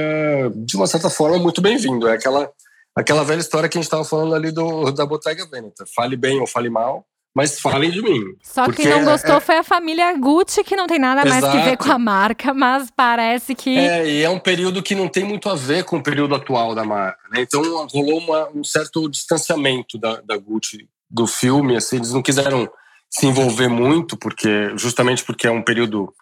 de 0.55 0.77
uma 0.77 0.87
certa 0.87 1.11
forma 1.11 1.39
muito 1.39 1.61
bem-vindo. 1.61 2.09
É 2.09 2.15
aquela, 2.15 2.51
aquela 2.97 3.25
velha 3.25 3.41
história 3.41 3.69
que 3.69 3.77
a 3.77 3.81
gente 3.81 3.87
estava 3.87 4.05
falando 4.05 4.35
ali 4.35 4.51
do, 4.51 4.91
da 4.93 5.05
Bottega 5.05 5.47
Veneta. 5.51 5.85
Fale 5.95 6.17
bem 6.17 6.41
ou 6.41 6.47
fale 6.47 6.71
mal, 6.71 7.05
mas 7.35 7.61
falem 7.61 7.91
de 7.91 8.01
mim. 8.03 8.21
Só 8.43 8.71
quem 8.71 8.87
não 8.87 9.05
gostou 9.05 9.37
é... 9.37 9.41
foi 9.41 9.59
a 9.59 9.65
família 9.65 10.17
Gucci, 10.17 10.65
que 10.65 10.77
não 10.77 10.87
tem 10.87 10.99
nada 10.99 11.25
mais 11.25 11.45
Exato. 11.45 11.57
que 11.57 11.65
ver 11.65 11.77
com 11.77 11.93
a 11.93 11.99
marca, 11.99 12.55
mas 12.55 12.89
parece 12.97 13.55
que. 13.55 13.77
É, 13.77 14.09
e 14.09 14.23
é 14.23 14.31
um 14.31 14.39
período 14.39 14.83
que 14.83 14.95
não 14.95 15.09
tem 15.09 15.25
muito 15.25 15.49
a 15.49 15.55
ver 15.55 15.85
com 15.85 15.97
o 15.97 16.03
período 16.03 16.35
atual 16.35 16.75
da 16.75 16.85
marca. 16.85 17.21
Né? 17.31 17.43
Então 17.43 17.63
rolou 17.89 18.19
uma, 18.19 18.49
um 18.55 18.65
certo 18.65 19.09
distanciamento 19.09 19.99
da, 19.99 20.21
da 20.21 20.37
Gucci 20.37 20.89
do 21.11 21.27
filme, 21.27 21.77
assim, 21.77 21.97
eles 21.97 22.13
não 22.13 22.23
quiseram 22.23 22.71
se 23.11 23.27
envolver 23.27 23.69
muito, 23.69 24.17
porque 24.17 24.71
justamente 24.77 25.25
porque 25.25 25.47
é 25.47 25.51
um 25.51 25.63
período 25.63 26.15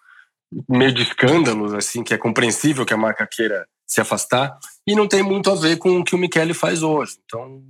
meio 0.67 0.91
de 0.91 1.03
escândalos, 1.03 1.73
assim, 1.73 2.03
que 2.03 2.13
é 2.13 2.17
compreensível 2.17 2.85
que 2.85 2.93
a 2.93 2.97
marca 2.97 3.27
queira 3.27 3.67
se 3.85 4.01
afastar, 4.01 4.57
e 4.85 4.95
não 4.95 5.07
tem 5.07 5.21
muito 5.21 5.49
a 5.51 5.55
ver 5.55 5.77
com 5.77 5.99
o 5.99 6.03
que 6.03 6.15
o 6.15 6.17
Michele 6.17 6.53
faz 6.53 6.81
hoje. 6.81 7.17
Então, 7.25 7.61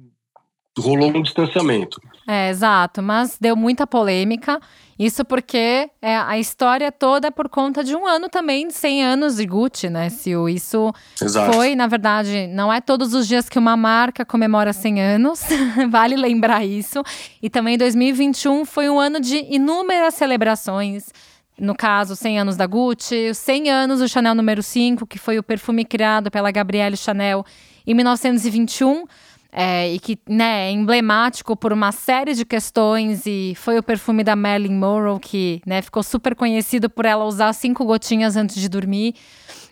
rolou 0.77 1.09
um 1.09 1.21
distanciamento. 1.21 2.01
É, 2.31 2.51
exato, 2.51 3.01
mas 3.01 3.39
deu 3.41 3.55
muita 3.55 3.87
polêmica. 3.87 4.61
Isso 4.99 5.25
porque 5.25 5.89
é, 5.99 6.15
a 6.15 6.37
história 6.37 6.91
toda 6.91 7.29
é 7.29 7.31
por 7.31 7.49
conta 7.49 7.83
de 7.83 7.95
um 7.95 8.05
ano 8.05 8.29
também 8.29 8.67
de 8.67 8.73
100 8.75 9.03
anos 9.03 9.37
de 9.37 9.47
Gucci, 9.47 9.89
né, 9.89 10.09
Sil? 10.13 10.45
Isso 10.47 10.93
Exato. 11.19 11.51
foi, 11.53 11.75
na 11.75 11.87
verdade, 11.87 12.45
não 12.45 12.71
é 12.71 12.79
todos 12.79 13.15
os 13.15 13.27
dias 13.27 13.49
que 13.49 13.57
uma 13.57 13.75
marca 13.75 14.23
comemora 14.23 14.71
100 14.71 15.01
anos, 15.01 15.41
vale 15.89 16.15
lembrar 16.15 16.63
isso. 16.63 17.01
E 17.41 17.49
também 17.49 17.79
2021 17.79 18.63
foi 18.63 18.91
um 18.91 18.99
ano 18.99 19.19
de 19.19 19.47
inúmeras 19.49 20.13
celebrações. 20.13 21.11
No 21.57 21.73
caso, 21.73 22.15
100 22.15 22.41
anos 22.41 22.55
da 22.55 22.67
Gucci, 22.67 23.33
100 23.33 23.71
anos 23.71 23.99
do 24.01 24.07
Chanel 24.07 24.35
número 24.35 24.61
5, 24.61 25.07
que 25.07 25.17
foi 25.17 25.39
o 25.39 25.43
perfume 25.43 25.83
criado 25.83 26.29
pela 26.29 26.51
Gabrielle 26.51 26.95
Chanel 26.95 27.43
em 27.87 27.95
1921 27.95 29.05
é, 29.51 29.91
e 29.91 29.99
que 29.99 30.17
né, 30.27 30.67
é 30.67 30.71
emblemático 30.71 31.55
por 31.55 31.73
uma 31.73 31.91
série 31.91 32.33
de 32.33 32.45
questões 32.45 33.25
e 33.25 33.53
foi 33.55 33.79
o 33.79 33.83
perfume 33.83 34.23
da 34.23 34.35
Marilyn 34.35 34.75
Monroe 34.75 35.19
que 35.19 35.61
né, 35.65 35.81
ficou 35.81 36.03
super 36.03 36.35
conhecido 36.35 36.89
por 36.89 37.05
ela 37.05 37.25
usar 37.25 37.51
cinco 37.53 37.83
gotinhas 37.83 38.35
antes 38.35 38.55
de 38.55 38.69
dormir. 38.69 39.15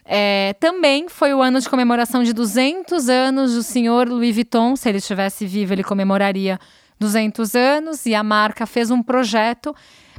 É, 0.04 0.56
também 0.60 1.08
foi 1.10 1.34
o 1.34 1.42
ano 1.42 1.60
de 1.60 1.70
comemoração 1.70 2.24
de 2.24 2.34
200 2.34 3.10
anos 3.10 3.54
do 3.54 3.62
senhor 3.62 4.08
Louis 4.08 4.34
Vuitton. 4.34 4.76
Se 4.76 4.90
ele 4.90 4.98
estivesse 4.98 5.46
vivo, 5.46 5.74
ele 5.74 5.84
comemoraria 5.84 6.60
200 7.00 7.54
anos 7.56 8.06
e 8.06 8.16
a 8.16 8.24
marca 8.24 8.66
fez 8.66 8.90
um 8.90 9.04
projeto 9.04 9.76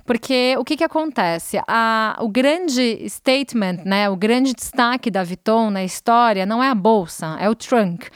porque 0.09 0.55
o 0.59 0.65
que, 0.65 0.75
que 0.75 0.85
acontece? 0.85 1.61
A, 1.69 2.17
o 2.21 2.31
grande 2.31 3.07
statement, 3.11 3.83
né, 3.85 4.09
o 4.09 4.17
grande 4.17 4.55
destaque 4.55 5.11
da 5.11 5.23
Vuitton 5.23 5.69
na 5.69 5.85
história 5.85 6.47
não 6.47 6.65
é 6.65 6.71
a 6.71 6.75
bolsa, 6.75 7.37
é 7.39 7.51
o 7.51 7.55
trunk. 7.55 8.09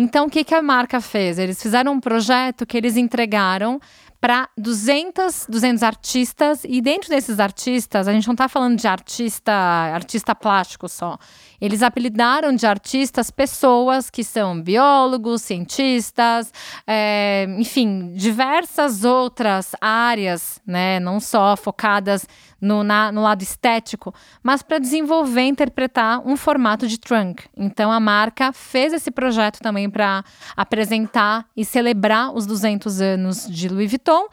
Então, 0.00 0.26
o 0.26 0.30
que, 0.30 0.44
que 0.44 0.54
a 0.54 0.62
marca 0.62 1.00
fez? 1.00 1.40
Eles 1.40 1.60
fizeram 1.60 1.94
um 1.94 1.98
projeto 1.98 2.64
que 2.64 2.76
eles 2.76 2.96
entregaram 2.96 3.80
para 4.20 4.48
200, 4.56 5.46
200 5.48 5.82
artistas 5.82 6.62
e 6.62 6.80
dentro 6.80 7.08
desses 7.08 7.40
artistas, 7.40 8.06
a 8.06 8.12
gente 8.12 8.24
não 8.28 8.34
está 8.34 8.48
falando 8.48 8.78
de 8.78 8.86
artista, 8.86 9.52
artista 9.52 10.36
plástico 10.36 10.88
só. 10.88 11.18
Eles 11.60 11.82
apelidaram 11.82 12.54
de 12.54 12.66
artistas 12.66 13.30
pessoas 13.30 14.10
que 14.10 14.22
são 14.22 14.60
biólogos, 14.60 15.42
cientistas, 15.42 16.52
é, 16.86 17.46
enfim, 17.58 18.12
diversas 18.14 19.04
outras 19.04 19.72
áreas, 19.80 20.60
né, 20.66 21.00
não 21.00 21.18
só 21.18 21.56
focadas 21.56 22.26
no, 22.60 22.82
na, 22.82 23.10
no 23.10 23.22
lado 23.22 23.42
estético, 23.42 24.14
mas 24.42 24.62
para 24.62 24.78
desenvolver 24.78 25.42
e 25.42 25.48
interpretar 25.48 26.20
um 26.26 26.36
formato 26.36 26.86
de 26.86 26.98
trunk. 26.98 27.44
Então 27.56 27.90
a 27.90 28.00
marca 28.00 28.52
fez 28.52 28.92
esse 28.92 29.10
projeto 29.10 29.60
também 29.60 29.88
para 29.90 30.24
apresentar 30.56 31.46
e 31.56 31.64
celebrar 31.64 32.34
os 32.34 32.46
200 32.46 33.00
anos 33.00 33.46
de 33.48 33.68
Louis 33.68 33.90
Vuitton 33.90 34.26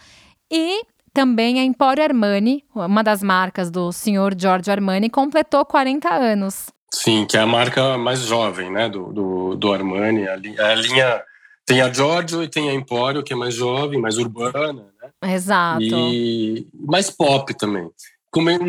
e 0.51 0.83
também 1.15 1.59
a 1.61 1.63
Emporio 1.63 2.03
Armani, 2.03 2.65
uma 2.75 3.01
das 3.01 3.23
marcas 3.23 3.71
do 3.71 3.91
senhor 3.93 4.35
Giorgio 4.37 4.73
Armani, 4.73 5.09
completou 5.09 5.63
40 5.63 6.13
anos. 6.13 6.74
Sim, 6.93 7.25
que 7.25 7.37
é 7.37 7.41
a 7.41 7.47
marca 7.47 7.97
mais 7.97 8.19
jovem, 8.19 8.71
né, 8.71 8.87
do, 8.87 9.11
do, 9.11 9.55
do 9.55 9.73
Armani. 9.73 10.27
A 10.27 10.35
linha, 10.35 10.63
a 10.63 10.75
linha 10.75 11.23
tem 11.65 11.81
a 11.81 11.91
Giorgio 11.91 12.43
e 12.43 12.47
tem 12.47 12.69
a 12.69 12.73
Emporio, 12.73 13.23
que 13.23 13.33
é 13.33 13.35
mais 13.35 13.53
jovem, 13.53 13.99
mais 13.99 14.17
urbana, 14.17 14.85
né? 15.01 15.33
Exato. 15.33 15.81
E 15.81 16.67
mais 16.73 17.09
pop 17.09 17.53
também 17.55 17.89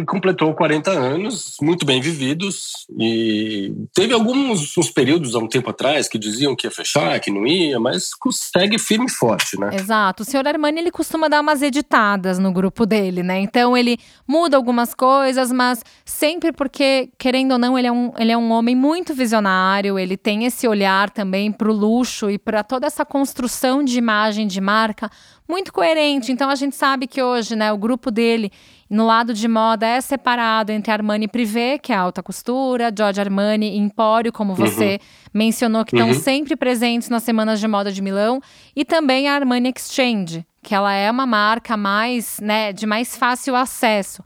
completou 0.07 0.55
40 0.55 0.91
anos, 0.91 1.57
muito 1.61 1.85
bem 1.85 2.01
vividos, 2.01 2.87
e 2.99 3.73
teve 3.95 4.15
alguns 4.15 4.77
uns 4.77 4.91
períodos 4.91 5.35
há 5.35 5.39
um 5.39 5.49
tempo 5.49 5.71
atrás 5.71 6.09
que 6.09 6.19
diziam 6.19 6.55
que 6.55 6.67
ia 6.67 6.71
fechar, 6.71 7.19
que 7.21 7.31
não 7.31 7.47
ia, 7.47 7.81
mas 7.81 8.15
consegue 8.15 8.79
firme 8.79 9.07
e 9.07 9.11
forte, 9.11 9.59
né? 9.59 9.71
Exato. 9.75 10.23
O 10.23 10.27
senhor 10.27 10.47
Armani, 10.47 10.81
ele 10.81 10.91
costuma 10.91 11.29
dar 11.29 11.41
umas 11.41 11.63
editadas 11.63 12.39
no 12.39 12.53
grupo 12.53 12.87
dele, 12.87 13.23
né? 13.23 13.41
Então 13.41 13.77
ele 13.77 13.99
muda 14.27 14.57
algumas 14.57 14.95
coisas, 14.95 15.51
mas 15.51 15.83
sempre 16.05 16.53
porque, 16.53 17.11
querendo 17.19 17.53
ou 17.53 17.59
não, 17.59 17.79
ele 17.79 17.89
é 17.89 17.93
um, 17.93 18.13
ele 18.19 18.33
é 18.33 18.37
um 18.37 18.51
homem 18.53 18.75
muito 18.75 19.15
visionário, 19.15 19.99
ele 19.99 20.17
tem 20.17 20.45
esse 20.45 20.69
olhar 20.69 21.11
também 21.11 21.51
para 21.51 21.71
o 21.71 21.75
luxo 21.75 22.31
e 22.31 22.39
para 22.39 22.63
toda 22.63 22.87
essa 22.87 23.05
construção 23.05 23.83
de 23.83 23.99
imagem 23.99 24.47
de 24.47 24.61
marca 24.61 25.11
muito 25.49 25.73
coerente. 25.73 26.33
Então 26.33 26.51
a 26.51 26.55
gente 26.55 26.75
sabe 26.75 27.07
que 27.07 27.23
hoje, 27.23 27.55
né, 27.55 27.73
o 27.73 27.79
grupo 27.79 28.11
dele 28.11 28.51
no 28.89 29.05
lado 29.05 29.35
de 29.35 29.49
moda 29.49 29.87
é 29.87 30.01
separado 30.01 30.71
entre 30.71 30.93
Armani 30.93 31.27
Privé, 31.27 31.79
que 31.79 31.93
é 31.93 31.97
alta 31.97 32.23
costura, 32.23 32.93
Giorgio 32.97 33.21
Armani 33.21 33.71
e 33.71 33.79
Empório, 33.79 34.33
como 34.33 34.51
uhum. 34.51 34.57
você 34.57 34.93
uhum. 34.93 35.31
mencionou, 35.35 35.85
que 35.85 35.97
estão 35.97 36.09
uhum. 36.09 36.15
sempre 36.15 36.55
presentes 36.57 37.09
nas 37.09 37.23
semanas 37.23 37.59
de 37.59 37.67
moda 37.67 37.91
de 37.91 38.01
Milão, 38.01 38.41
e 38.75 38.85
também 38.85 39.29
a 39.29 39.35
Armani 39.35 39.73
Exchange, 39.77 40.47
que 40.63 40.75
ela 40.75 40.93
é 40.93 41.11
uma 41.11 41.27
marca 41.27 41.77
mais, 41.77 42.39
né, 42.41 42.73
de 42.73 42.87
mais 42.87 43.17
fácil 43.17 43.57
acesso. 43.57 44.23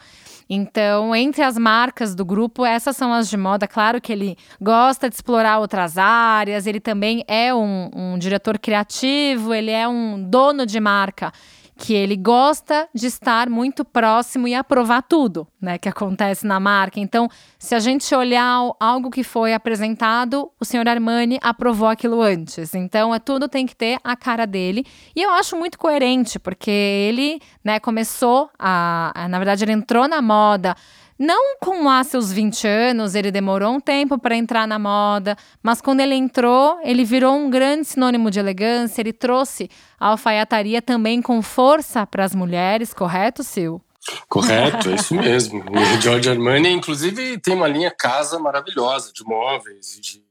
Então, 0.53 1.15
entre 1.15 1.45
as 1.45 1.57
marcas 1.57 2.13
do 2.13 2.25
grupo, 2.25 2.67
essas 2.67 2.97
são 2.97 3.13
as 3.13 3.31
de 3.31 3.37
moda. 3.37 3.69
Claro 3.69 4.01
que 4.01 4.13
ele 4.13 4.37
gosta 4.61 5.09
de 5.09 5.15
explorar 5.15 5.61
outras 5.61 5.97
áreas, 5.97 6.67
ele 6.67 6.81
também 6.81 7.23
é 7.29 7.55
um, 7.55 7.89
um 7.95 8.19
diretor 8.19 8.59
criativo, 8.59 9.55
ele 9.55 9.71
é 9.71 9.87
um 9.87 10.21
dono 10.21 10.67
de 10.67 10.81
marca 10.81 11.33
que 11.81 11.95
ele 11.95 12.15
gosta 12.15 12.87
de 12.95 13.07
estar 13.07 13.49
muito 13.49 13.87
próximo 13.87 14.47
e 14.47 14.55
aprovar 14.55 15.01
tudo, 15.03 15.49
né, 15.59 15.79
que 15.79 15.89
acontece 15.89 16.47
na 16.47 16.61
marca. 16.61 17.01
Então, 17.01 17.27
se 17.59 17.75
a 17.75 17.79
gente 17.79 18.15
olhar 18.15 18.71
algo 18.79 19.09
que 19.09 19.25
foi 19.25 19.55
apresentado, 19.55 20.53
o 20.61 20.65
senhor 20.65 20.87
Armani 20.87 21.39
aprovou 21.41 21.89
aquilo 21.89 22.21
antes. 22.21 22.75
Então, 22.75 23.15
é 23.15 23.19
tudo 23.19 23.49
tem 23.49 23.65
que 23.65 23.75
ter 23.75 23.99
a 24.05 24.15
cara 24.15 24.47
dele. 24.47 24.85
E 25.17 25.23
eu 25.23 25.31
acho 25.31 25.57
muito 25.57 25.79
coerente, 25.79 26.39
porque 26.39 26.71
ele, 26.71 27.41
né, 27.65 27.81
começou 27.81 28.51
a, 28.59 29.13
a 29.15 29.27
na 29.27 29.39
verdade, 29.39 29.65
ele 29.65 29.73
entrou 29.73 30.07
na 30.07 30.21
moda 30.21 30.77
não 31.21 31.59
com 31.59 31.85
lá 31.85 32.03
seus 32.03 32.33
20 32.33 32.67
anos, 32.67 33.15
ele 33.15 33.31
demorou 33.31 33.75
um 33.75 33.79
tempo 33.79 34.19
para 34.19 34.35
entrar 34.35 34.67
na 34.67 34.79
moda, 34.79 35.37
mas 35.63 35.83
quando 35.83 36.01
ele 36.01 36.15
entrou, 36.15 36.81
ele 36.83 37.05
virou 37.05 37.35
um 37.37 37.51
grande 37.51 37.85
sinônimo 37.89 38.31
de 38.31 38.41
elegância. 38.41 39.03
Ele 39.03 39.13
trouxe 39.13 39.69
a 39.99 40.09
alfaiataria 40.09 40.81
também 40.81 41.21
com 41.21 41.43
força 41.43 42.07
para 42.07 42.25
as 42.25 42.35
mulheres, 42.35 42.95
correto, 42.95 43.45
Sil? 43.45 43.85
Correto, 44.31 44.89
é 44.89 44.95
isso 44.95 45.15
mesmo. 45.15 45.63
O 45.71 46.01
Giorgio 46.01 46.33
Armani, 46.33 46.71
inclusive, 46.71 47.37
tem 47.37 47.55
uma 47.55 47.69
linha 47.69 47.91
casa 47.91 48.39
maravilhosa 48.39 49.13
de 49.13 49.23
móveis, 49.23 49.99
de 50.01 50.19
e 50.19 50.30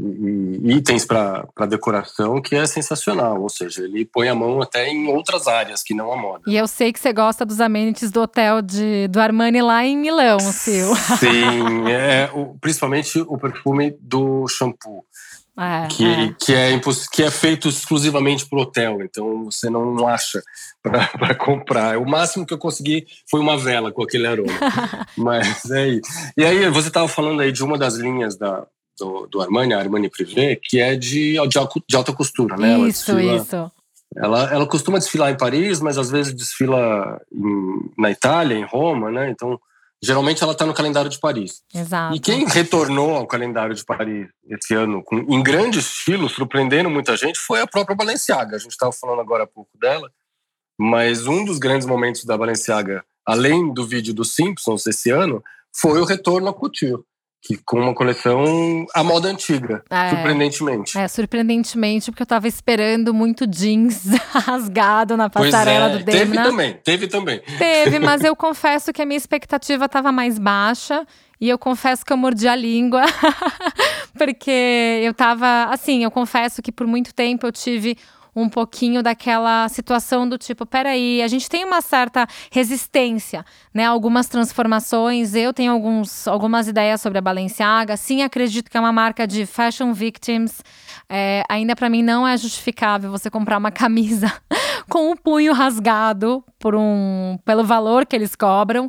itens 0.00 1.04
para 1.04 1.66
decoração 1.68 2.42
que 2.42 2.56
é 2.56 2.66
sensacional, 2.66 3.40
ou 3.40 3.48
seja, 3.48 3.84
ele 3.84 4.04
põe 4.04 4.28
a 4.28 4.34
mão 4.34 4.60
até 4.60 4.88
em 4.88 5.08
outras 5.08 5.46
áreas 5.46 5.82
que 5.82 5.94
não 5.94 6.12
a 6.12 6.16
moda. 6.16 6.42
E 6.46 6.56
eu 6.56 6.66
sei 6.66 6.92
que 6.92 6.98
você 6.98 7.12
gosta 7.12 7.46
dos 7.46 7.60
amenities 7.60 8.10
do 8.10 8.20
hotel 8.20 8.60
de, 8.60 9.06
do 9.08 9.20
Armani 9.20 9.62
lá 9.62 9.84
em 9.84 9.96
Milão, 9.96 10.38
Sil. 10.40 10.90
Sim, 11.18 11.88
é, 11.90 12.28
o, 12.34 12.56
principalmente 12.60 13.20
o 13.20 13.38
perfume 13.38 13.96
do 14.00 14.46
shampoo. 14.48 15.04
É, 15.56 15.86
que, 15.86 16.04
é. 16.04 16.34
Que, 16.40 16.52
é 16.52 16.80
que 17.12 17.22
é 17.22 17.30
feito 17.30 17.68
exclusivamente 17.68 18.44
para 18.44 18.58
o 18.58 18.62
hotel, 18.62 18.98
então 19.02 19.44
você 19.44 19.70
não 19.70 20.08
acha 20.08 20.42
para 20.82 21.32
comprar. 21.38 21.96
O 21.98 22.08
máximo 22.08 22.44
que 22.44 22.52
eu 22.52 22.58
consegui 22.58 23.06
foi 23.30 23.38
uma 23.38 23.56
vela 23.56 23.92
com 23.92 24.02
aquele 24.02 24.26
aroma. 24.26 24.52
Mas 25.16 25.70
é 25.70 25.82
aí. 25.82 26.00
E 26.36 26.44
aí, 26.44 26.68
você 26.70 26.88
estava 26.88 27.06
falando 27.06 27.40
aí 27.40 27.52
de 27.52 27.62
uma 27.62 27.78
das 27.78 27.94
linhas 27.94 28.36
da, 28.36 28.66
do, 28.98 29.26
do 29.26 29.40
Armani, 29.40 29.74
a 29.74 29.78
Armani 29.78 30.08
Privé, 30.08 30.56
que 30.56 30.80
é 30.80 30.96
de, 30.96 31.36
de, 31.48 31.96
alta 31.96 32.12
costura, 32.12 32.56
né? 32.56 32.68
Isso, 32.88 33.10
ela 33.10 33.20
desfila, 33.20 33.36
isso. 33.36 33.72
Ela, 34.16 34.54
ela 34.54 34.66
costuma 34.66 34.98
desfilar 34.98 35.30
em 35.30 35.36
Paris, 35.36 35.80
mas 35.80 35.98
às 35.98 36.10
vezes 36.10 36.32
desfila 36.32 37.20
em, 37.32 37.90
na 37.98 38.10
Itália, 38.10 38.54
em 38.54 38.64
Roma, 38.64 39.10
né? 39.10 39.30
Então, 39.30 39.60
geralmente 40.00 40.42
ela 40.42 40.52
está 40.52 40.64
no 40.64 40.74
calendário 40.74 41.10
de 41.10 41.18
Paris. 41.18 41.62
Exato. 41.74 42.14
E 42.14 42.20
quem 42.20 42.46
retornou 42.46 43.16
ao 43.16 43.26
calendário 43.26 43.74
de 43.74 43.84
Paris 43.84 44.28
esse 44.48 44.74
ano 44.74 45.02
com, 45.02 45.16
em 45.16 45.42
grande 45.42 45.80
estilo, 45.80 46.28
surpreendendo 46.28 46.88
muita 46.88 47.16
gente, 47.16 47.40
foi 47.40 47.60
a 47.60 47.66
própria 47.66 47.96
Balenciaga. 47.96 48.56
A 48.56 48.58
gente 48.58 48.72
estava 48.72 48.92
falando 48.92 49.20
agora 49.20 49.44
há 49.44 49.46
pouco 49.48 49.76
dela, 49.78 50.08
mas 50.78 51.26
um 51.26 51.44
dos 51.44 51.58
grandes 51.58 51.86
momentos 51.86 52.24
da 52.24 52.38
Balenciaga, 52.38 53.04
além 53.26 53.72
do 53.72 53.84
vídeo 53.84 54.14
dos 54.14 54.32
Simpsons 54.32 54.86
esse 54.86 55.10
ano, 55.10 55.42
foi 55.72 56.00
o 56.00 56.04
retorno 56.04 56.48
à 56.48 56.54
couture 56.54 57.02
que 57.44 57.58
com 57.58 57.78
uma 57.78 57.94
coleção 57.94 58.86
à 58.94 59.04
moda 59.04 59.28
antiga, 59.28 59.84
é, 59.90 60.08
surpreendentemente. 60.08 60.98
É, 60.98 61.06
surpreendentemente, 61.06 62.10
porque 62.10 62.22
eu 62.22 62.26
tava 62.26 62.48
esperando 62.48 63.12
muito 63.12 63.46
jeans 63.46 64.06
rasgado 64.32 65.14
na 65.14 65.28
passarela 65.28 65.90
é, 65.90 65.98
do 65.98 66.04
Demna. 66.04 66.18
Teve 66.18 66.42
também, 66.42 66.80
teve 66.82 67.06
também. 67.06 67.42
Teve, 67.58 67.98
mas 67.98 68.24
eu 68.24 68.34
confesso 68.34 68.94
que 68.94 69.02
a 69.02 69.04
minha 69.04 69.18
expectativa 69.18 69.86
tava 69.88 70.10
mais 70.10 70.38
baixa. 70.38 71.06
E 71.40 71.48
eu 71.48 71.58
confesso 71.58 72.06
que 72.06 72.12
eu 72.12 72.16
mordi 72.16 72.48
a 72.48 72.56
língua, 72.56 73.02
porque 74.16 75.02
eu 75.02 75.12
tava. 75.12 75.64
Assim, 75.64 76.02
eu 76.02 76.10
confesso 76.10 76.62
que 76.62 76.72
por 76.72 76.86
muito 76.86 77.12
tempo 77.12 77.46
eu 77.46 77.52
tive 77.52 77.98
um 78.34 78.48
pouquinho 78.48 79.02
daquela 79.02 79.68
situação 79.68 80.28
do 80.28 80.36
tipo, 80.36 80.66
peraí, 80.66 81.22
a 81.22 81.28
gente 81.28 81.48
tem 81.48 81.64
uma 81.64 81.80
certa 81.80 82.26
resistência, 82.50 83.44
né? 83.72 83.84
Algumas 83.84 84.28
transformações, 84.28 85.34
eu 85.34 85.52
tenho 85.52 85.72
alguns, 85.72 86.26
algumas 86.26 86.66
ideias 86.66 87.00
sobre 87.00 87.18
a 87.18 87.22
Balenciaga. 87.22 87.96
Sim, 87.96 88.22
acredito 88.22 88.70
que 88.70 88.76
é 88.76 88.80
uma 88.80 88.92
marca 88.92 89.26
de 89.26 89.46
fashion 89.46 89.92
victims. 89.92 90.62
É, 91.08 91.44
ainda 91.48 91.76
para 91.76 91.88
mim 91.88 92.02
não 92.02 92.26
é 92.26 92.36
justificável 92.36 93.10
você 93.10 93.30
comprar 93.30 93.58
uma 93.58 93.70
camisa 93.72 94.32
com 94.88 95.10
o 95.10 95.16
punho 95.16 95.52
rasgado 95.52 96.42
por 96.58 96.74
um, 96.74 97.38
pelo 97.44 97.64
valor 97.64 98.06
que 98.06 98.16
eles 98.16 98.34
cobram, 98.34 98.88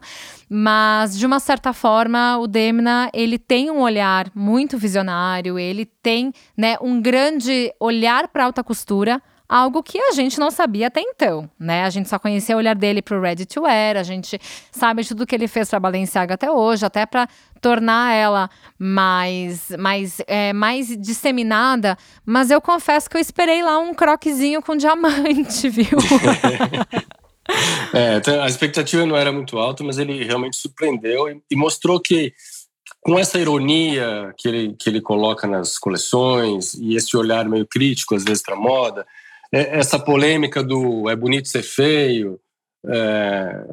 mas 0.50 1.18
de 1.18 1.26
uma 1.26 1.40
certa 1.40 1.74
forma 1.74 2.38
o 2.38 2.48
Demna 2.48 3.10
ele 3.14 3.38
tem 3.38 3.70
um 3.70 3.82
olhar 3.82 4.32
muito 4.34 4.78
visionário, 4.78 5.60
ele 5.60 5.86
tem 5.86 6.32
né, 6.58 6.78
um 6.82 7.02
grande 7.02 7.74
olhar 7.80 8.28
para 8.28 8.46
alta 8.46 8.64
costura 8.64 9.22
algo 9.48 9.84
que 9.84 10.00
a 10.00 10.12
gente 10.12 10.40
não 10.40 10.50
sabia 10.50 10.88
até 10.88 11.02
então, 11.02 11.50
né? 11.60 11.84
A 11.84 11.90
gente 11.90 12.10
só 12.10 12.18
conhecia 12.18 12.56
o 12.56 12.58
olhar 12.58 12.76
dele 12.76 13.02
para 13.02 13.18
o 13.18 13.22
Ready 13.22 13.46
to 13.46 13.62
Wear, 13.62 13.98
a 13.98 14.04
gente 14.04 14.40
sabe 14.72 15.06
tudo 15.06 15.26
que 15.26 15.36
ele 15.36 15.48
fez 15.48 15.70
para 15.70 15.80
Balenciaga 15.80 16.34
até 16.34 16.52
hoje, 16.52 16.86
até 16.86 17.06
para 17.06 17.28
tornar 17.62 18.14
ela 18.14 18.50
mais 18.78 19.70
mais 19.78 20.22
é, 20.28 20.54
mais 20.54 20.88
disseminada, 21.00 21.98
mas 22.26 22.52
eu 22.52 22.62
confesso 22.62 23.10
que 23.10 23.18
eu 23.18 23.22
esperei 23.22 23.64
lá 23.64 23.78
um 23.80 23.94
croquezinho 23.94 24.62
com 24.62 24.76
diamante, 24.78 25.70
viu? 25.70 25.98
é, 27.94 28.18
então, 28.18 28.42
a 28.42 28.48
expectativa 28.48 29.06
não 29.06 29.16
era 29.16 29.32
muito 29.32 29.58
alta, 29.58 29.84
mas 29.84 29.98
ele 29.98 30.24
realmente 30.24 30.58
surpreendeu 30.58 31.30
e, 31.30 31.42
e 31.52 31.56
mostrou 31.56 32.00
que 32.00 32.34
com 33.02 33.20
essa 33.20 33.38
ironia 33.38 34.34
que 34.36 34.48
ele, 34.48 34.76
que 34.80 34.90
ele 34.90 35.00
coloca 35.00 35.48
nas 35.48 35.78
coleções 35.78 36.74
e 36.74 36.96
esse 36.96 37.16
olhar 37.16 37.46
meio 37.46 37.68
crítico 37.68 38.16
às 38.16 38.24
vezes 38.24 38.42
para 38.42 38.56
moda, 38.56 39.02
é, 39.02 39.06
essa 39.56 39.98
polêmica 39.98 40.64
do 40.64 41.10
é 41.10 41.16
bonito 41.16 41.48
ser 41.48 41.64
feio, 41.64 42.40
é, 42.88 43.66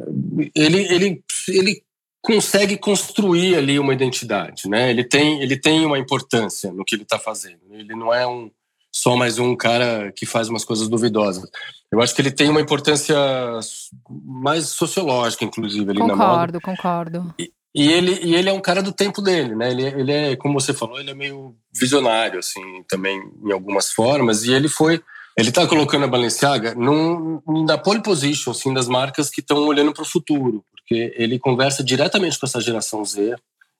ele, 0.54 0.80
ele, 0.92 1.24
ele 1.48 1.82
consegue 2.22 2.76
construir 2.76 3.56
ali 3.56 3.78
uma 3.78 3.92
identidade, 3.92 4.68
né? 4.68 4.90
Ele 4.90 5.02
tem, 5.02 5.42
ele 5.42 5.56
tem 5.56 5.84
uma 5.84 5.98
importância 5.98 6.72
no 6.72 6.84
que 6.84 6.94
ele 6.94 7.02
está 7.02 7.18
fazendo. 7.18 7.60
Ele 7.70 7.94
não 7.94 8.14
é 8.14 8.26
um 8.26 8.50
só 8.94 9.16
mais 9.16 9.38
um 9.38 9.56
cara 9.56 10.12
que 10.12 10.26
faz 10.26 10.48
umas 10.48 10.64
coisas 10.64 10.88
duvidosas. 10.88 11.50
Eu 11.90 12.00
acho 12.00 12.14
que 12.14 12.22
ele 12.22 12.30
tem 12.30 12.48
uma 12.48 12.60
importância 12.60 13.16
mais 14.08 14.68
sociológica, 14.68 15.44
inclusive, 15.44 15.90
ali 15.90 15.98
concordo, 15.98 16.18
na 16.18 16.26
moda. 16.26 16.60
Concordo, 16.60 17.18
concordo. 17.20 17.34
E 17.74 17.90
ele, 17.90 18.20
e 18.22 18.34
ele 18.34 18.50
é 18.50 18.52
um 18.52 18.60
cara 18.60 18.82
do 18.82 18.92
tempo 18.92 19.22
dele, 19.22 19.56
né? 19.56 19.70
Ele, 19.70 19.82
ele 19.82 20.12
é, 20.12 20.36
como 20.36 20.60
você 20.60 20.74
falou, 20.74 21.00
ele 21.00 21.10
é 21.10 21.14
meio 21.14 21.56
visionário, 21.72 22.38
assim, 22.38 22.84
também 22.86 23.18
em 23.42 23.50
algumas 23.50 23.90
formas. 23.90 24.44
E 24.44 24.52
ele 24.52 24.68
foi 24.68 25.02
ele 25.36 25.48
está 25.48 25.66
colocando 25.66 26.04
a 26.04 26.08
Balenciaga 26.08 26.74
num, 26.74 27.40
na 27.66 27.78
pole 27.78 28.02
position, 28.02 28.50
assim, 28.50 28.72
das 28.72 28.88
marcas 28.88 29.30
que 29.30 29.40
estão 29.40 29.58
olhando 29.66 29.92
para 29.92 30.02
o 30.02 30.06
futuro, 30.06 30.64
porque 30.70 31.14
ele 31.16 31.38
conversa 31.38 31.82
diretamente 31.82 32.38
com 32.38 32.46
essa 32.46 32.60
geração 32.60 33.04
Z, 33.04 33.36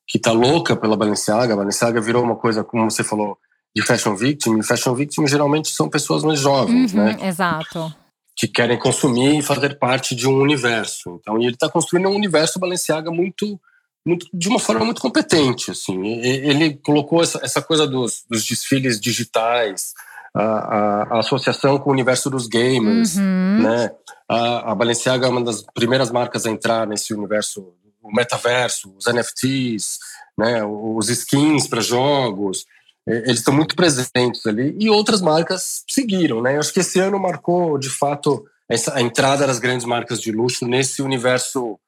que 0.07 0.19
está 0.19 0.33
louca 0.33 0.75
pela 0.75 0.97
Balenciaga. 0.97 1.55
A 1.55 1.57
Balenciaga 1.57 2.01
virou 2.01 2.23
uma 2.23 2.37
coisa, 2.37 2.65
como 2.65 2.91
você 2.91 3.05
falou, 3.05 3.39
de 3.75 3.83
fashion 3.83 4.15
victim. 4.15 4.59
E 4.59 4.63
fashion 4.63 4.95
victim 4.95 5.27
geralmente 5.27 5.69
são 5.71 5.89
pessoas 5.89 6.25
mais 6.25 6.41
jovens, 6.41 6.93
uhum, 6.93 7.05
né? 7.05 7.17
Exato. 7.23 7.95
Que 8.35 8.49
querem 8.49 8.79
consumir 8.79 9.39
e 9.39 9.43
fazer 9.43 9.79
parte 9.79 10.15
de 10.15 10.27
um 10.27 10.41
universo. 10.41 11.19
Então, 11.21 11.39
ele 11.39 11.53
está 11.53 11.69
construindo 11.69 12.09
um 12.09 12.15
universo 12.15 12.59
Balenciaga 12.59 13.11
muito 13.11 13.61
muito, 14.05 14.27
de 14.35 14.49
uma 14.49 14.59
forma 14.59 14.85
muito 14.85 15.01
competente. 15.01 15.71
Assim. 15.71 16.19
Ele 16.21 16.75
colocou 16.75 17.23
essa, 17.23 17.41
essa 17.43 17.63
coisa 17.63 17.87
dos, 17.87 18.25
dos 18.29 18.45
desfiles 18.45 19.01
digitais, 19.01 19.93
a, 20.35 20.43
a, 20.43 21.03
a, 21.03 21.19
associação 21.21 21.79
com 21.79 21.91
o 21.91 21.93
universo 21.93 22.31
dos 22.31 22.47
gamers, 22.47 23.17
uhum. 23.17 23.63
né? 23.63 23.91
A, 24.29 24.73
a 24.73 24.75
Balenciaga 24.75 25.27
é 25.27 25.31
uma 25.31 25.43
das 25.43 25.63
primeiras 25.75 26.11
marcas 26.11 26.47
a 26.47 26.51
entrar 26.51 26.87
nesse 26.87 27.13
universo, 27.13 27.75
o 28.03 28.15
metaverso, 28.15 28.95
os 28.97 29.07
NFTs, 29.07 29.99
né? 30.37 30.65
Os 30.65 31.09
skins 31.09 31.67
para 31.67 31.81
jogos, 31.81 32.65
eles 33.07 33.39
estão 33.39 33.53
muito 33.53 33.75
presentes 33.75 34.47
ali 34.47 34.77
e 34.79 34.89
outras 34.89 35.21
marcas 35.21 35.85
seguiram, 35.89 36.41
né? 36.41 36.55
Eu 36.55 36.61
acho 36.61 36.73
que 36.73 36.81
esse 36.81 36.99
ano 37.01 37.19
marcou 37.19 37.77
de 37.77 37.91
fato 37.91 38.45
essa, 38.69 38.95
a 38.95 39.03
entrada 39.03 39.47
das 39.47 39.59
grandes 39.59 39.85
marcas 39.85 40.21
de 40.21 40.31
luxo 40.33 40.67
nesse 40.67 41.03
universo 41.03 41.79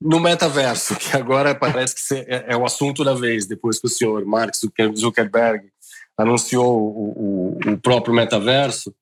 no 0.00 0.20
metaverso, 0.20 0.94
que 1.00 1.16
agora 1.16 1.54
parece 1.54 1.94
que 1.94 2.14
é, 2.14 2.46
é 2.48 2.56
o 2.56 2.64
assunto 2.64 3.02
da 3.04 3.14
vez, 3.14 3.46
depois 3.46 3.78
que 3.78 3.86
o 3.86 3.90
senhor 3.90 4.24
Mark 4.24 4.54
Zuckerberg 4.96 5.66
anunciou 6.20 6.78
o, 6.78 7.58
o, 7.66 7.72
o 7.72 7.78
próprio 7.78 8.14
metaverso, 8.14 8.94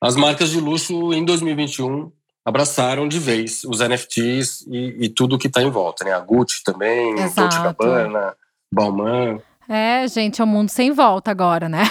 as 0.00 0.16
marcas 0.16 0.50
de 0.50 0.60
luxo 0.60 1.12
em 1.12 1.24
2021 1.24 2.10
abraçaram 2.44 3.06
de 3.06 3.20
vez 3.20 3.62
os 3.64 3.78
NFTs 3.78 4.66
e, 4.68 5.04
e 5.04 5.08
tudo 5.08 5.38
que 5.38 5.46
está 5.46 5.62
em 5.62 5.70
volta, 5.70 6.04
né? 6.04 6.12
A 6.12 6.18
Gucci 6.18 6.62
também, 6.64 7.12
Exato. 7.20 7.40
Dolce 7.40 7.62
Gabbana, 7.62 8.34
Balmain. 8.72 9.40
É, 9.68 10.06
gente, 10.08 10.40
é 10.42 10.44
um 10.44 10.48
mundo 10.48 10.68
sem 10.70 10.90
volta 10.90 11.30
agora, 11.30 11.68
né? 11.68 11.84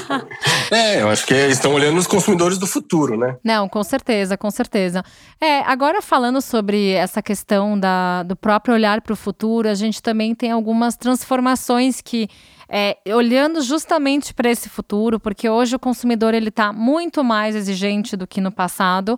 é, 0.72 1.02
eu 1.02 1.08
acho 1.10 1.26
que 1.26 1.34
estão 1.34 1.74
olhando 1.74 1.98
os 1.98 2.06
consumidores 2.06 2.56
do 2.56 2.66
futuro, 2.66 3.16
né? 3.16 3.36
Não, 3.44 3.68
com 3.68 3.84
certeza, 3.84 4.38
com 4.38 4.50
certeza. 4.50 5.04
É, 5.38 5.60
agora 5.60 6.00
falando 6.00 6.40
sobre 6.40 6.92
essa 6.92 7.22
questão 7.22 7.78
da, 7.78 8.22
do 8.22 8.34
próprio 8.34 8.74
olhar 8.74 9.02
para 9.02 9.12
o 9.12 9.16
futuro, 9.16 9.68
a 9.68 9.74
gente 9.74 10.02
também 10.02 10.34
tem 10.34 10.50
algumas 10.50 10.96
transformações 10.96 12.00
que 12.00 12.26
é, 12.76 12.98
olhando 13.14 13.62
justamente 13.62 14.34
para 14.34 14.50
esse 14.50 14.68
futuro, 14.68 15.20
porque 15.20 15.48
hoje 15.48 15.76
o 15.76 15.78
consumidor 15.78 16.34
ele 16.34 16.48
está 16.48 16.72
muito 16.72 17.22
mais 17.22 17.54
exigente 17.54 18.16
do 18.16 18.26
que 18.26 18.40
no 18.40 18.50
passado, 18.50 19.16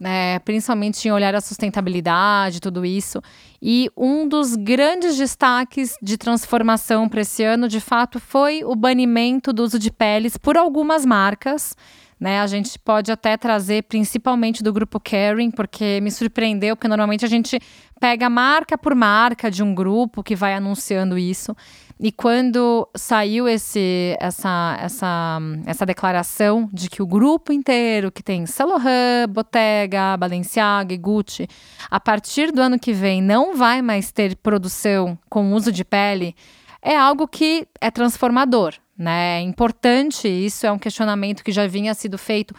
né, 0.00 0.38
principalmente 0.38 1.06
em 1.06 1.12
olhar 1.12 1.34
a 1.34 1.40
sustentabilidade, 1.42 2.62
tudo 2.62 2.82
isso. 2.82 3.20
E 3.60 3.90
um 3.94 4.26
dos 4.26 4.56
grandes 4.56 5.18
destaques 5.18 5.98
de 6.00 6.16
transformação 6.16 7.06
para 7.06 7.20
esse 7.20 7.44
ano, 7.44 7.68
de 7.68 7.78
fato, 7.78 8.18
foi 8.18 8.64
o 8.64 8.74
banimento 8.74 9.52
do 9.52 9.62
uso 9.62 9.78
de 9.78 9.90
peles 9.90 10.38
por 10.38 10.56
algumas 10.56 11.04
marcas. 11.04 11.76
Né, 12.18 12.40
a 12.40 12.46
gente 12.46 12.78
pode 12.78 13.12
até 13.12 13.36
trazer 13.36 13.82
principalmente 13.82 14.62
do 14.62 14.72
grupo 14.72 14.98
Caring, 14.98 15.50
porque 15.50 16.00
me 16.00 16.10
surpreendeu, 16.10 16.74
porque 16.74 16.88
normalmente 16.88 17.22
a 17.22 17.28
gente 17.28 17.60
pega 18.00 18.30
marca 18.30 18.78
por 18.78 18.94
marca 18.94 19.50
de 19.50 19.62
um 19.62 19.74
grupo 19.74 20.22
que 20.22 20.34
vai 20.34 20.54
anunciando 20.54 21.18
isso. 21.18 21.54
E 21.98 22.10
quando 22.10 22.88
saiu 22.96 23.48
esse, 23.48 24.16
essa, 24.18 24.76
essa, 24.80 25.38
essa 25.64 25.86
declaração 25.86 26.68
de 26.72 26.90
que 26.90 27.00
o 27.00 27.06
grupo 27.06 27.52
inteiro, 27.52 28.10
que 28.10 28.22
tem 28.22 28.44
Laurent, 28.58 29.28
Bottega, 29.28 30.16
Balenciaga 30.16 30.92
e 30.92 30.98
Gucci, 30.98 31.48
a 31.88 32.00
partir 32.00 32.50
do 32.50 32.60
ano 32.60 32.78
que 32.78 32.92
vem 32.92 33.22
não 33.22 33.56
vai 33.56 33.80
mais 33.80 34.10
ter 34.10 34.36
produção 34.36 35.16
com 35.30 35.52
uso 35.52 35.70
de 35.70 35.84
pele, 35.84 36.34
é 36.82 36.96
algo 36.96 37.28
que 37.28 37.66
é 37.80 37.90
transformador, 37.90 38.74
né? 38.98 39.38
É 39.38 39.40
importante 39.40 40.28
isso, 40.28 40.66
é 40.66 40.72
um 40.72 40.78
questionamento 40.78 41.44
que 41.44 41.52
já 41.52 41.66
vinha 41.66 41.94
sido 41.94 42.18
feito 42.18 42.54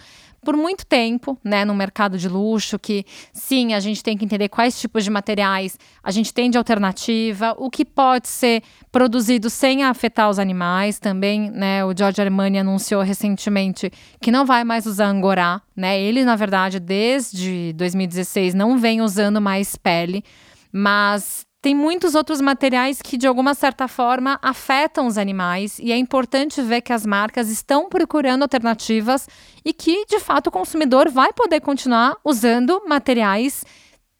por 0.45 0.55
muito 0.55 0.86
tempo, 0.86 1.38
né, 1.43 1.65
no 1.65 1.73
mercado 1.73 2.17
de 2.17 2.29
luxo, 2.29 2.77
que 2.77 3.03
sim, 3.34 3.73
a 3.73 3.79
gente 3.79 4.03
tem 4.03 4.15
que 4.15 4.23
entender 4.23 4.47
quais 4.47 4.79
tipos 4.79 5.03
de 5.03 5.10
materiais 5.10 5.77
a 6.03 6.12
gente 6.12 6.31
tem 6.31 6.49
de 6.49 6.58
alternativa, 6.58 7.55
o 7.58 7.69
que 7.69 7.84
pode 7.84 8.29
ser 8.29 8.62
produzido 8.91 9.49
sem 9.49 9.84
afetar 9.84 10.29
os 10.29 10.38
animais. 10.38 10.99
Também, 10.99 11.49
né, 11.49 11.84
o 11.84 11.93
George 11.97 12.21
Armani 12.21 12.60
anunciou 12.60 13.01
recentemente 13.01 13.91
que 14.21 14.31
não 14.31 14.45
vai 14.45 14.63
mais 14.63 14.86
usar 14.86 15.08
angorá, 15.08 15.62
né? 15.75 15.99
Ele, 15.99 16.23
na 16.23 16.36
verdade, 16.36 16.79
desde 16.79 17.73
2016 17.73 18.53
não 18.53 18.77
vem 18.77 19.01
usando 19.01 19.41
mais 19.41 19.75
pele, 19.75 20.23
mas 20.71 21.44
tem 21.65 21.73
muitos 21.73 22.13
outros 22.13 22.39
materiais 22.41 23.01
que, 23.01 23.17
de 23.17 23.25
alguma 23.25 23.56
certa 23.56 23.88
forma, 23.88 24.38
afetam 24.39 25.08
os 25.08 25.17
animais, 25.17 25.80
e 25.80 25.91
é 25.91 25.97
importante 25.97 26.62
ver 26.62 26.82
que 26.82 26.93
as 26.93 27.08
marcas 27.08 27.49
estão 27.49 27.89
procurando 27.89 28.43
alternativas 28.43 29.28
e 29.65 29.73
que, 29.73 30.06
de 30.06 30.19
fato, 30.19 30.45
o 30.45 30.51
consumidor 30.51 31.10
vai 31.10 31.34
poder 31.34 31.62
continuar 31.62 32.17
usando 32.23 32.84
materiais 32.88 33.65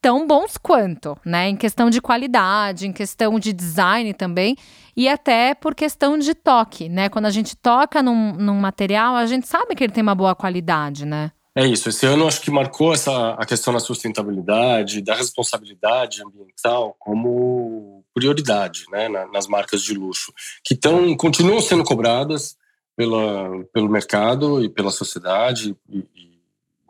tão 0.02 0.26
bons 0.26 0.56
quanto, 0.56 1.16
né? 1.24 1.48
Em 1.48 1.54
questão 1.54 1.88
de 1.88 2.00
qualidade, 2.00 2.88
em 2.88 2.92
questão 2.92 3.38
de 3.38 3.52
design 3.52 4.12
também, 4.12 4.56
e 4.96 5.08
até 5.08 5.54
por 5.54 5.72
questão 5.72 6.18
de 6.18 6.34
toque, 6.34 6.88
né? 6.88 7.08
Quando 7.08 7.26
a 7.26 7.30
gente 7.30 7.56
toca 7.56 8.02
num, 8.02 8.32
num 8.32 8.58
material, 8.58 9.14
a 9.14 9.24
gente 9.24 9.46
sabe 9.46 9.76
que 9.76 9.84
ele 9.84 9.92
tem 9.92 10.02
uma 10.02 10.16
boa 10.16 10.34
qualidade, 10.34 11.06
né? 11.06 11.30
É 11.58 11.66
isso. 11.66 11.88
Esse 11.88 12.04
ano 12.04 12.28
acho 12.28 12.42
que 12.42 12.50
marcou 12.50 12.92
essa 12.92 13.30
a 13.30 13.46
questão 13.46 13.72
da 13.72 13.80
sustentabilidade, 13.80 15.00
da 15.00 15.14
responsabilidade 15.14 16.22
ambiental 16.22 16.94
como 16.98 18.04
prioridade, 18.12 18.84
né, 18.90 19.08
nas 19.08 19.46
marcas 19.46 19.82
de 19.82 19.94
luxo, 19.94 20.34
que 20.62 20.74
estão 20.74 21.16
continuam 21.16 21.62
sendo 21.62 21.82
cobradas 21.82 22.58
pela, 22.94 23.64
pelo 23.72 23.88
mercado 23.88 24.62
e 24.62 24.68
pela 24.68 24.90
sociedade 24.90 25.74
e, 25.88 26.04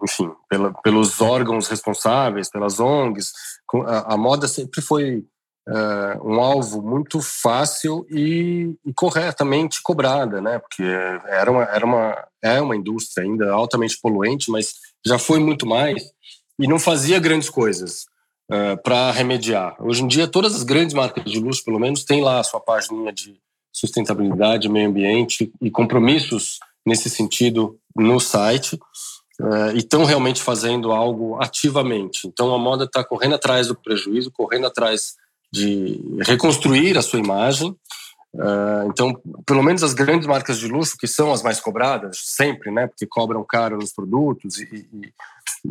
enfim, 0.02 0.33
pela, 0.48 0.72
pelos 0.83 1.20
órgãos 1.20 1.68
responsáveis, 1.68 2.50
pelas 2.50 2.81
ONGs. 2.81 3.33
A, 3.87 4.14
a 4.14 4.16
moda 4.16 4.48
sempre 4.48 4.83
foi 4.83 5.24
uh, 5.68 6.29
um 6.29 6.40
alvo 6.40 6.81
muito 6.81 7.20
fácil 7.20 8.07
e, 8.11 8.74
e, 8.85 8.92
corretamente 8.94 9.83
cobrada, 9.83 10.40
né? 10.40 10.59
Porque 10.59 10.83
era 10.83 11.50
uma, 11.50 11.62
era 11.64 11.85
uma, 11.85 12.29
é 12.42 12.61
uma 12.61 12.76
indústria 12.76 13.26
ainda 13.26 13.52
altamente 13.52 13.98
poluente, 14.00 14.50
mas 14.50 14.74
já 15.05 15.18
foi 15.18 15.38
muito 15.38 15.66
mais 15.66 16.02
e 16.59 16.66
não 16.66 16.79
fazia 16.79 17.18
grandes 17.18 17.50
coisas 17.50 18.07
uh, 18.50 18.55
eh, 18.55 18.76
para 18.76 19.11
remediar. 19.11 19.76
Hoje 19.79 20.02
em 20.02 20.07
dia, 20.07 20.26
todas 20.26 20.55
as 20.55 20.62
grandes 20.62 20.94
marcas 20.94 21.24
de 21.24 21.38
luxo, 21.38 21.62
pelo 21.62 21.79
menos, 21.79 22.02
têm 22.05 22.22
lá 22.22 22.40
a 22.40 22.44
sua 22.44 22.61
página 22.61 23.12
de 23.12 23.38
sustentabilidade, 23.70 24.70
meio 24.70 24.88
ambiente 24.88 25.52
e 25.61 25.70
compromissos 25.70 26.59
nesse 26.85 27.11
sentido 27.11 27.79
no 27.94 28.18
site. 28.18 28.79
Uh, 29.38 29.70
e 29.74 29.79
estão 29.79 30.02
realmente 30.02 30.42
fazendo 30.42 30.92
algo 30.92 31.37
ativamente. 31.38 32.26
Então 32.26 32.55
a 32.55 32.59
moda 32.59 32.85
está 32.85 33.05
correndo 33.05 33.35
atrás 33.35 33.66
do 33.66 33.74
prejuízo, 33.74 34.33
correndo 34.33 34.66
atrás 34.66 35.14
de 35.57 36.01
reconstruir 36.27 36.99
a 36.99 37.03
sua 37.03 37.19
imagem. 37.19 37.75
Uh, 38.35 38.90
então, 38.90 39.19
pelo 39.47 39.62
menos 39.62 39.83
as 39.83 39.95
grandes 39.95 40.27
marcas 40.27 40.59
de 40.59 40.69
luxo, 40.69 40.97
que 40.99 41.07
são 41.07 41.33
as 41.33 41.42
mais 41.42 41.59
cobradas, 41.59 42.19
sempre, 42.23 42.71
né? 42.71 42.87
Porque 42.87 43.07
cobram 43.07 43.42
caro 43.42 43.79
nos 43.79 43.92
produtos 43.92 44.59
e, 44.59 44.87
e, 44.92 45.12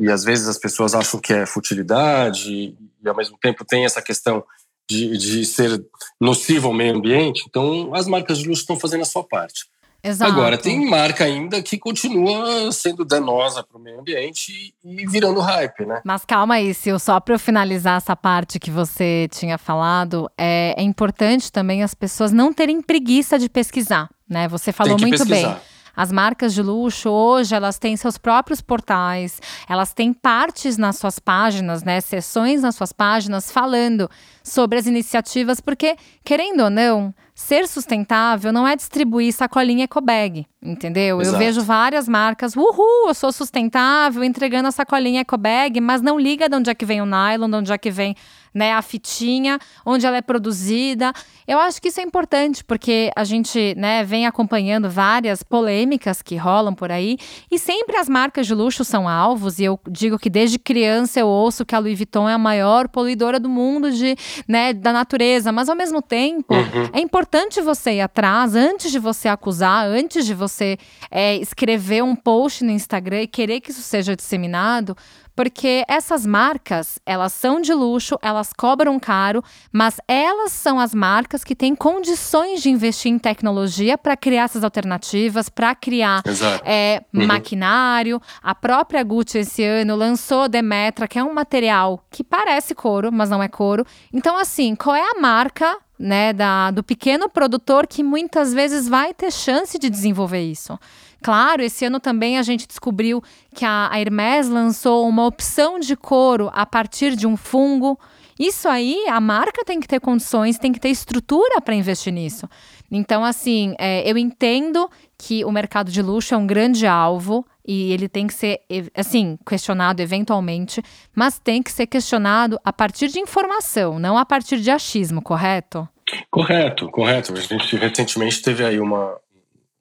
e 0.02 0.12
às 0.12 0.24
vezes 0.24 0.48
as 0.48 0.58
pessoas 0.58 0.96
acham 0.96 1.20
que 1.20 1.32
é 1.32 1.46
futilidade 1.46 2.52
e, 2.52 2.76
e 3.04 3.08
ao 3.08 3.16
mesmo 3.16 3.38
tempo 3.40 3.64
tem 3.64 3.86
essa 3.86 4.02
questão 4.02 4.44
de, 4.90 5.16
de 5.18 5.46
ser 5.46 5.84
nocivo 6.20 6.68
ao 6.68 6.74
meio 6.74 6.96
ambiente. 6.96 7.44
Então, 7.48 7.94
as 7.94 8.08
marcas 8.08 8.40
de 8.40 8.48
luxo 8.48 8.62
estão 8.62 8.80
fazendo 8.80 9.02
a 9.02 9.06
sua 9.06 9.24
parte. 9.24 9.66
Exato. 10.06 10.32
Agora, 10.32 10.56
tem 10.56 10.88
marca 10.88 11.24
ainda 11.24 11.64
que 11.64 11.80
continua 11.80 12.72
sendo 12.72 13.04
danosa 13.04 13.64
para 13.64 13.76
o 13.76 13.82
meio 13.82 14.00
ambiente 14.00 14.76
e 14.84 15.08
virando 15.08 15.40
hype, 15.40 15.84
né? 15.84 16.00
Mas 16.06 16.24
calma 16.24 16.56
aí, 16.56 16.76
Sil, 16.78 17.00
só 17.00 17.20
para 17.20 17.34
eu 17.34 17.40
finalizar 17.40 17.98
essa 17.98 18.16
parte 18.16 18.60
que 18.60 18.70
você 18.70 19.28
tinha 19.32 19.58
falado, 19.58 20.30
é, 20.38 20.76
é 20.78 20.84
importante 20.84 21.52
também 21.52 21.82
as 21.82 21.96
pessoas 21.96 22.32
não 22.32 22.54
terem 22.54 22.84
preguiça 22.84 23.40
de 23.40 23.50
pesquisar, 23.50 24.08
né? 24.30 24.48
Você 24.48 24.72
falou 24.72 24.96
muito 25.00 25.18
pesquisar. 25.18 25.56
bem. 25.56 25.75
As 25.96 26.12
marcas 26.12 26.54
de 26.54 26.62
luxo 26.62 27.10
hoje, 27.10 27.56
elas 27.56 27.80
têm 27.80 27.96
seus 27.96 28.18
próprios 28.18 28.62
portais, 28.62 29.42
elas 29.68 29.94
têm 29.94 30.14
partes 30.14 30.78
nas 30.78 30.98
suas 30.98 31.20
páginas, 31.20 31.84
né, 31.84 32.02
sessões 32.02 32.62
nas 32.62 32.76
suas 32.76 32.92
páginas 32.92 33.52
falando 33.52 34.10
sobre 34.44 34.78
as 34.78 34.86
iniciativas, 34.86 35.60
porque 35.60 35.96
querendo 36.24 36.64
ou 36.64 36.70
não, 36.70 37.14
ser 37.34 37.68
sustentável 37.68 38.54
não 38.54 38.68
é 38.68 38.76
distribuir 38.76 39.34
sacolinha 39.34 39.84
ecobag, 39.84 40.48
entendeu? 40.62 41.20
Exato. 41.20 41.36
Eu 41.36 41.40
vejo 41.40 41.62
várias 41.62 42.08
marcas, 42.08 42.56
uhul, 42.56 43.08
eu 43.08 43.14
sou 43.14 43.32
sustentável, 43.32 44.24
entregando 44.24 44.70
a 44.70 44.72
sacolinha 44.72 45.22
ecobag, 45.22 45.82
mas 45.82 46.02
não 46.02 46.18
liga 46.18 46.48
de 46.48 46.56
onde 46.56 46.70
é 46.70 46.76
que 46.76 46.86
vem 46.86 47.02
o 47.02 47.06
nylon, 47.06 47.50
de 47.50 47.56
onde 47.58 47.74
é 47.74 47.78
que 47.78 47.92
vem 47.92 48.16
né, 48.56 48.72
a 48.72 48.82
fitinha, 48.82 49.60
onde 49.86 50.06
ela 50.06 50.16
é 50.16 50.22
produzida. 50.22 51.12
Eu 51.46 51.60
acho 51.60 51.82
que 51.82 51.90
isso 51.90 52.00
é 52.00 52.04
importante, 52.04 52.64
porque 52.64 53.12
a 53.14 53.26
gente 53.26 53.76
né, 53.78 54.06
vem 54.06 54.26
acompanhando 54.26 54.90
várias 54.90 55.44
polêmicas 55.44 56.22
que 56.22 56.38
rolam 56.38 56.74
por 56.74 56.90
aí, 56.90 57.18
e 57.52 57.60
sempre 57.60 57.98
as 57.98 58.08
marcas 58.08 58.48
de 58.48 58.56
luxo 58.56 58.86
são 58.86 59.10
alvos, 59.10 59.60
e 59.60 59.66
eu 59.66 59.78
digo 59.90 60.18
que 60.18 60.30
desde 60.30 60.58
criança 60.58 61.20
eu 61.20 61.28
ouço 61.28 61.66
que 61.66 61.76
a 61.76 61.80
Louis 61.80 61.98
Vuitton 61.98 62.30
é 62.30 62.34
a 62.34 62.38
maior 62.38 62.88
poluidora 62.88 63.40
do 63.40 63.50
mundo 63.50 63.92
de, 63.92 64.16
né, 64.48 64.72
da 64.72 64.94
natureza, 64.94 65.52
mas 65.52 65.68
ao 65.68 65.76
mesmo 65.76 66.02
tempo 66.02 66.54
uhum. 66.54 66.90
é 66.94 67.02
importante 67.02 67.60
você 67.60 67.96
ir 67.96 68.02
atrás, 68.02 68.56
antes 68.56 68.90
de 68.90 69.00
você 69.00 69.28
acusar, 69.28 69.86
antes 69.86 70.26
de 70.26 70.34
você 70.34 70.78
é, 71.12 71.36
escrever 71.36 72.04
um 72.04 72.16
post 72.16 72.64
no 72.64 72.72
Instagram 72.72 73.24
e 73.24 73.28
querer 73.28 73.60
que 73.60 73.72
isso 73.72 73.82
seja 73.82 74.16
disseminado, 74.16 74.96
porque 75.36 75.84
essas 75.88 76.26
marcas, 76.26 77.00
elas 77.06 77.34
são 77.34 77.60
de 77.60 77.74
luxo, 77.74 78.18
elas 78.22 78.52
cobram 78.54 79.00
caro, 79.00 79.44
mas 79.72 80.00
elas 80.08 80.52
são 80.52 80.80
as 80.80 80.94
marcas 80.94 81.44
que 81.44 81.56
têm 81.56 81.76
condições 81.76 82.62
de 82.62 82.70
investir 82.70 83.12
em 83.12 83.20
tecnologia 83.20 83.98
para 83.98 84.16
criar 84.16 84.44
essas 84.44 84.64
alternativas, 84.64 85.50
para 85.50 85.76
criar 85.76 86.22
é, 86.64 87.04
uhum. 87.14 87.28
maquinário. 87.28 88.22
A 88.42 88.56
própria 88.56 89.04
Gucci 89.04 89.40
esse 89.40 89.64
ano 89.64 89.96
lançou 89.96 90.48
Demetra, 90.48 91.08
que 91.08 91.20
é 91.20 91.24
um 91.24 91.34
material 91.34 92.04
que 92.10 92.24
parece 92.24 92.74
couro, 92.74 93.12
mas 93.12 93.30
não 93.30 93.44
é 93.44 93.48
couro. 93.48 93.86
Então, 94.14 94.38
assim, 94.38 94.76
qual 94.76 94.96
é 94.96 95.04
a 95.04 95.20
marca 95.20 95.78
né, 95.98 96.34
da, 96.34 96.72
do 96.72 96.84
pequeno 96.84 97.30
produtor 97.30 97.88
que 97.88 98.04
muitas 98.04 98.54
vezes 98.54 98.88
vai 98.88 99.14
ter 99.14 99.32
chance 99.32 99.80
de 99.80 99.90
desenvolver 99.90 100.42
isso. 100.42 100.78
Claro, 101.22 101.62
esse 101.62 101.86
ano 101.86 102.00
também 102.00 102.38
a 102.38 102.44
gente 102.44 102.68
descobriu 102.68 103.22
que 103.54 103.66
a, 103.66 103.90
Hermès 103.94 104.48
lançou 104.48 105.08
uma 105.08 105.26
opção 105.26 105.80
de 105.80 105.96
couro 105.96 106.50
a 106.54 106.66
partir 106.66 107.16
de 107.16 107.26
um 107.26 107.36
fungo. 107.36 108.00
Isso 108.40 108.68
aí, 108.68 109.08
a 109.08 109.20
marca 109.20 109.64
tem 109.64 109.80
que 109.80 109.88
ter 109.88 110.00
condições, 110.00 110.60
tem 110.60 110.72
que 110.72 110.80
ter 110.80 110.90
estrutura 110.90 111.62
para 111.62 111.74
investir 111.74 112.12
nisso. 112.12 112.48
Então, 112.92 113.24
assim, 113.24 113.76
é, 113.80 114.10
eu 114.10 114.18
entendo 114.18 114.90
que 115.18 115.44
o 115.46 115.52
mercado 115.52 115.92
de 115.92 116.02
luxo 116.02 116.34
é 116.34 116.38
um 116.38 116.46
grande 116.46 116.86
alvo 116.86 117.46
e 117.66 117.92
ele 117.92 118.08
tem 118.08 118.28
que 118.28 118.34
ser, 118.34 118.62
assim, 118.94 119.40
questionado 119.48 120.02
eventualmente, 120.02 120.82
mas 121.16 121.40
tem 121.40 121.64
que 121.64 121.72
ser 121.72 121.88
questionado 121.88 122.60
a 122.64 122.72
partir 122.72 123.08
de 123.08 123.20
informação, 123.20 123.98
não 123.98 124.18
a 124.18 124.26
partir 124.26 124.60
de 124.60 124.70
achismo, 124.70 125.22
correto? 125.22 125.88
Correto, 126.30 126.90
correto. 126.92 127.34
A 127.34 127.40
gente 127.40 127.76
recentemente 127.76 128.42
teve 128.42 128.64
aí 128.64 128.80
uma, 128.80 129.18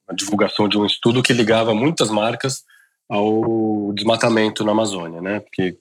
uma 0.09 0.17
divulgação 0.17 0.69
de 0.69 0.79
um 0.79 0.87
estudo 0.87 1.23
que 1.23 1.33
ligava 1.33 1.75
muitas 1.75 2.11
marcas 2.11 2.63
ao 3.09 3.93
desmatamento 3.93 4.65
na 4.65 4.73
Amazônia, 4.73 5.21
né? 5.21 5.41
Porque 5.41 5.79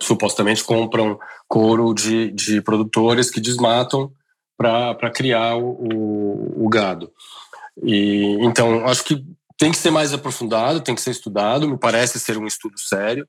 supostamente 0.00 0.64
compram 0.64 1.18
couro 1.46 1.94
de, 1.94 2.30
de 2.32 2.60
produtores 2.60 3.30
que 3.30 3.40
desmatam 3.40 4.10
para 4.56 5.10
criar 5.10 5.56
o, 5.56 5.70
o, 5.70 6.64
o, 6.66 6.68
gado. 6.68 7.12
E 7.82 8.36
então 8.40 8.84
acho 8.86 9.04
que 9.04 9.24
tem 9.56 9.70
que 9.70 9.78
ser 9.78 9.90
mais 9.90 10.12
aprofundado, 10.12 10.80
tem 10.80 10.94
que 10.94 11.00
ser 11.00 11.12
estudado. 11.12 11.68
Me 11.68 11.78
parece 11.78 12.18
ser 12.18 12.36
um 12.36 12.46
estudo 12.46 12.78
sério. 12.78 13.26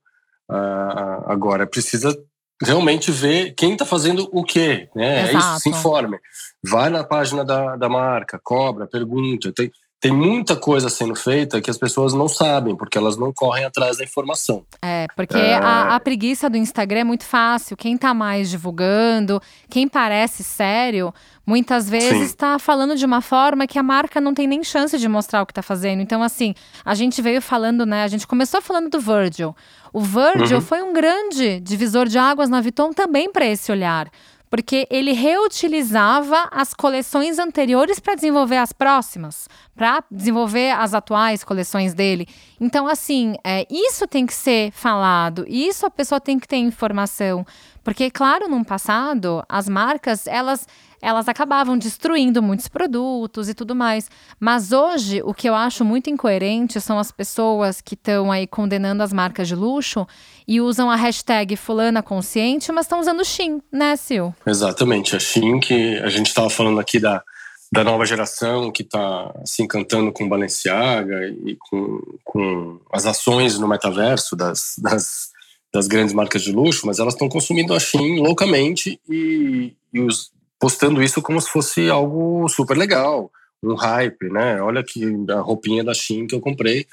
Uh, 0.49 1.29
agora 1.29 1.67
precisa 1.67 2.17
realmente 2.61 3.11
ver 3.11 3.53
quem 3.53 3.73
está 3.73 3.85
fazendo 3.85 4.27
o 4.31 4.43
quê, 4.43 4.89
né? 4.95 5.29
É 5.29 5.33
isso, 5.33 5.59
se 5.59 5.69
informe. 5.69 6.17
Vai 6.63 6.89
na 6.89 7.03
página 7.03 7.45
da, 7.45 7.75
da 7.75 7.87
marca, 7.87 8.39
cobra, 8.43 8.87
pergunta. 8.87 9.51
Tem, 9.53 9.71
tem 10.01 10.13
muita 10.13 10.55
coisa 10.55 10.87
sendo 10.89 11.13
feita 11.13 11.59
que 11.59 11.69
as 11.69 11.77
pessoas 11.77 12.13
não 12.13 12.29
sabem, 12.29 12.75
porque 12.75 12.97
elas 12.97 13.17
não 13.17 13.33
correm 13.33 13.65
atrás 13.65 13.97
da 13.97 14.03
informação. 14.03 14.63
É, 14.81 15.07
porque 15.13 15.35
é... 15.35 15.55
A, 15.55 15.95
a, 15.95 15.99
preguiça 15.99 16.49
do 16.49 16.55
Instagram 16.55 16.99
é 16.99 17.03
muito 17.03 17.25
fácil. 17.25 17.75
Quem 17.75 17.97
tá 17.97 18.13
mais 18.13 18.49
divulgando, 18.49 19.41
quem 19.69 19.89
parece 19.89 20.41
sério, 20.41 21.13
muitas 21.45 21.89
vezes 21.89 22.27
está 22.27 22.57
falando 22.57 22.95
de 22.95 23.05
uma 23.05 23.19
forma 23.19 23.67
que 23.67 23.77
a 23.77 23.83
marca 23.83 24.21
não 24.21 24.33
tem 24.33 24.47
nem 24.47 24.63
chance 24.63 24.97
de 24.97 25.07
mostrar 25.09 25.41
o 25.41 25.45
que 25.45 25.51
está 25.51 25.61
fazendo. 25.61 26.01
Então, 26.01 26.23
assim, 26.23 26.55
a 26.85 26.95
gente 26.95 27.21
veio 27.21 27.41
falando, 27.41 27.85
né? 27.85 28.03
A 28.03 28.07
gente 28.07 28.25
começou 28.25 28.61
falando 28.61 28.89
do 28.89 29.01
Virgil. 29.01 29.53
O 29.91 29.99
Virgil 29.99 30.57
uhum. 30.57 30.63
foi 30.63 30.81
um 30.81 30.93
grande 30.93 31.59
divisor 31.59 32.07
de 32.07 32.17
águas 32.17 32.47
na 32.47 32.61
Vuitton 32.61 32.93
também 32.93 33.29
para 33.29 33.45
esse 33.45 33.69
olhar 33.69 34.09
porque 34.49 34.87
ele 34.89 35.13
reutilizava 35.13 36.49
as 36.51 36.73
coleções 36.73 37.37
anteriores 37.37 37.99
para 37.99 38.15
desenvolver 38.15 38.57
as 38.57 38.73
próximas, 38.73 39.47
para 39.75 40.03
desenvolver 40.09 40.71
as 40.71 40.93
atuais 40.93 41.43
coleções 41.43 41.93
dele. 41.93 42.27
Então, 42.59 42.87
assim, 42.87 43.35
é, 43.43 43.65
isso 43.69 44.07
tem 44.07 44.25
que 44.25 44.33
ser 44.33 44.71
falado, 44.71 45.45
isso 45.47 45.85
a 45.85 45.91
pessoa 45.91 46.19
tem 46.19 46.39
que 46.39 46.47
ter 46.47 46.57
informação. 46.57 47.45
Porque, 47.89 48.11
claro, 48.11 48.47
no 48.47 48.63
passado, 48.63 49.43
as 49.49 49.67
marcas, 49.67 50.27
elas 50.27 50.67
elas 51.01 51.27
acabavam 51.27 51.75
destruindo 51.75 52.39
muitos 52.39 52.67
produtos 52.67 53.49
e 53.49 53.55
tudo 53.55 53.73
mais. 53.73 54.07
Mas 54.39 54.71
hoje, 54.71 55.23
o 55.23 55.33
que 55.33 55.49
eu 55.49 55.55
acho 55.55 55.83
muito 55.83 56.07
incoerente 56.07 56.79
são 56.79 56.99
as 56.99 57.11
pessoas 57.11 57.81
que 57.81 57.95
estão 57.95 58.31
aí 58.31 58.45
condenando 58.45 59.01
as 59.01 59.11
marcas 59.11 59.47
de 59.47 59.55
luxo 59.55 60.05
e 60.47 60.61
usam 60.61 60.87
a 60.87 60.95
hashtag 60.95 61.55
fulana 61.55 62.03
consciente, 62.03 62.71
mas 62.71 62.85
estão 62.85 62.99
usando 62.99 63.25
Shein, 63.25 63.59
né, 63.71 63.95
Sil? 63.97 64.35
Exatamente. 64.45 65.15
A 65.15 65.19
Shein, 65.19 65.59
que 65.59 65.97
a 65.97 66.09
gente 66.09 66.27
estava 66.27 66.49
falando 66.51 66.79
aqui 66.79 66.99
da, 66.99 67.23
da 67.73 67.83
nova 67.83 68.05
geração 68.05 68.71
que 68.71 68.83
está 68.83 69.33
se 69.45 69.63
encantando 69.63 70.11
com 70.11 70.29
Balenciaga 70.29 71.27
e 71.43 71.57
com, 71.57 72.01
com 72.23 72.79
as 72.93 73.07
ações 73.07 73.57
no 73.57 73.67
metaverso 73.67 74.35
das, 74.35 74.75
das, 74.77 75.31
das 75.73 75.87
grandes 75.87 76.13
marcas 76.13 76.41
de 76.41 76.51
luxo, 76.51 76.85
mas 76.85 76.99
elas 76.99 77.13
estão 77.13 77.29
consumindo 77.29 77.73
a 77.73 77.79
Shein 77.79 78.19
loucamente 78.19 78.99
e, 79.07 79.75
e 79.93 79.99
os 79.99 80.31
postando 80.59 81.01
isso 81.01 81.21
como 81.21 81.39
se 81.39 81.49
fosse 81.49 81.89
algo 81.89 82.47
super 82.49 82.77
legal, 82.77 83.31
um 83.63 83.75
hype, 83.75 84.29
né? 84.29 84.61
Olha 84.61 84.83
que 84.83 85.01
a 85.29 85.39
roupinha 85.39 85.83
da 85.83 85.93
Shein 85.93 86.27
que 86.27 86.35
eu 86.35 86.41
comprei, 86.41 86.85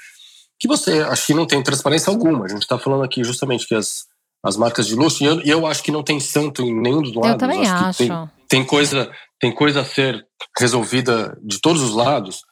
que 0.59 0.67
você, 0.67 1.01
a 1.01 1.15
Shein 1.15 1.35
não 1.35 1.45
tem 1.45 1.61
transparência 1.61 2.09
alguma. 2.09 2.45
A 2.45 2.47
gente 2.47 2.61
está 2.61 2.79
falando 2.79 3.03
aqui 3.03 3.23
justamente 3.23 3.67
que 3.67 3.75
as, 3.75 4.05
as 4.41 4.55
marcas 4.55 4.87
de 4.87 4.95
luxo, 4.95 5.23
e 5.23 5.27
eu, 5.27 5.41
eu 5.41 5.67
acho 5.67 5.83
que 5.83 5.91
não 5.91 6.01
tem 6.01 6.19
santo 6.19 6.61
em 6.61 6.73
nenhum 6.73 7.01
dos 7.01 7.13
lados. 7.13 7.31
Eu 7.31 7.37
também 7.37 7.67
acho. 7.67 7.85
acho. 7.85 7.97
Tem, 7.97 8.29
tem, 8.47 8.65
coisa, 8.65 9.11
tem 9.39 9.53
coisa 9.53 9.81
a 9.81 9.85
ser 9.85 10.25
resolvida 10.57 11.37
de 11.43 11.59
todos 11.59 11.81
os 11.81 11.93
lados, 11.93 12.43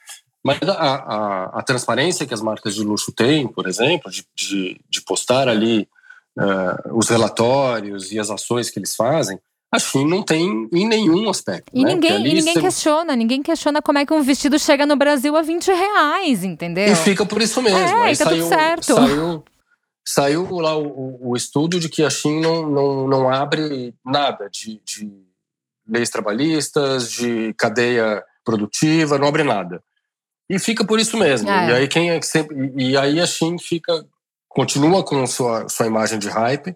mas 0.43 0.59
a, 0.61 0.73
a, 0.73 1.59
a 1.59 1.63
transparência 1.63 2.25
que 2.25 2.33
as 2.33 2.41
marcas 2.41 2.75
de 2.75 2.83
luxo 2.83 3.11
têm, 3.11 3.47
por 3.47 3.67
exemplo, 3.67 4.11
de, 4.11 4.25
de, 4.35 4.81
de 4.87 5.01
postar 5.01 5.47
ali 5.47 5.87
uh, 6.37 6.97
os 6.97 7.09
relatórios 7.09 8.11
e 8.11 8.19
as 8.19 8.29
ações 8.29 8.69
que 8.69 8.79
eles 8.79 8.95
fazem, 8.95 9.39
assim 9.71 10.05
não 10.05 10.23
tem 10.23 10.69
em 10.71 10.87
nenhum 10.87 11.29
aspecto. 11.29 11.71
E 11.73 11.83
né? 11.83 11.93
ninguém, 11.93 12.25
e 12.25 12.33
ninguém 12.33 12.53
você... 12.53 12.61
questiona, 12.61 13.15
ninguém 13.15 13.41
questiona 13.41 13.81
como 13.81 13.97
é 13.97 14.05
que 14.05 14.13
um 14.13 14.21
vestido 14.21 14.57
chega 14.57 14.85
no 14.85 14.95
Brasil 14.95 15.35
a 15.35 15.41
20 15.41 15.67
reais, 15.67 16.43
entendeu? 16.43 16.87
E 16.87 16.95
fica 16.95 17.25
por 17.25 17.41
isso 17.41 17.61
mesmo. 17.61 17.79
É, 17.79 18.03
Aí 18.03 18.17
tá 18.17 18.25
saiu, 18.25 18.43
tudo 18.43 18.49
certo. 18.49 18.95
Saiu, 18.95 19.43
saiu 20.05 20.59
lá 20.59 20.77
o, 20.77 21.29
o, 21.29 21.35
estudo 21.35 21.79
de 21.79 21.89
que 21.89 22.03
a 22.03 22.09
Shein 22.09 22.39
não, 22.39 22.69
não, 22.69 23.07
não 23.07 23.29
abre 23.29 23.93
nada 24.05 24.49
de, 24.49 24.79
de 24.85 25.11
leis 25.87 26.09
trabalhistas, 26.09 27.11
de 27.11 27.53
cadeia 27.57 28.23
produtiva, 28.43 29.17
não 29.17 29.27
abre 29.27 29.43
nada. 29.43 29.83
E 30.49 30.59
fica 30.59 30.85
por 30.85 30.99
isso 30.99 31.17
mesmo. 31.17 31.49
É. 31.49 31.69
E 31.69 31.73
aí 31.73 31.87
quem 31.87 32.11
é 32.11 32.19
que 32.19 32.27
sempre. 32.27 32.71
E 32.77 32.95
aí 32.95 33.19
a 33.19 33.25
Shein 33.25 33.57
fica. 33.57 34.05
Continua 34.55 35.03
com 35.03 35.27
sua, 35.27 35.67
sua 35.67 35.85
imagem 35.85 36.17
de 36.17 36.29
hype 36.29 36.73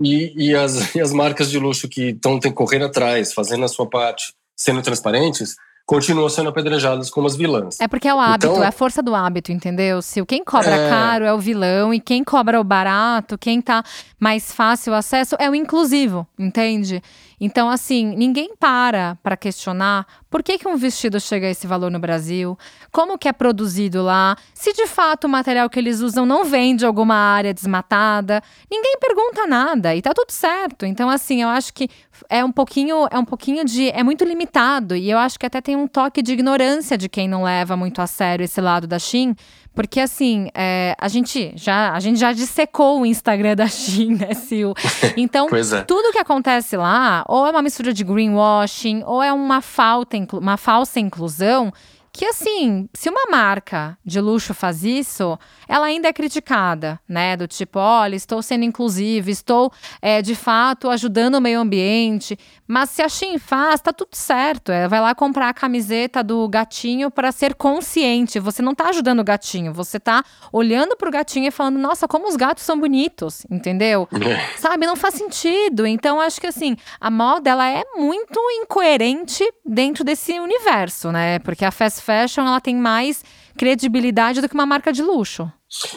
e, 0.00 0.50
e, 0.50 0.54
as, 0.54 0.94
e 0.94 1.00
as 1.00 1.12
marcas 1.12 1.50
de 1.50 1.58
luxo 1.58 1.88
que 1.88 2.10
estão 2.10 2.38
correndo 2.54 2.86
atrás, 2.86 3.34
fazendo 3.34 3.64
a 3.64 3.68
sua 3.68 3.90
parte, 3.90 4.32
sendo 4.56 4.80
transparentes, 4.80 5.56
continuam 5.86 6.28
sendo 6.28 6.48
apedrejadas 6.48 7.10
como 7.10 7.26
as 7.26 7.36
vilãs. 7.36 7.80
É 7.80 7.88
porque 7.88 8.08
é 8.08 8.14
o 8.14 8.20
hábito, 8.20 8.46
então, 8.46 8.64
é 8.64 8.68
a 8.68 8.72
força 8.72 9.02
do 9.02 9.14
hábito, 9.14 9.52
entendeu? 9.52 10.00
Se 10.00 10.24
quem 10.24 10.44
cobra 10.44 10.74
é... 10.74 10.88
caro 10.88 11.24
é 11.24 11.32
o 11.32 11.38
vilão 11.38 11.92
e 11.92 12.00
quem 12.00 12.24
cobra 12.24 12.60
o 12.60 12.64
barato, 12.64 13.36
quem 13.36 13.60
tá 13.60 13.82
mais 14.18 14.52
fácil 14.52 14.94
acesso 14.94 15.36
é 15.38 15.50
o 15.50 15.54
inclusivo, 15.54 16.26
entende? 16.38 17.02
Então, 17.44 17.68
assim, 17.68 18.14
ninguém 18.16 18.54
para 18.54 19.18
para 19.20 19.36
questionar 19.36 20.06
por 20.30 20.44
que, 20.44 20.56
que 20.58 20.68
um 20.68 20.76
vestido 20.76 21.18
chega 21.18 21.48
a 21.48 21.50
esse 21.50 21.66
valor 21.66 21.90
no 21.90 21.98
Brasil, 21.98 22.56
como 22.92 23.18
que 23.18 23.28
é 23.28 23.32
produzido 23.32 24.00
lá, 24.00 24.36
se 24.54 24.72
de 24.72 24.86
fato 24.86 25.24
o 25.24 25.28
material 25.28 25.68
que 25.68 25.76
eles 25.76 25.98
usam 26.00 26.24
não 26.24 26.44
vem 26.44 26.76
de 26.76 26.86
alguma 26.86 27.16
área 27.16 27.52
desmatada. 27.52 28.40
Ninguém 28.70 28.96
pergunta 29.00 29.44
nada 29.44 29.92
e 29.96 30.00
tá 30.00 30.12
tudo 30.14 30.30
certo. 30.30 30.86
Então, 30.86 31.10
assim, 31.10 31.42
eu 31.42 31.48
acho 31.48 31.74
que 31.74 31.88
é 32.28 32.44
um 32.44 32.52
pouquinho, 32.52 33.06
é 33.10 33.18
um 33.18 33.24
pouquinho 33.24 33.64
de. 33.64 33.90
é 33.90 34.02
muito 34.02 34.24
limitado. 34.24 34.94
E 34.96 35.10
eu 35.10 35.18
acho 35.18 35.38
que 35.38 35.46
até 35.46 35.60
tem 35.60 35.76
um 35.76 35.86
toque 35.86 36.22
de 36.22 36.32
ignorância 36.32 36.96
de 36.96 37.08
quem 37.08 37.28
não 37.28 37.42
leva 37.44 37.76
muito 37.76 38.00
a 38.00 38.06
sério 38.06 38.44
esse 38.44 38.60
lado 38.60 38.86
da 38.86 38.98
Shin 38.98 39.34
porque 39.74 40.00
assim, 40.00 40.48
é, 40.54 40.94
a, 40.98 41.08
gente 41.08 41.52
já, 41.56 41.92
a 41.92 42.00
gente 42.00 42.18
já 42.18 42.32
dissecou 42.32 43.00
o 43.00 43.06
Instagram 43.06 43.56
da 43.56 43.66
Shein, 43.66 44.16
né, 44.16 44.34
Sil? 44.36 44.76
Então, 45.16 45.48
é. 45.48 45.82
tudo 45.82 46.12
que 46.12 46.18
acontece 46.18 46.76
lá, 46.76 47.24
ou 47.28 47.46
é 47.46 47.50
uma 47.50 47.62
mistura 47.62 47.92
de 47.92 48.04
greenwashing, 48.04 49.02
ou 49.04 49.22
é 49.22 49.32
uma, 49.32 49.60
falta, 49.60 50.16
uma 50.32 50.56
falsa 50.56 51.00
inclusão 51.00 51.72
que 52.12 52.26
assim, 52.26 52.88
se 52.92 53.08
uma 53.08 53.30
marca 53.30 53.96
de 54.04 54.20
luxo 54.20 54.52
faz 54.52 54.84
isso, 54.84 55.38
ela 55.66 55.86
ainda 55.86 56.08
é 56.08 56.12
criticada, 56.12 57.00
né? 57.08 57.36
Do 57.38 57.48
tipo, 57.48 57.78
olha, 57.78 58.14
estou 58.14 58.42
sendo 58.42 58.64
inclusiva, 58.64 59.30
estou 59.30 59.72
é, 60.00 60.20
de 60.20 60.34
fato 60.34 60.90
ajudando 60.90 61.36
o 61.36 61.40
meio 61.40 61.58
ambiente. 61.58 62.38
Mas 62.68 62.90
se 62.90 63.00
a 63.00 63.08
Shein 63.08 63.38
faz, 63.38 63.80
tá 63.80 63.94
tudo 63.94 64.14
certo. 64.14 64.70
Ela 64.70 64.88
vai 64.88 65.00
lá 65.00 65.14
comprar 65.14 65.48
a 65.48 65.54
camiseta 65.54 66.22
do 66.22 66.46
gatinho 66.48 67.10
para 67.10 67.32
ser 67.32 67.54
consciente. 67.54 68.38
Você 68.38 68.60
não 68.60 68.74
tá 68.74 68.90
ajudando 68.90 69.20
o 69.20 69.24
gatinho, 69.24 69.72
você 69.72 69.98
tá 69.98 70.22
olhando 70.52 70.96
pro 70.96 71.10
gatinho 71.10 71.48
e 71.48 71.50
falando, 71.50 71.78
nossa, 71.78 72.06
como 72.06 72.28
os 72.28 72.36
gatos 72.36 72.64
são 72.64 72.78
bonitos, 72.78 73.46
entendeu? 73.50 74.06
É. 74.12 74.58
Sabe, 74.58 74.86
não 74.86 74.96
faz 74.96 75.14
sentido. 75.14 75.86
Então, 75.86 76.20
acho 76.20 76.40
que 76.40 76.46
assim, 76.46 76.76
a 77.00 77.10
moda 77.10 77.48
ela 77.48 77.68
é 77.68 77.82
muito 77.96 78.38
incoerente 78.62 79.42
dentro 79.64 80.04
desse 80.04 80.38
universo, 80.38 81.10
né? 81.10 81.38
Porque 81.38 81.64
a 81.64 81.70
fast 81.70 82.01
fashion 82.02 82.46
ela 82.46 82.60
tem 82.60 82.76
mais 82.76 83.24
credibilidade 83.56 84.40
do 84.40 84.48
que 84.48 84.54
uma 84.54 84.66
marca 84.66 84.92
de 84.92 85.02
luxo. 85.02 85.50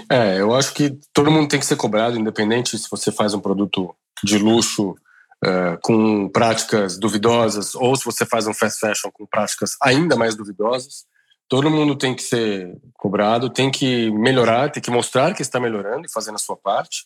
É, 0.10 0.40
eu 0.40 0.54
acho 0.56 0.74
que 0.74 0.98
todo 1.14 1.32
mundo 1.32 1.50
tem 1.50 1.60
que 1.60 1.66
ser 1.66 1.76
cobrado, 1.76 2.18
independente 2.18 2.78
se 2.78 2.90
você 2.90 3.12
faz 3.12 3.34
um 3.34 3.40
produto 3.40 3.94
de 4.24 4.38
luxo 4.38 4.92
uh, 5.44 5.78
com 5.82 6.30
práticas 6.30 6.98
duvidosas 6.98 7.76
ou 7.76 7.96
se 7.96 8.06
você 8.06 8.26
faz 8.26 8.48
um 8.48 8.54
fast 8.54 8.80
fashion 8.80 9.12
com 9.12 9.26
práticas 9.26 9.76
ainda 9.82 10.16
mais 10.16 10.36
duvidosas. 10.36 11.06
Todo 11.48 11.70
mundo 11.70 11.96
tem 11.96 12.16
que 12.16 12.24
ser 12.24 12.76
cobrado, 12.94 13.50
tem 13.50 13.70
que 13.70 14.10
melhorar, 14.12 14.72
tem 14.72 14.82
que 14.82 14.90
mostrar 14.90 15.34
que 15.34 15.42
está 15.42 15.60
melhorando 15.60 16.06
e 16.06 16.12
fazendo 16.12 16.36
a 16.36 16.40
sua 16.40 16.58
parte, 16.58 17.06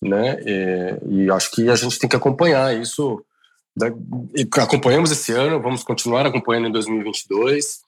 né? 0.00 0.38
E, 0.46 1.24
e 1.24 1.30
acho 1.30 1.50
que 1.50 1.68
a 1.68 1.74
gente 1.74 1.98
tem 1.98 2.08
que 2.08 2.14
acompanhar 2.14 2.76
isso. 2.76 3.24
Né? 3.76 3.92
Acompanhamos 4.58 5.10
esse 5.10 5.32
ano, 5.32 5.60
vamos 5.60 5.82
continuar 5.82 6.24
acompanhando 6.24 6.68
em 6.68 6.72
2022 6.72 7.80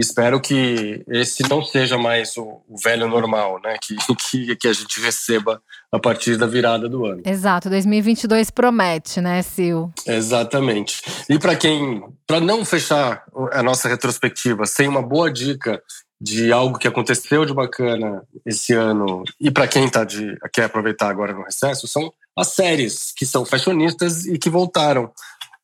espero 0.00 0.40
que 0.40 1.04
esse 1.08 1.48
não 1.48 1.62
seja 1.62 1.96
mais 1.96 2.36
o, 2.36 2.62
o, 2.68 2.76
velho 2.82 3.08
normal, 3.08 3.60
né? 3.62 3.76
Que, 3.80 3.96
que, 4.16 4.56
que 4.56 4.68
a 4.68 4.72
gente 4.72 5.00
receba 5.00 5.62
a 5.92 5.98
partir 5.98 6.36
da 6.36 6.46
virada 6.46 6.88
do 6.88 7.06
ano. 7.06 7.22
Exato, 7.24 7.70
2022 7.70 8.50
promete, 8.50 9.20
né, 9.20 9.42
Sil? 9.42 9.94
Exatamente. 10.06 11.00
E 11.28 11.38
para 11.38 11.54
quem, 11.54 12.02
para 12.26 12.40
não 12.40 12.64
fechar 12.64 13.24
a 13.52 13.62
nossa 13.62 13.88
retrospectiva 13.88 14.66
sem 14.66 14.88
uma 14.88 15.02
boa 15.02 15.32
dica 15.32 15.80
de 16.20 16.50
algo 16.52 16.78
que 16.78 16.88
aconteceu 16.88 17.44
de 17.44 17.52
bacana 17.52 18.22
esse 18.46 18.72
ano 18.72 19.22
e 19.40 19.50
para 19.50 19.68
quem 19.68 19.88
tá 19.88 20.04
de 20.04 20.36
quer 20.52 20.64
aproveitar 20.64 21.08
agora 21.08 21.32
no 21.32 21.44
recesso, 21.44 21.86
são 21.86 22.12
as 22.36 22.48
séries 22.48 23.12
que 23.14 23.26
são 23.26 23.44
fashionistas 23.44 24.24
e 24.26 24.38
que 24.38 24.48
voltaram. 24.48 25.10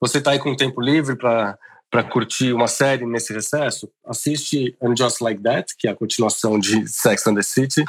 Você 0.00 0.18
está 0.18 0.32
aí 0.32 0.38
com 0.38 0.54
tempo 0.54 0.80
livre 0.80 1.16
para 1.16 1.58
para 1.90 2.04
curtir 2.04 2.52
uma 2.52 2.68
série 2.68 3.04
nesse 3.04 3.32
recesso, 3.32 3.90
assiste 4.06 4.76
And 4.80 4.94
Just 4.96 5.20
Like 5.20 5.42
That, 5.42 5.74
que 5.76 5.88
é 5.88 5.90
a 5.90 5.96
continuação 5.96 6.58
de 6.58 6.86
Sex 6.86 7.26
and 7.26 7.34
the 7.34 7.42
City, 7.42 7.84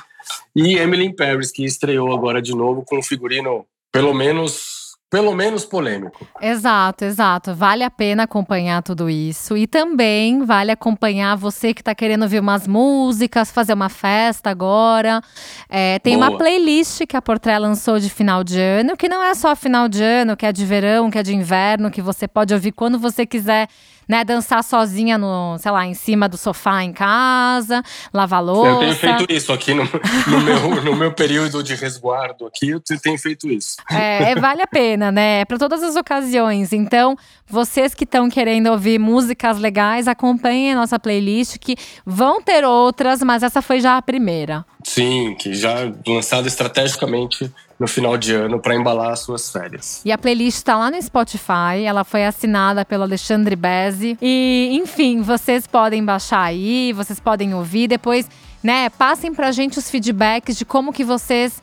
e 0.56 0.76
Emily 0.78 1.06
in 1.06 1.16
Paris, 1.16 1.52
que 1.52 1.64
estreou 1.64 2.12
agora 2.12 2.42
de 2.42 2.56
novo 2.56 2.84
com 2.84 2.98
um 2.98 3.04
figurino 3.04 3.66
pelo 3.92 4.14
menos 4.14 4.81
pelo 5.12 5.36
menos 5.36 5.66
polêmico. 5.66 6.26
Exato, 6.42 7.04
exato. 7.04 7.54
Vale 7.54 7.84
a 7.84 7.92
pena 7.92 8.24
acompanhar 8.24 8.82
tudo 8.82 9.10
isso. 9.10 9.58
E 9.58 9.68
também 9.68 10.46
vale 10.46 10.72
acompanhar 10.72 11.36
você 11.36 11.74
que 11.74 11.82
está 11.82 11.94
querendo 11.94 12.22
ouvir 12.22 12.40
umas 12.40 12.66
músicas, 12.66 13.52
fazer 13.52 13.74
uma 13.74 13.90
festa 13.90 14.50
agora. 14.50 15.22
É, 15.70 16.00
tem 16.00 16.16
Boa. 16.16 16.30
uma 16.30 16.38
playlist 16.38 17.06
que 17.06 17.18
a 17.18 17.22
Portré 17.22 17.60
lançou 17.60 18.00
de 18.00 18.10
final 18.10 18.42
de 18.42 18.58
ano, 18.58 18.96
que 18.96 19.10
não 19.10 19.22
é 19.22 19.36
só 19.36 19.54
final 19.54 19.90
de 19.90 20.02
ano, 20.02 20.38
que 20.38 20.46
é 20.46 20.54
de 20.54 20.66
verão, 20.66 21.12
que 21.12 21.18
é 21.18 21.24
de 21.24 21.36
inverno, 21.36 21.92
que 21.92 22.02
você 22.02 22.26
pode 22.26 22.54
ouvir 22.54 22.72
quando 22.72 22.98
você 22.98 23.26
quiser 23.26 23.68
né, 24.12 24.26
dançar 24.26 24.62
sozinha 24.62 25.18
no, 25.18 25.58
sei 25.58 25.72
lá, 25.72 25.88
em 25.88 25.94
cima 25.94 26.28
do 26.28 26.38
sofá 26.38 26.84
em 26.84 26.92
casa, 26.92 27.82
lavar 28.14 28.44
louça. 28.44 28.70
Eu 28.70 28.80
tenho 28.80 28.96
feito 28.96 29.32
isso 29.32 29.54
aqui 29.54 29.74
no, 29.74 29.84
no, 30.28 30.42
meu, 30.42 30.84
no 30.84 30.96
meu 30.98 31.14
período 31.14 31.64
de 31.64 31.76
resguardo 31.76 32.46
aqui, 32.46 32.72
eu 32.72 32.82
tenho 32.82 33.18
feito 33.18 33.50
isso. 33.50 33.78
É, 33.90 34.32
é 34.32 34.36
vale 34.36 34.62
a 34.62 34.68
pena, 34.68 35.14
né? 35.14 35.40
É 35.40 35.46
para 35.46 35.58
todas 35.58 35.82
as 35.82 35.96
ocasiões. 35.96 36.74
Então, 36.74 37.16
vocês 37.48 37.96
que 37.96 38.04
estão 38.04 38.30
querendo 38.30 38.68
ouvir 38.68 39.00
músicas 39.00 39.58
legais, 39.58 40.10
acompanhem 40.10 40.74
a 40.74 40.76
nossa 40.76 41.00
playlist, 41.00 41.58
que 41.58 41.78
vão 42.06 42.42
ter 42.42 42.66
outras, 42.66 43.24
mas 43.24 43.44
essa 43.44 43.62
foi 43.62 43.80
já 43.80 43.96
a 43.96 44.02
primeira. 44.02 44.66
Sim, 44.94 45.36
que 45.40 45.54
já 45.54 45.90
lançado 46.06 46.50
estrategicamente 46.50 47.50
no 47.80 47.88
final 47.88 48.18
de 48.18 48.34
ano 48.34 48.60
para 48.60 48.76
embalar 48.76 49.12
as 49.12 49.22
suas 49.22 49.50
férias. 49.50 50.02
E 50.04 50.12
a 50.12 50.18
playlist 50.18 50.58
está 50.58 50.78
lá 50.78 50.92
no 50.92 51.02
Spotify, 51.02 51.86
ela 51.86 52.04
foi 52.04 52.26
assinada 52.26 52.84
pelo 52.84 53.04
Alexandre 53.04 53.56
Bezzi. 53.56 54.18
E, 54.22 54.70
enfim, 54.74 55.22
vocês 55.22 55.66
podem 55.66 56.04
baixar 56.04 56.42
aí, 56.42 56.92
vocês 56.92 57.22
podem 57.22 57.54
ouvir. 57.54 57.88
Depois 57.88 58.28
né? 58.62 58.90
Passem 58.90 59.34
pra 59.34 59.52
gente 59.52 59.80
os 59.80 59.90
feedbacks 59.90 60.56
de 60.56 60.66
como 60.66 60.94
que 60.94 61.04
vocês. 61.04 61.62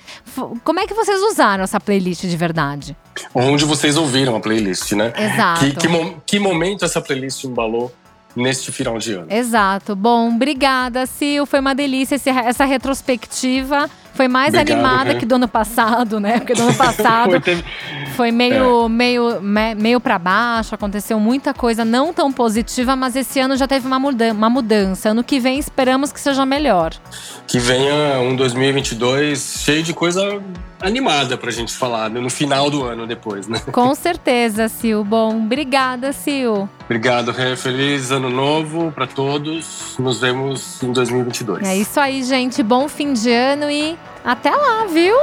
Como 0.64 0.80
é 0.80 0.86
que 0.86 0.94
vocês 0.94 1.20
usaram 1.20 1.62
essa 1.62 1.78
playlist 1.78 2.22
de 2.22 2.36
verdade? 2.36 2.96
Onde 3.32 3.64
vocês 3.64 3.96
ouviram 3.96 4.34
a 4.34 4.40
playlist, 4.40 4.92
né? 4.92 5.12
Exato. 5.16 5.60
Que, 5.60 5.76
que, 5.76 5.88
que 6.26 6.38
momento 6.40 6.84
essa 6.84 7.00
playlist 7.00 7.44
embalou 7.44 7.92
neste 8.34 8.70
final 8.72 8.98
de 8.98 9.14
ano. 9.14 9.26
Exato. 9.30 9.96
Bom, 9.96 10.34
obrigada, 10.34 11.06
Sil. 11.06 11.46
Foi 11.46 11.60
uma 11.60 11.74
delícia 11.74 12.16
essa 12.44 12.64
retrospectiva. 12.64 13.88
Foi 14.18 14.26
mais 14.26 14.52
Obrigado, 14.52 14.72
animada 14.72 15.14
que 15.14 15.24
do 15.24 15.36
ano 15.36 15.46
passado, 15.46 16.18
né? 16.18 16.40
Porque 16.40 16.52
do 16.52 16.62
ano 16.62 16.74
passado 16.74 17.30
foi, 17.30 17.40
teve... 17.40 17.64
foi, 18.16 18.32
meio, 18.32 18.86
é. 18.86 18.88
meio, 18.88 19.40
me, 19.40 19.76
meio 19.76 20.00
para 20.00 20.18
baixo, 20.18 20.74
aconteceu 20.74 21.20
muita 21.20 21.54
coisa 21.54 21.84
não 21.84 22.12
tão 22.12 22.32
positiva, 22.32 22.96
mas 22.96 23.14
esse 23.14 23.38
ano 23.38 23.56
já 23.56 23.68
teve 23.68 23.86
uma, 23.86 24.00
muda 24.00 24.32
uma 24.32 24.50
mudança. 24.50 25.10
Ano 25.10 25.22
que 25.22 25.38
vem 25.38 25.56
esperamos 25.60 26.10
que 26.10 26.18
seja 26.18 26.44
melhor. 26.44 26.94
Que 27.46 27.60
venha 27.60 28.18
um 28.18 28.34
2022 28.34 29.60
cheio 29.60 29.84
de 29.84 29.94
coisa 29.94 30.42
animada 30.80 31.36
pra 31.36 31.52
gente 31.52 31.72
falar 31.72 32.10
né? 32.10 32.20
no 32.20 32.28
final 32.28 32.70
do 32.70 32.84
ano 32.84 33.06
depois, 33.06 33.46
né? 33.46 33.60
Com 33.70 33.94
certeza, 33.94 34.66
Sil. 34.66 35.04
Bom, 35.04 35.36
obrigada, 35.44 36.12
Sil. 36.12 36.68
Obrigado, 36.84 37.30
Rê. 37.30 37.54
Feliz 37.54 38.10
ano 38.10 38.30
novo 38.30 38.90
para 38.90 39.06
todos. 39.06 39.96
Nos 39.96 40.20
vemos 40.20 40.82
em 40.82 40.92
2022. 40.92 41.68
É 41.68 41.76
isso 41.76 42.00
aí, 42.00 42.22
gente. 42.24 42.62
Bom 42.64 42.88
fim 42.88 43.12
de 43.12 43.30
ano 43.30 43.70
e 43.70 43.96
até 44.24 44.50
lá, 44.50 44.84
viu? 44.86 45.16